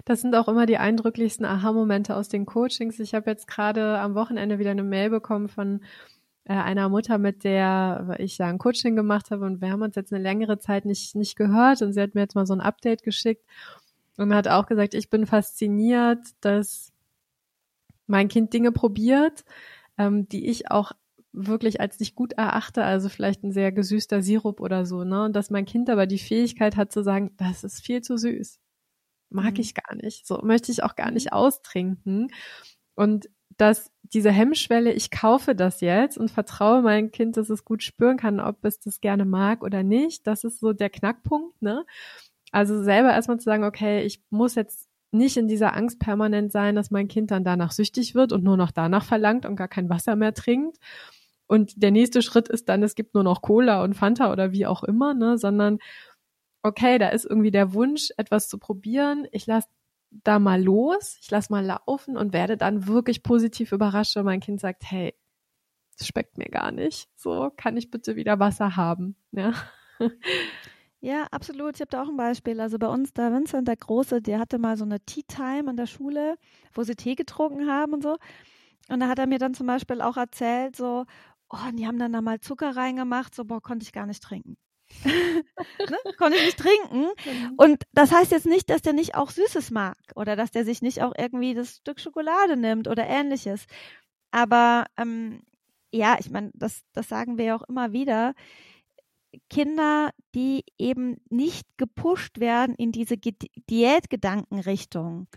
Das 0.03 0.19
sind 0.19 0.35
auch 0.35 0.49
immer 0.49 0.65
die 0.65 0.77
eindrücklichsten 0.77 1.45
Aha-Momente 1.45 2.13
aus 2.15 2.27
den 2.27 2.45
Coachings. 2.45 2.99
Ich 2.99 3.13
habe 3.13 3.29
jetzt 3.29 3.47
gerade 3.47 3.97
am 3.99 4.13
Wochenende 4.13 4.59
wieder 4.59 4.71
eine 4.71 4.83
Mail 4.83 5.09
bekommen 5.09 5.47
von 5.47 5.81
äh, 6.49 6.53
einer 6.53 6.89
Mutter, 6.89 7.17
mit 7.17 7.43
der 7.43 8.15
ich 8.17 8.37
ja 8.39 8.47
ein 8.47 8.57
Coaching 8.57 8.95
gemacht 8.95 9.31
habe 9.31 9.45
und 9.45 9.61
wir 9.61 9.71
haben 9.71 9.81
uns 9.81 9.95
jetzt 9.95 10.11
eine 10.11 10.21
längere 10.21 10.59
Zeit 10.59 10.83
nicht, 10.85 11.15
nicht 11.15 11.35
gehört 11.35 11.81
und 11.81 11.93
sie 11.93 12.01
hat 12.01 12.15
mir 12.15 12.21
jetzt 12.21 12.35
mal 12.35 12.45
so 12.45 12.53
ein 12.53 12.61
Update 12.61 13.03
geschickt 13.03 13.45
und 14.17 14.33
hat 14.33 14.47
auch 14.47 14.65
gesagt, 14.65 14.93
ich 14.95 15.09
bin 15.09 15.25
fasziniert, 15.25 16.19
dass 16.41 16.91
mein 18.07 18.27
Kind 18.27 18.51
Dinge 18.53 18.71
probiert, 18.71 19.45
ähm, 19.99 20.27
die 20.27 20.47
ich 20.49 20.71
auch 20.71 20.93
wirklich 21.31 21.79
als 21.79 21.99
nicht 21.99 22.15
gut 22.15 22.33
erachte, 22.33 22.83
also 22.83 23.09
vielleicht 23.09 23.43
ein 23.43 23.51
sehr 23.51 23.71
gesüßter 23.71 24.23
Sirup 24.23 24.61
oder 24.61 24.85
so, 24.85 25.03
ne? 25.03 25.25
Und 25.25 25.35
dass 25.35 25.51
mein 25.51 25.65
Kind 25.65 25.89
aber 25.89 26.07
die 26.07 26.17
Fähigkeit 26.17 26.75
hat 26.75 26.91
zu 26.91 27.03
sagen, 27.03 27.31
das 27.37 27.63
ist 27.63 27.81
viel 27.81 28.01
zu 28.01 28.17
süß. 28.17 28.59
Mag 29.29 29.53
mhm. 29.53 29.59
ich 29.59 29.75
gar 29.75 29.95
nicht. 29.95 30.25
So 30.25 30.41
möchte 30.43 30.71
ich 30.71 30.83
auch 30.83 30.95
gar 30.95 31.11
nicht 31.11 31.27
mhm. 31.27 31.33
austrinken. 31.33 32.31
Und 32.95 33.29
dass 33.57 33.91
diese 34.03 34.31
Hemmschwelle, 34.31 34.91
ich 34.93 35.11
kaufe 35.11 35.53
das 35.53 35.81
jetzt 35.81 36.17
und 36.17 36.31
vertraue 36.31 36.81
meinem 36.81 37.11
Kind, 37.11 37.37
dass 37.37 37.49
es 37.49 37.65
gut 37.65 37.83
spüren 37.83 38.17
kann, 38.17 38.39
ob 38.39 38.63
es 38.65 38.79
das 38.79 39.01
gerne 39.01 39.25
mag 39.25 39.63
oder 39.63 39.83
nicht, 39.83 40.25
das 40.27 40.43
ist 40.43 40.59
so 40.59 40.73
der 40.73 40.89
Knackpunkt, 40.89 41.61
ne? 41.61 41.85
Also 42.51 42.81
selber 42.83 43.11
erstmal 43.11 43.37
zu 43.39 43.45
sagen, 43.45 43.63
okay, 43.63 44.03
ich 44.03 44.23
muss 44.31 44.55
jetzt 44.55 44.88
nicht 45.11 45.37
in 45.37 45.47
dieser 45.47 45.75
Angst 45.75 45.99
permanent 45.99 46.51
sein, 46.51 46.75
dass 46.75 46.91
mein 46.91 47.07
Kind 47.07 47.31
dann 47.31 47.43
danach 47.43 47.71
süchtig 47.71 48.15
wird 48.15 48.31
und 48.31 48.43
nur 48.43 48.57
noch 48.57 48.71
danach 48.71 49.03
verlangt 49.03 49.45
und 49.45 49.55
gar 49.55 49.67
kein 49.67 49.89
Wasser 49.89 50.15
mehr 50.15 50.33
trinkt. 50.33 50.77
Und 51.47 51.81
der 51.81 51.91
nächste 51.91 52.21
Schritt 52.21 52.47
ist 52.47 52.69
dann, 52.69 52.83
es 52.83 52.95
gibt 52.95 53.15
nur 53.15 53.23
noch 53.23 53.41
Cola 53.41 53.83
und 53.83 53.95
Fanta 53.95 54.31
oder 54.31 54.51
wie 54.51 54.67
auch 54.67 54.83
immer, 54.83 55.15
ne, 55.15 55.37
sondern 55.37 55.79
okay, 56.61 56.97
da 56.99 57.09
ist 57.09 57.25
irgendwie 57.25 57.51
der 57.51 57.73
Wunsch, 57.73 58.11
etwas 58.17 58.47
zu 58.49 58.59
probieren. 58.59 59.27
Ich 59.31 59.47
lasse 59.47 59.67
da 60.11 60.39
mal 60.39 60.61
los, 60.61 61.17
ich 61.21 61.31
lasse 61.31 61.51
mal 61.51 61.65
laufen 61.65 62.17
und 62.17 62.33
werde 62.33 62.57
dann 62.57 62.87
wirklich 62.87 63.23
positiv 63.23 63.71
überrascht, 63.71 64.15
wenn 64.15 64.25
mein 64.25 64.41
Kind 64.41 64.59
sagt, 64.59 64.83
hey, 64.85 65.15
das 65.97 66.07
schmeckt 66.07 66.37
mir 66.37 66.49
gar 66.49 66.71
nicht. 66.71 67.09
So, 67.15 67.51
kann 67.55 67.77
ich 67.77 67.91
bitte 67.91 68.15
wieder 68.15 68.39
Wasser 68.39 68.75
haben? 68.75 69.15
Ja. 69.31 69.53
Ja, 71.01 71.27
absolut. 71.31 71.75
Ich 71.75 71.81
habe 71.81 71.89
da 71.89 72.03
auch 72.03 72.09
ein 72.09 72.17
Beispiel. 72.17 72.59
Also 72.59 72.77
bei 72.77 72.87
uns, 72.87 73.13
der 73.13 73.31
Vincent, 73.33 73.67
der 73.67 73.77
Große, 73.77 74.21
der 74.21 74.39
hatte 74.39 74.59
mal 74.59 74.75
so 74.77 74.83
eine 74.83 74.99
Tea 74.99 75.23
Time 75.27 75.69
in 75.69 75.77
der 75.77 75.85
Schule, 75.87 76.35
wo 76.73 76.83
sie 76.83 76.95
Tee 76.95 77.15
getrunken 77.15 77.69
haben 77.69 77.93
und 77.93 78.03
so. 78.03 78.17
Und 78.89 78.99
da 78.99 79.07
hat 79.07 79.19
er 79.19 79.27
mir 79.27 79.39
dann 79.39 79.53
zum 79.53 79.67
Beispiel 79.67 80.01
auch 80.01 80.17
erzählt, 80.17 80.75
so, 80.75 81.05
oh, 81.49 81.57
und 81.69 81.77
die 81.77 81.87
haben 81.87 81.99
dann 81.99 82.13
da 82.13 82.21
mal 82.21 82.39
Zucker 82.41 82.75
reingemacht, 82.75 83.33
so, 83.35 83.45
boah, 83.45 83.61
konnte 83.61 83.83
ich 83.83 83.93
gar 83.93 84.05
nicht 84.07 84.23
trinken. 84.23 84.57
ne? 85.05 85.97
Konnte 86.17 86.37
ich 86.37 86.45
nicht 86.45 86.59
trinken. 86.59 87.09
Mhm. 87.25 87.53
Und 87.57 87.83
das 87.93 88.11
heißt 88.11 88.31
jetzt 88.31 88.47
nicht, 88.47 88.69
dass 88.69 88.81
der 88.81 88.93
nicht 88.93 89.15
auch 89.15 89.29
Süßes 89.29 89.71
mag 89.71 89.97
oder 90.15 90.35
dass 90.35 90.51
der 90.51 90.65
sich 90.65 90.81
nicht 90.81 91.01
auch 91.03 91.13
irgendwie 91.17 91.53
das 91.53 91.77
Stück 91.77 91.99
Schokolade 91.99 92.57
nimmt 92.57 92.87
oder 92.87 93.07
ähnliches. 93.07 93.65
Aber 94.31 94.85
ähm, 94.97 95.43
ja, 95.91 96.17
ich 96.19 96.29
meine, 96.31 96.51
das, 96.55 96.81
das 96.93 97.07
sagen 97.07 97.37
wir 97.37 97.45
ja 97.45 97.55
auch 97.55 97.67
immer 97.69 97.93
wieder. 97.93 98.33
Kinder, 99.49 100.11
die 100.35 100.63
eben 100.77 101.17
nicht 101.29 101.65
gepusht 101.77 102.39
werden 102.39 102.75
in 102.75 102.91
diese 102.91 103.15
Diätgedankenrichtung, 103.17 105.27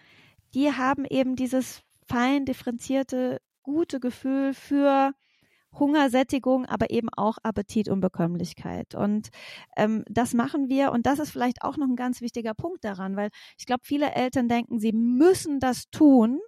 die 0.54 0.72
haben 0.72 1.04
eben 1.04 1.36
dieses 1.36 1.82
fein 2.06 2.44
differenzierte, 2.44 3.40
gute 3.62 4.00
Gefühl 4.00 4.54
für 4.54 5.12
Hungersättigung, 5.72 6.66
aber 6.66 6.90
eben 6.90 7.08
auch 7.16 7.38
Appetit 7.42 7.88
und 7.88 8.00
Bekömmlichkeit. 8.00 8.94
Und 8.94 9.28
ähm, 9.76 10.04
das 10.08 10.34
machen 10.34 10.68
wir. 10.68 10.92
Und 10.92 11.06
das 11.06 11.18
ist 11.18 11.30
vielleicht 11.30 11.62
auch 11.62 11.76
noch 11.76 11.88
ein 11.88 11.96
ganz 11.96 12.20
wichtiger 12.20 12.54
Punkt 12.54 12.84
daran, 12.84 13.16
weil 13.16 13.30
ich 13.58 13.66
glaube, 13.66 13.82
viele 13.84 14.12
Eltern 14.12 14.48
denken, 14.48 14.80
sie 14.80 14.92
müssen 14.92 15.60
das 15.60 15.88
tun, 15.90 16.40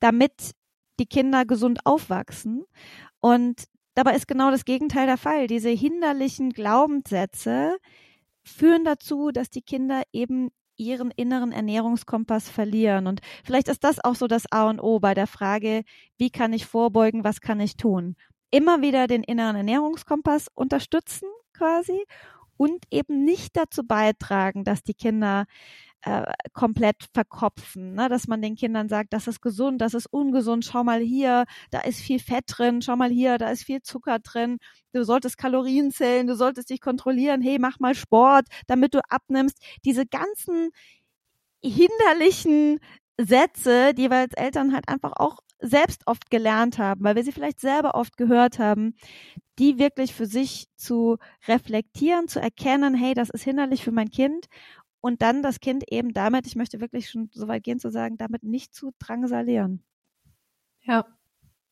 damit 0.00 0.52
die 1.00 1.06
Kinder 1.06 1.44
gesund 1.46 1.86
aufwachsen. 1.86 2.64
Und 3.20 3.64
Dabei 3.94 4.14
ist 4.14 4.26
genau 4.26 4.50
das 4.50 4.64
Gegenteil 4.64 5.06
der 5.06 5.18
Fall. 5.18 5.46
Diese 5.46 5.68
hinderlichen 5.68 6.50
Glaubenssätze 6.50 7.76
führen 8.42 8.84
dazu, 8.84 9.30
dass 9.30 9.50
die 9.50 9.62
Kinder 9.62 10.02
eben 10.12 10.50
ihren 10.76 11.10
inneren 11.10 11.52
Ernährungskompass 11.52 12.48
verlieren. 12.48 13.06
Und 13.06 13.20
vielleicht 13.44 13.68
ist 13.68 13.84
das 13.84 14.02
auch 14.02 14.14
so 14.14 14.26
das 14.26 14.50
A 14.50 14.68
und 14.68 14.80
O 14.80 14.98
bei 14.98 15.14
der 15.14 15.26
Frage, 15.26 15.82
wie 16.18 16.30
kann 16.30 16.52
ich 16.52 16.66
vorbeugen, 16.66 17.24
was 17.24 17.40
kann 17.40 17.60
ich 17.60 17.76
tun? 17.76 18.16
Immer 18.50 18.82
wieder 18.82 19.06
den 19.06 19.22
inneren 19.22 19.56
Ernährungskompass 19.56 20.48
unterstützen 20.54 21.28
quasi 21.52 22.04
und 22.56 22.84
eben 22.90 23.24
nicht 23.24 23.56
dazu 23.56 23.84
beitragen, 23.84 24.64
dass 24.64 24.82
die 24.82 24.94
Kinder 24.94 25.44
äh, 26.04 26.32
komplett 26.52 27.08
verkopfen, 27.14 27.94
ne? 27.94 28.08
dass 28.08 28.26
man 28.28 28.42
den 28.42 28.56
Kindern 28.56 28.88
sagt, 28.88 29.12
das 29.12 29.26
ist 29.26 29.40
gesund, 29.40 29.80
das 29.80 29.94
ist 29.94 30.06
ungesund, 30.06 30.64
schau 30.64 30.84
mal 30.84 31.00
hier, 31.00 31.44
da 31.70 31.80
ist 31.80 32.00
viel 32.00 32.18
Fett 32.18 32.44
drin, 32.48 32.82
schau 32.82 32.96
mal 32.96 33.10
hier, 33.10 33.38
da 33.38 33.50
ist 33.50 33.64
viel 33.64 33.82
Zucker 33.82 34.18
drin, 34.18 34.58
du 34.92 35.04
solltest 35.04 35.38
Kalorien 35.38 35.90
zählen, 35.92 36.26
du 36.26 36.34
solltest 36.34 36.70
dich 36.70 36.80
kontrollieren, 36.80 37.40
hey, 37.40 37.58
mach 37.60 37.78
mal 37.78 37.94
Sport, 37.94 38.46
damit 38.66 38.94
du 38.94 39.00
abnimmst. 39.08 39.58
Diese 39.84 40.06
ganzen 40.06 40.70
hinderlichen 41.62 42.80
Sätze, 43.18 43.94
die 43.94 44.10
wir 44.10 44.18
als 44.18 44.34
Eltern 44.34 44.74
halt 44.74 44.88
einfach 44.88 45.12
auch 45.16 45.38
selbst 45.60 46.02
oft 46.06 46.30
gelernt 46.30 46.78
haben, 46.78 47.04
weil 47.04 47.14
wir 47.14 47.22
sie 47.22 47.32
vielleicht 47.32 47.60
selber 47.60 47.94
oft 47.94 48.16
gehört 48.16 48.58
haben, 48.58 48.94
die 49.58 49.78
wirklich 49.78 50.12
für 50.14 50.26
sich 50.26 50.66
zu 50.76 51.18
reflektieren, 51.46 52.26
zu 52.26 52.40
erkennen, 52.40 52.94
hey, 52.94 53.14
das 53.14 53.30
ist 53.30 53.44
hinderlich 53.44 53.84
für 53.84 53.92
mein 53.92 54.10
Kind 54.10 54.46
und 55.02 55.20
dann 55.20 55.42
das 55.42 55.60
Kind 55.60 55.84
eben 55.90 56.14
damit, 56.14 56.46
ich 56.46 56.56
möchte 56.56 56.80
wirklich 56.80 57.10
schon 57.10 57.28
so 57.32 57.48
weit 57.48 57.64
gehen 57.64 57.80
zu 57.80 57.90
sagen, 57.90 58.16
damit 58.16 58.44
nicht 58.44 58.72
zu 58.72 58.92
drangsalieren. 58.98 59.84
Ja, 60.80 61.04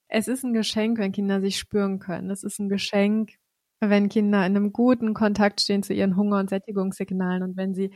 es 0.08 0.28
ist 0.28 0.44
ein 0.44 0.52
Geschenk, 0.52 0.98
wenn 0.98 1.12
Kinder 1.12 1.40
sich 1.40 1.56
spüren 1.56 2.00
können. 2.00 2.30
Es 2.30 2.42
ist 2.42 2.58
ein 2.58 2.68
Geschenk, 2.68 3.38
wenn 3.78 4.08
Kinder 4.08 4.44
in 4.44 4.56
einem 4.56 4.72
guten 4.72 5.14
Kontakt 5.14 5.60
stehen 5.60 5.84
zu 5.84 5.94
ihren 5.94 6.16
Hunger- 6.16 6.40
und 6.40 6.50
Sättigungssignalen 6.50 7.42
und 7.44 7.56
wenn 7.56 7.72
sie 7.74 7.92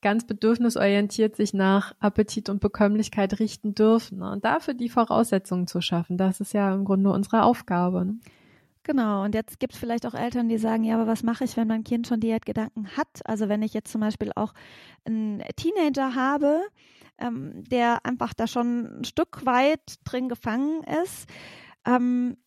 ganz 0.00 0.26
bedürfnisorientiert 0.26 1.36
sich 1.36 1.52
nach 1.52 1.94
Appetit 1.98 2.48
und 2.48 2.60
Bekömmlichkeit 2.60 3.40
richten 3.40 3.74
dürfen. 3.74 4.22
Und 4.22 4.44
dafür 4.44 4.74
die 4.74 4.88
Voraussetzungen 4.88 5.66
zu 5.66 5.80
schaffen, 5.82 6.16
das 6.16 6.40
ist 6.40 6.54
ja 6.54 6.74
im 6.74 6.84
Grunde 6.84 7.10
unsere 7.10 7.42
Aufgabe. 7.42 8.04
Ne? 8.04 8.20
Genau, 8.88 9.22
und 9.22 9.34
jetzt 9.34 9.60
gibt 9.60 9.74
es 9.74 9.78
vielleicht 9.78 10.06
auch 10.06 10.14
Eltern, 10.14 10.48
die 10.48 10.56
sagen, 10.56 10.82
ja, 10.82 10.94
aber 10.94 11.06
was 11.06 11.22
mache 11.22 11.44
ich, 11.44 11.58
wenn 11.58 11.68
mein 11.68 11.84
Kind 11.84 12.06
schon 12.06 12.20
Diätgedanken 12.20 12.96
hat? 12.96 13.20
Also 13.26 13.50
wenn 13.50 13.60
ich 13.60 13.74
jetzt 13.74 13.92
zum 13.92 14.00
Beispiel 14.00 14.32
auch 14.34 14.54
einen 15.04 15.42
Teenager 15.56 16.14
habe, 16.14 16.62
ähm, 17.18 17.64
der 17.64 18.06
einfach 18.06 18.32
da 18.32 18.46
schon 18.46 19.00
ein 19.00 19.04
Stück 19.04 19.44
weit 19.44 19.96
drin 20.04 20.30
gefangen 20.30 20.82
ist, 21.04 21.28
ähm, 21.86 22.38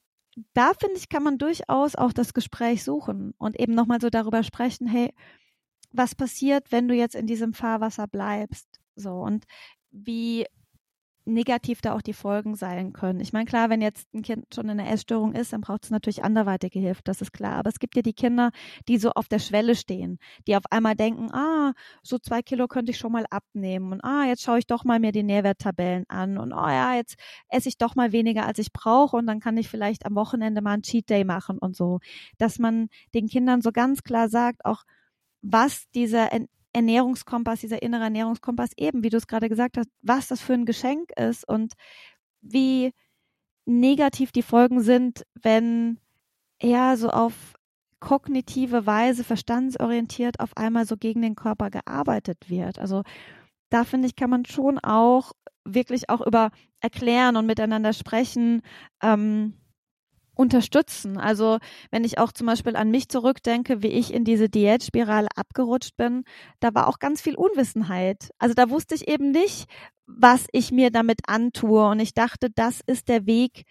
da 0.55 0.71
finde 0.79 0.97
ich, 0.97 1.09
kann 1.09 1.21
man 1.21 1.37
durchaus 1.37 1.95
auch 1.95 2.11
das 2.11 2.33
Gespräch 2.33 2.83
suchen 2.83 3.35
und 3.37 3.59
eben 3.59 3.75
nochmal 3.75 4.01
so 4.01 4.09
darüber 4.09 4.41
sprechen, 4.41 4.87
hey, 4.87 5.13
was 5.91 6.15
passiert, 6.15 6.71
wenn 6.71 6.87
du 6.87 6.95
jetzt 6.95 7.15
in 7.15 7.27
diesem 7.27 7.53
Fahrwasser 7.53 8.07
bleibst? 8.07 8.67
So, 8.95 9.11
und 9.13 9.45
wie 9.91 10.47
negativ 11.25 11.81
da 11.81 11.93
auch 11.93 12.01
die 12.01 12.13
Folgen 12.13 12.55
sein 12.55 12.93
können. 12.93 13.19
Ich 13.19 13.33
meine, 13.33 13.45
klar, 13.45 13.69
wenn 13.69 13.81
jetzt 13.81 14.11
ein 14.13 14.23
Kind 14.23 14.53
schon 14.53 14.65
in 14.69 14.79
einer 14.79 14.89
Essstörung 14.89 15.33
ist, 15.33 15.53
dann 15.53 15.61
braucht 15.61 15.83
es 15.83 15.91
natürlich 15.91 16.23
anderweitige 16.23 16.79
Hilfe, 16.79 17.01
das 17.03 17.21
ist 17.21 17.31
klar. 17.31 17.53
Aber 17.57 17.69
es 17.69 17.79
gibt 17.79 17.95
ja 17.95 18.01
die 18.01 18.13
Kinder, 18.13 18.51
die 18.87 18.97
so 18.97 19.11
auf 19.11 19.27
der 19.27 19.39
Schwelle 19.39 19.75
stehen, 19.75 20.17
die 20.47 20.55
auf 20.55 20.63
einmal 20.71 20.95
denken, 20.95 21.31
ah, 21.31 21.73
so 22.01 22.17
zwei 22.17 22.41
Kilo 22.41 22.67
könnte 22.67 22.91
ich 22.91 22.97
schon 22.97 23.11
mal 23.11 23.25
abnehmen 23.29 23.91
und 23.91 24.03
ah, 24.03 24.25
jetzt 24.25 24.43
schaue 24.43 24.59
ich 24.59 24.67
doch 24.67 24.83
mal 24.83 24.99
mir 24.99 25.11
die 25.11 25.23
Nährwerttabellen 25.23 26.05
an 26.09 26.37
und 26.37 26.53
oh 26.53 26.67
ja, 26.67 26.95
jetzt 26.95 27.15
esse 27.49 27.69
ich 27.69 27.77
doch 27.77 27.95
mal 27.95 28.11
weniger, 28.11 28.45
als 28.45 28.59
ich 28.59 28.73
brauche 28.73 29.17
und 29.17 29.27
dann 29.27 29.39
kann 29.39 29.57
ich 29.57 29.69
vielleicht 29.69 30.05
am 30.05 30.15
Wochenende 30.15 30.61
mal 30.61 30.73
einen 30.73 30.83
Cheat 30.83 31.09
Day 31.09 31.23
machen 31.23 31.57
und 31.59 31.75
so. 31.75 31.99
Dass 32.37 32.59
man 32.59 32.89
den 33.13 33.27
Kindern 33.27 33.61
so 33.61 33.71
ganz 33.71 34.03
klar 34.03 34.29
sagt, 34.29 34.65
auch 34.65 34.83
was 35.41 35.89
dieser 35.91 36.31
Ernährungskompass, 36.73 37.61
dieser 37.61 37.81
innere 37.81 38.03
Ernährungskompass 38.03 38.71
eben, 38.77 39.03
wie 39.03 39.09
du 39.09 39.17
es 39.17 39.27
gerade 39.27 39.49
gesagt 39.49 39.77
hast, 39.77 39.89
was 40.01 40.27
das 40.27 40.41
für 40.41 40.53
ein 40.53 40.65
Geschenk 40.65 41.11
ist 41.17 41.47
und 41.47 41.73
wie 42.41 42.91
negativ 43.65 44.31
die 44.31 44.41
Folgen 44.41 44.81
sind, 44.81 45.23
wenn 45.41 45.99
eher 46.59 46.97
so 46.97 47.09
auf 47.09 47.55
kognitive 47.99 48.85
Weise, 48.85 49.23
verstandesorientiert 49.23 50.39
auf 50.39 50.57
einmal 50.57 50.85
so 50.85 50.97
gegen 50.97 51.21
den 51.21 51.35
Körper 51.35 51.69
gearbeitet 51.69 52.49
wird. 52.49 52.79
Also 52.79 53.03
da 53.69 53.85
finde 53.85 54.07
ich, 54.07 54.15
kann 54.15 54.29
man 54.29 54.45
schon 54.45 54.79
auch 54.79 55.33
wirklich 55.63 56.09
auch 56.09 56.25
über 56.25 56.51
erklären 56.81 57.37
und 57.37 57.45
miteinander 57.45 57.93
sprechen, 57.93 58.63
ähm, 59.03 59.53
unterstützen. 60.35 61.17
Also 61.17 61.59
wenn 61.91 62.03
ich 62.03 62.17
auch 62.17 62.31
zum 62.31 62.47
Beispiel 62.47 62.75
an 62.75 62.91
mich 62.91 63.09
zurückdenke, 63.09 63.83
wie 63.83 63.87
ich 63.87 64.13
in 64.13 64.23
diese 64.23 64.49
Diätspirale 64.49 65.27
abgerutscht 65.35 65.97
bin, 65.97 66.23
da 66.59 66.73
war 66.73 66.87
auch 66.87 66.99
ganz 66.99 67.21
viel 67.21 67.35
Unwissenheit. 67.35 68.29
Also 68.39 68.53
da 68.53 68.69
wusste 68.69 68.95
ich 68.95 69.07
eben 69.07 69.31
nicht, 69.31 69.65
was 70.05 70.47
ich 70.51 70.71
mir 70.71 70.91
damit 70.91 71.21
antue. 71.27 71.87
Und 71.87 71.99
ich 71.99 72.13
dachte, 72.13 72.49
das 72.53 72.81
ist 72.85 73.07
der 73.09 73.25
Weg, 73.25 73.63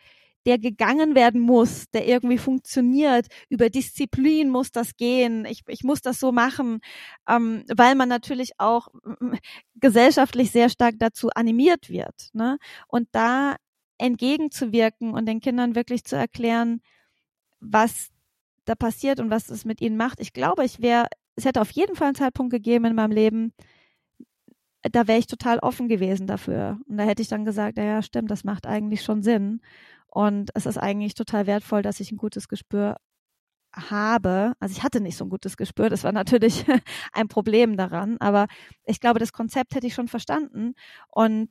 der 0.46 0.58
gegangen 0.58 1.14
werden 1.14 1.40
muss, 1.40 1.84
der 1.92 2.06
irgendwie 2.06 2.38
funktioniert. 2.38 3.26
Über 3.48 3.68
Disziplin 3.68 4.48
muss 4.48 4.70
das 4.70 4.96
gehen. 4.96 5.44
Ich, 5.44 5.62
ich 5.68 5.84
muss 5.84 6.00
das 6.00 6.18
so 6.18 6.32
machen, 6.32 6.80
ähm, 7.28 7.64
weil 7.74 7.94
man 7.94 8.08
natürlich 8.08 8.52
auch 8.58 8.88
äh, 9.04 9.36
gesellschaftlich 9.74 10.50
sehr 10.50 10.70
stark 10.70 10.94
dazu 10.98 11.28
animiert 11.34 11.90
wird. 11.90 12.30
Ne? 12.32 12.58
Und 12.88 13.08
da 13.12 13.56
entgegenzuwirken 14.00 15.12
und 15.12 15.26
den 15.26 15.40
Kindern 15.40 15.74
wirklich 15.74 16.04
zu 16.04 16.16
erklären, 16.16 16.80
was 17.60 18.10
da 18.64 18.74
passiert 18.74 19.20
und 19.20 19.30
was 19.30 19.50
es 19.50 19.64
mit 19.64 19.80
ihnen 19.80 19.96
macht. 19.96 20.20
Ich 20.20 20.32
glaube, 20.32 20.64
ich 20.64 20.80
wäre, 20.80 21.06
es 21.36 21.44
hätte 21.44 21.60
auf 21.60 21.70
jeden 21.70 21.96
Fall 21.96 22.08
einen 22.08 22.14
Zeitpunkt 22.14 22.52
gegeben 22.52 22.86
in 22.86 22.94
meinem 22.94 23.12
Leben, 23.12 23.52
da 24.82 25.06
wäre 25.06 25.18
ich 25.18 25.26
total 25.26 25.58
offen 25.58 25.88
gewesen 25.88 26.26
dafür. 26.26 26.78
Und 26.88 26.96
da 26.96 27.04
hätte 27.04 27.20
ich 27.22 27.28
dann 27.28 27.44
gesagt, 27.44 27.76
ja, 27.76 28.02
stimmt, 28.02 28.30
das 28.30 28.44
macht 28.44 28.66
eigentlich 28.66 29.02
schon 29.02 29.22
Sinn. 29.22 29.60
Und 30.06 30.50
es 30.54 30.66
ist 30.66 30.78
eigentlich 30.78 31.14
total 31.14 31.46
wertvoll, 31.46 31.82
dass 31.82 32.00
ich 32.00 32.10
ein 32.10 32.16
gutes 32.16 32.48
Gespür 32.48 32.96
habe. 33.72 34.54
Also 34.58 34.72
ich 34.72 34.82
hatte 34.82 35.00
nicht 35.00 35.16
so 35.16 35.24
ein 35.24 35.30
gutes 35.30 35.56
Gespür. 35.56 35.90
Das 35.90 36.04
war 36.04 36.12
natürlich 36.12 36.64
ein 37.12 37.28
Problem 37.28 37.76
daran. 37.76 38.16
Aber 38.20 38.46
ich 38.84 39.00
glaube, 39.00 39.18
das 39.18 39.32
Konzept 39.32 39.74
hätte 39.74 39.86
ich 39.86 39.94
schon 39.94 40.08
verstanden. 40.08 40.74
Und 41.08 41.50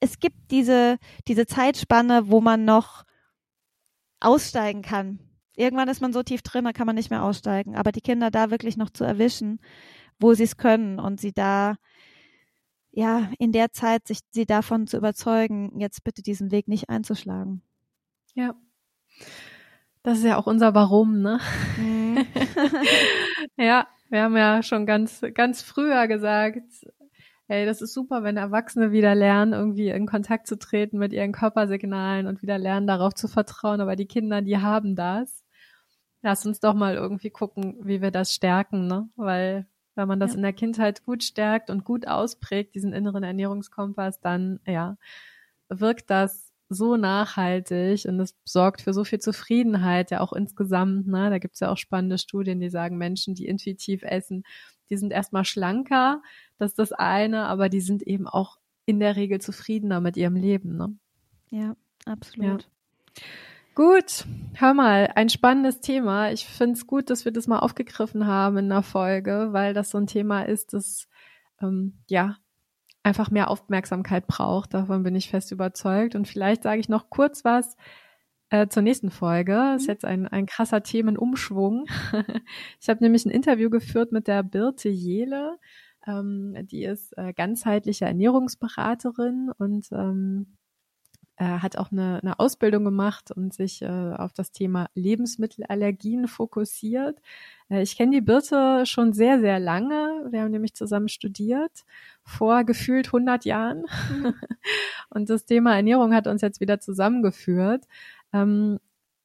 es 0.00 0.18
gibt 0.20 0.50
diese, 0.50 0.98
diese 1.26 1.46
Zeitspanne, 1.46 2.28
wo 2.28 2.40
man 2.40 2.64
noch 2.64 3.04
aussteigen 4.20 4.82
kann. 4.82 5.20
Irgendwann 5.56 5.88
ist 5.88 6.00
man 6.00 6.12
so 6.12 6.22
tief 6.22 6.42
drin, 6.42 6.64
da 6.64 6.72
kann 6.72 6.86
man 6.86 6.94
nicht 6.94 7.10
mehr 7.10 7.24
aussteigen. 7.24 7.76
Aber 7.76 7.90
die 7.92 8.00
Kinder 8.00 8.30
da 8.30 8.50
wirklich 8.50 8.76
noch 8.76 8.90
zu 8.90 9.04
erwischen, 9.04 9.60
wo 10.18 10.34
sie 10.34 10.44
es 10.44 10.56
können 10.56 11.00
und 11.00 11.20
sie 11.20 11.32
da, 11.32 11.76
ja, 12.90 13.30
in 13.38 13.52
der 13.52 13.72
Zeit 13.72 14.06
sich 14.06 14.20
sie 14.30 14.46
davon 14.46 14.86
zu 14.86 14.96
überzeugen, 14.96 15.78
jetzt 15.80 16.04
bitte 16.04 16.22
diesen 16.22 16.50
Weg 16.50 16.68
nicht 16.68 16.88
einzuschlagen. 16.88 17.62
Ja. 18.34 18.54
Das 20.02 20.18
ist 20.18 20.24
ja 20.24 20.36
auch 20.36 20.46
unser 20.46 20.74
Warum, 20.74 21.22
ne? 21.22 21.40
Mhm. 21.76 22.24
ja, 23.56 23.88
wir 24.10 24.22
haben 24.22 24.36
ja 24.36 24.62
schon 24.62 24.86
ganz, 24.86 25.22
ganz 25.34 25.60
früher 25.60 26.06
gesagt, 26.06 26.62
Hey, 27.50 27.64
das 27.64 27.80
ist 27.80 27.94
super, 27.94 28.22
wenn 28.22 28.36
Erwachsene 28.36 28.92
wieder 28.92 29.14
lernen, 29.14 29.54
irgendwie 29.54 29.88
in 29.88 30.04
Kontakt 30.04 30.46
zu 30.46 30.58
treten 30.58 30.98
mit 30.98 31.14
ihren 31.14 31.32
Körpersignalen 31.32 32.26
und 32.26 32.42
wieder 32.42 32.58
lernen, 32.58 32.86
darauf 32.86 33.14
zu 33.14 33.26
vertrauen. 33.26 33.80
Aber 33.80 33.96
die 33.96 34.04
Kinder, 34.04 34.42
die 34.42 34.58
haben 34.58 34.94
das. 34.94 35.44
Lass 36.20 36.44
uns 36.44 36.60
doch 36.60 36.74
mal 36.74 36.96
irgendwie 36.96 37.30
gucken, 37.30 37.78
wie 37.80 38.02
wir 38.02 38.10
das 38.10 38.34
stärken, 38.34 38.86
ne? 38.86 39.08
Weil 39.16 39.66
wenn 39.94 40.08
man 40.08 40.20
das 40.20 40.32
ja. 40.32 40.36
in 40.36 40.42
der 40.42 40.52
Kindheit 40.52 41.04
gut 41.06 41.24
stärkt 41.24 41.70
und 41.70 41.84
gut 41.84 42.06
ausprägt, 42.06 42.74
diesen 42.74 42.92
inneren 42.92 43.22
Ernährungskompass, 43.22 44.20
dann 44.20 44.60
ja, 44.66 44.98
wirkt 45.70 46.10
das 46.10 46.52
so 46.68 46.98
nachhaltig 46.98 48.04
und 48.04 48.20
es 48.20 48.36
sorgt 48.44 48.82
für 48.82 48.92
so 48.92 49.04
viel 49.04 49.20
Zufriedenheit, 49.20 50.10
ja 50.10 50.20
auch 50.20 50.34
insgesamt. 50.34 51.06
Ne? 51.06 51.30
Da 51.30 51.38
gibt's 51.38 51.60
ja 51.60 51.70
auch 51.72 51.78
spannende 51.78 52.18
Studien, 52.18 52.60
die 52.60 52.68
sagen, 52.68 52.98
Menschen, 52.98 53.34
die 53.34 53.46
intuitiv 53.46 54.02
essen, 54.02 54.44
die 54.90 54.98
sind 54.98 55.12
erstmal 55.12 55.44
schlanker, 55.44 56.22
das 56.58 56.72
ist 56.72 56.78
das 56.78 56.92
eine, 56.92 57.46
aber 57.46 57.68
die 57.68 57.80
sind 57.80 58.02
eben 58.02 58.26
auch 58.26 58.58
in 58.86 59.00
der 59.00 59.16
Regel 59.16 59.40
zufriedener 59.40 60.00
mit 60.00 60.16
ihrem 60.16 60.34
Leben. 60.34 60.76
Ne? 60.76 60.96
Ja, 61.50 61.76
absolut. 62.06 62.62
Ja. 62.62 63.22
Gut, 63.74 64.24
hör 64.54 64.74
mal, 64.74 65.12
ein 65.14 65.28
spannendes 65.28 65.80
Thema. 65.80 66.32
Ich 66.32 66.46
finde 66.46 66.72
es 66.72 66.86
gut, 66.86 67.10
dass 67.10 67.24
wir 67.24 67.32
das 67.32 67.46
mal 67.46 67.60
aufgegriffen 67.60 68.26
haben 68.26 68.58
in 68.58 68.72
einer 68.72 68.82
Folge, 68.82 69.48
weil 69.52 69.72
das 69.72 69.90
so 69.90 69.98
ein 69.98 70.08
Thema 70.08 70.42
ist, 70.42 70.72
das 70.72 71.08
ähm, 71.62 71.98
ja 72.08 72.38
einfach 73.04 73.30
mehr 73.30 73.50
Aufmerksamkeit 73.50 74.26
braucht. 74.26 74.74
Davon 74.74 75.04
bin 75.04 75.14
ich 75.14 75.30
fest 75.30 75.52
überzeugt. 75.52 76.14
Und 76.14 76.26
vielleicht 76.26 76.64
sage 76.64 76.80
ich 76.80 76.88
noch 76.88 77.08
kurz 77.08 77.44
was 77.44 77.76
äh, 78.50 78.68
zur 78.68 78.82
nächsten 78.82 79.10
Folge. 79.10 79.52
Das 79.52 79.82
ist 79.82 79.88
mhm. 79.88 79.92
jetzt 79.92 80.04
ein, 80.04 80.28
ein 80.28 80.46
krasser 80.46 80.82
Themenumschwung. 80.82 81.86
ich 82.80 82.88
habe 82.88 83.02
nämlich 83.02 83.26
ein 83.26 83.30
Interview 83.30 83.70
geführt 83.70 84.12
mit 84.12 84.26
der 84.26 84.42
Birte 84.42 84.88
Jele. 84.88 85.58
Ähm, 86.08 86.56
die 86.66 86.84
ist 86.84 87.16
äh, 87.18 87.32
ganzheitliche 87.34 88.06
Ernährungsberaterin 88.06 89.52
und 89.58 89.88
ähm, 89.92 90.56
äh, 91.36 91.44
hat 91.44 91.76
auch 91.76 91.92
eine, 91.92 92.20
eine 92.22 92.40
Ausbildung 92.40 92.84
gemacht 92.84 93.30
und 93.30 93.54
sich 93.54 93.82
äh, 93.82 93.86
auf 93.86 94.32
das 94.32 94.50
Thema 94.50 94.88
Lebensmittelallergien 94.94 96.26
fokussiert. 96.28 97.20
Äh, 97.68 97.82
ich 97.82 97.96
kenne 97.96 98.12
die 98.12 98.20
Birte 98.20 98.84
schon 98.86 99.12
sehr, 99.12 99.38
sehr 99.38 99.60
lange. 99.60 100.26
Wir 100.30 100.40
haben 100.40 100.50
nämlich 100.50 100.74
zusammen 100.74 101.08
studiert, 101.08 101.84
vor 102.24 102.64
gefühlt 102.64 103.08
100 103.08 103.44
Jahren. 103.44 103.84
Mhm. 104.10 104.34
und 105.10 105.30
das 105.30 105.44
Thema 105.44 105.76
Ernährung 105.76 106.14
hat 106.14 106.26
uns 106.26 106.40
jetzt 106.42 106.60
wieder 106.60 106.80
zusammengeführt. 106.80 107.84
Ähm, 108.32 108.78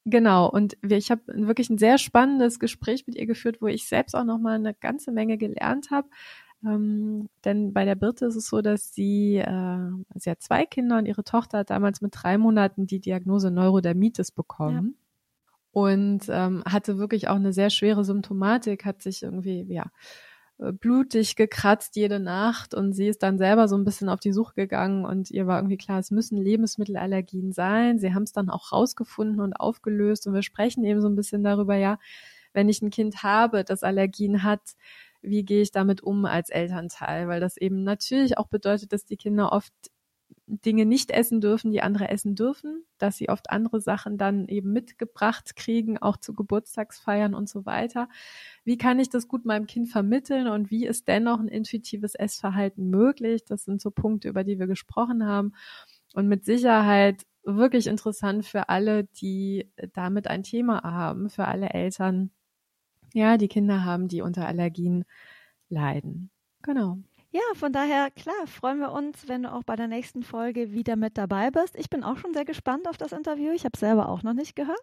Genau, 0.06 0.50
und 0.50 0.76
wir, 0.82 0.98
ich 0.98 1.10
habe 1.10 1.22
wirklich 1.28 1.70
ein 1.70 1.78
sehr 1.78 1.96
spannendes 1.96 2.58
Gespräch 2.58 3.06
mit 3.06 3.16
ihr 3.16 3.24
geführt, 3.24 3.62
wo 3.62 3.68
ich 3.68 3.88
selbst 3.88 4.14
auch 4.14 4.24
nochmal 4.24 4.56
eine 4.56 4.74
ganze 4.74 5.12
Menge 5.12 5.38
gelernt 5.38 5.90
habe. 5.90 6.08
Ähm, 6.66 7.28
denn 7.44 7.72
bei 7.72 7.84
der 7.84 7.94
Birte 7.94 8.26
ist 8.26 8.36
es 8.36 8.46
so, 8.46 8.62
dass 8.62 8.94
sie, 8.94 9.36
äh, 9.36 9.90
sie 10.14 10.30
hat 10.30 10.42
zwei 10.42 10.64
Kinder 10.64 10.98
und 10.98 11.06
ihre 11.06 11.24
Tochter 11.24 11.58
hat 11.58 11.70
damals 11.70 12.00
mit 12.00 12.12
drei 12.14 12.38
Monaten 12.38 12.86
die 12.86 13.00
Diagnose 13.00 13.50
Neurodermitis 13.50 14.30
bekommen. 14.30 14.96
Ja. 14.96 15.00
Und 15.72 16.22
ähm, 16.28 16.62
hatte 16.64 16.98
wirklich 16.98 17.28
auch 17.28 17.34
eine 17.34 17.52
sehr 17.52 17.68
schwere 17.68 18.04
Symptomatik, 18.04 18.84
hat 18.84 19.02
sich 19.02 19.24
irgendwie, 19.24 19.64
ja, 19.68 19.86
äh, 20.58 20.72
blutig 20.72 21.34
gekratzt 21.34 21.96
jede 21.96 22.20
Nacht 22.20 22.74
und 22.74 22.92
sie 22.92 23.08
ist 23.08 23.22
dann 23.24 23.38
selber 23.38 23.66
so 23.66 23.76
ein 23.76 23.84
bisschen 23.84 24.08
auf 24.08 24.20
die 24.20 24.32
Suche 24.32 24.54
gegangen 24.54 25.04
und 25.04 25.30
ihr 25.30 25.46
war 25.48 25.58
irgendwie 25.58 25.76
klar, 25.76 25.98
es 25.98 26.12
müssen 26.12 26.38
Lebensmittelallergien 26.38 27.52
sein. 27.52 27.98
Sie 27.98 28.14
haben 28.14 28.22
es 28.22 28.32
dann 28.32 28.50
auch 28.50 28.70
rausgefunden 28.72 29.40
und 29.40 29.54
aufgelöst 29.54 30.26
und 30.26 30.34
wir 30.34 30.42
sprechen 30.42 30.84
eben 30.84 31.00
so 31.00 31.08
ein 31.08 31.16
bisschen 31.16 31.42
darüber, 31.42 31.74
ja, 31.76 31.98
wenn 32.52 32.68
ich 32.68 32.82
ein 32.82 32.90
Kind 32.90 33.24
habe, 33.24 33.64
das 33.64 33.82
Allergien 33.82 34.44
hat, 34.44 34.60
wie 35.24 35.44
gehe 35.44 35.62
ich 35.62 35.72
damit 35.72 36.02
um 36.02 36.24
als 36.24 36.50
Elternteil? 36.50 37.28
Weil 37.28 37.40
das 37.40 37.56
eben 37.56 37.82
natürlich 37.82 38.38
auch 38.38 38.48
bedeutet, 38.48 38.92
dass 38.92 39.04
die 39.04 39.16
Kinder 39.16 39.52
oft 39.52 39.72
Dinge 40.46 40.84
nicht 40.84 41.10
essen 41.10 41.40
dürfen, 41.40 41.70
die 41.70 41.80
andere 41.82 42.08
essen 42.08 42.34
dürfen, 42.34 42.84
dass 42.98 43.16
sie 43.16 43.28
oft 43.30 43.50
andere 43.50 43.80
Sachen 43.80 44.18
dann 44.18 44.46
eben 44.48 44.72
mitgebracht 44.72 45.56
kriegen, 45.56 45.98
auch 45.98 46.18
zu 46.18 46.34
Geburtstagsfeiern 46.34 47.34
und 47.34 47.48
so 47.48 47.64
weiter. 47.64 48.08
Wie 48.64 48.76
kann 48.76 48.98
ich 48.98 49.08
das 49.08 49.26
gut 49.28 49.44
meinem 49.46 49.66
Kind 49.66 49.88
vermitteln 49.88 50.48
und 50.48 50.70
wie 50.70 50.86
ist 50.86 51.08
dennoch 51.08 51.40
ein 51.40 51.48
intuitives 51.48 52.14
Essverhalten 52.14 52.90
möglich? 52.90 53.44
Das 53.46 53.64
sind 53.64 53.80
so 53.80 53.90
Punkte, 53.90 54.28
über 54.28 54.44
die 54.44 54.58
wir 54.58 54.66
gesprochen 54.66 55.24
haben. 55.26 55.52
Und 56.14 56.28
mit 56.28 56.44
Sicherheit 56.44 57.22
wirklich 57.44 57.86
interessant 57.86 58.44
für 58.44 58.68
alle, 58.68 59.04
die 59.04 59.70
damit 59.94 60.28
ein 60.28 60.42
Thema 60.42 60.82
haben, 60.82 61.30
für 61.30 61.46
alle 61.46 61.70
Eltern, 61.70 62.30
ja, 63.14 63.38
die 63.38 63.48
Kinder 63.48 63.84
haben, 63.84 64.08
die 64.08 64.20
unter 64.20 64.46
Allergien 64.46 65.04
leiden. 65.70 66.30
Genau. 66.62 66.98
Ja, 67.30 67.40
von 67.54 67.72
daher, 67.72 68.12
klar, 68.12 68.46
freuen 68.46 68.78
wir 68.78 68.92
uns, 68.92 69.26
wenn 69.26 69.42
du 69.42 69.52
auch 69.52 69.64
bei 69.64 69.74
der 69.74 69.88
nächsten 69.88 70.22
Folge 70.22 70.72
wieder 70.72 70.94
mit 70.94 71.18
dabei 71.18 71.50
bist. 71.50 71.74
Ich 71.76 71.90
bin 71.90 72.04
auch 72.04 72.16
schon 72.16 72.32
sehr 72.32 72.44
gespannt 72.44 72.86
auf 72.88 72.96
das 72.96 73.10
Interview. 73.10 73.50
Ich 73.50 73.64
habe 73.64 73.76
selber 73.76 74.08
auch 74.08 74.22
noch 74.22 74.34
nicht 74.34 74.54
gehört. 74.54 74.78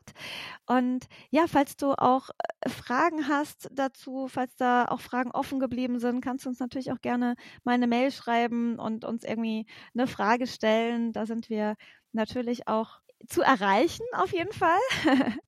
Und 0.66 1.06
ja, 1.30 1.46
falls 1.48 1.78
du 1.78 1.94
auch 1.94 2.30
äh, 2.66 2.70
Fragen 2.70 3.30
hast 3.30 3.70
dazu, 3.74 4.28
falls 4.28 4.56
da 4.58 4.86
auch 4.86 5.00
Fragen 5.00 5.32
offen 5.32 5.60
geblieben 5.62 6.00
sind, 6.00 6.20
kannst 6.22 6.44
du 6.46 6.50
uns 6.50 6.60
natürlich 6.60 6.92
auch 6.92 7.00
gerne 7.02 7.36
mal 7.64 7.74
eine 7.76 7.88
Mail 7.88 8.12
schreiben 8.12 8.80
und 8.80 9.06
uns 9.06 9.24
irgendwie 9.24 9.66
eine 9.94 10.08
Frage 10.08 10.46
stellen. 10.46 11.14
Da 11.14 11.26
sind 11.26 11.50
wir 11.50 11.76
natürlich 12.12 12.68
auch 12.68 13.00
zu 13.28 13.42
erreichen, 13.42 14.06
auf 14.14 14.32
jeden 14.32 14.54
Fall. 14.54 14.80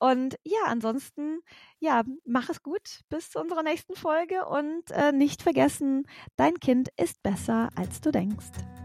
und 0.00 0.36
ja, 0.44 0.60
ansonsten, 0.66 1.40
ja, 1.78 2.02
mach 2.24 2.48
es 2.48 2.62
gut 2.62 3.00
bis 3.08 3.30
zu 3.30 3.40
unserer 3.40 3.62
nächsten 3.62 3.94
Folge 3.94 4.46
und 4.46 4.90
äh, 4.90 5.12
nicht 5.12 5.42
vergessen, 5.42 6.06
dein 6.36 6.58
Kind 6.60 6.88
ist 6.96 7.22
besser, 7.22 7.70
als 7.76 8.00
du 8.00 8.10
denkst. 8.10 8.83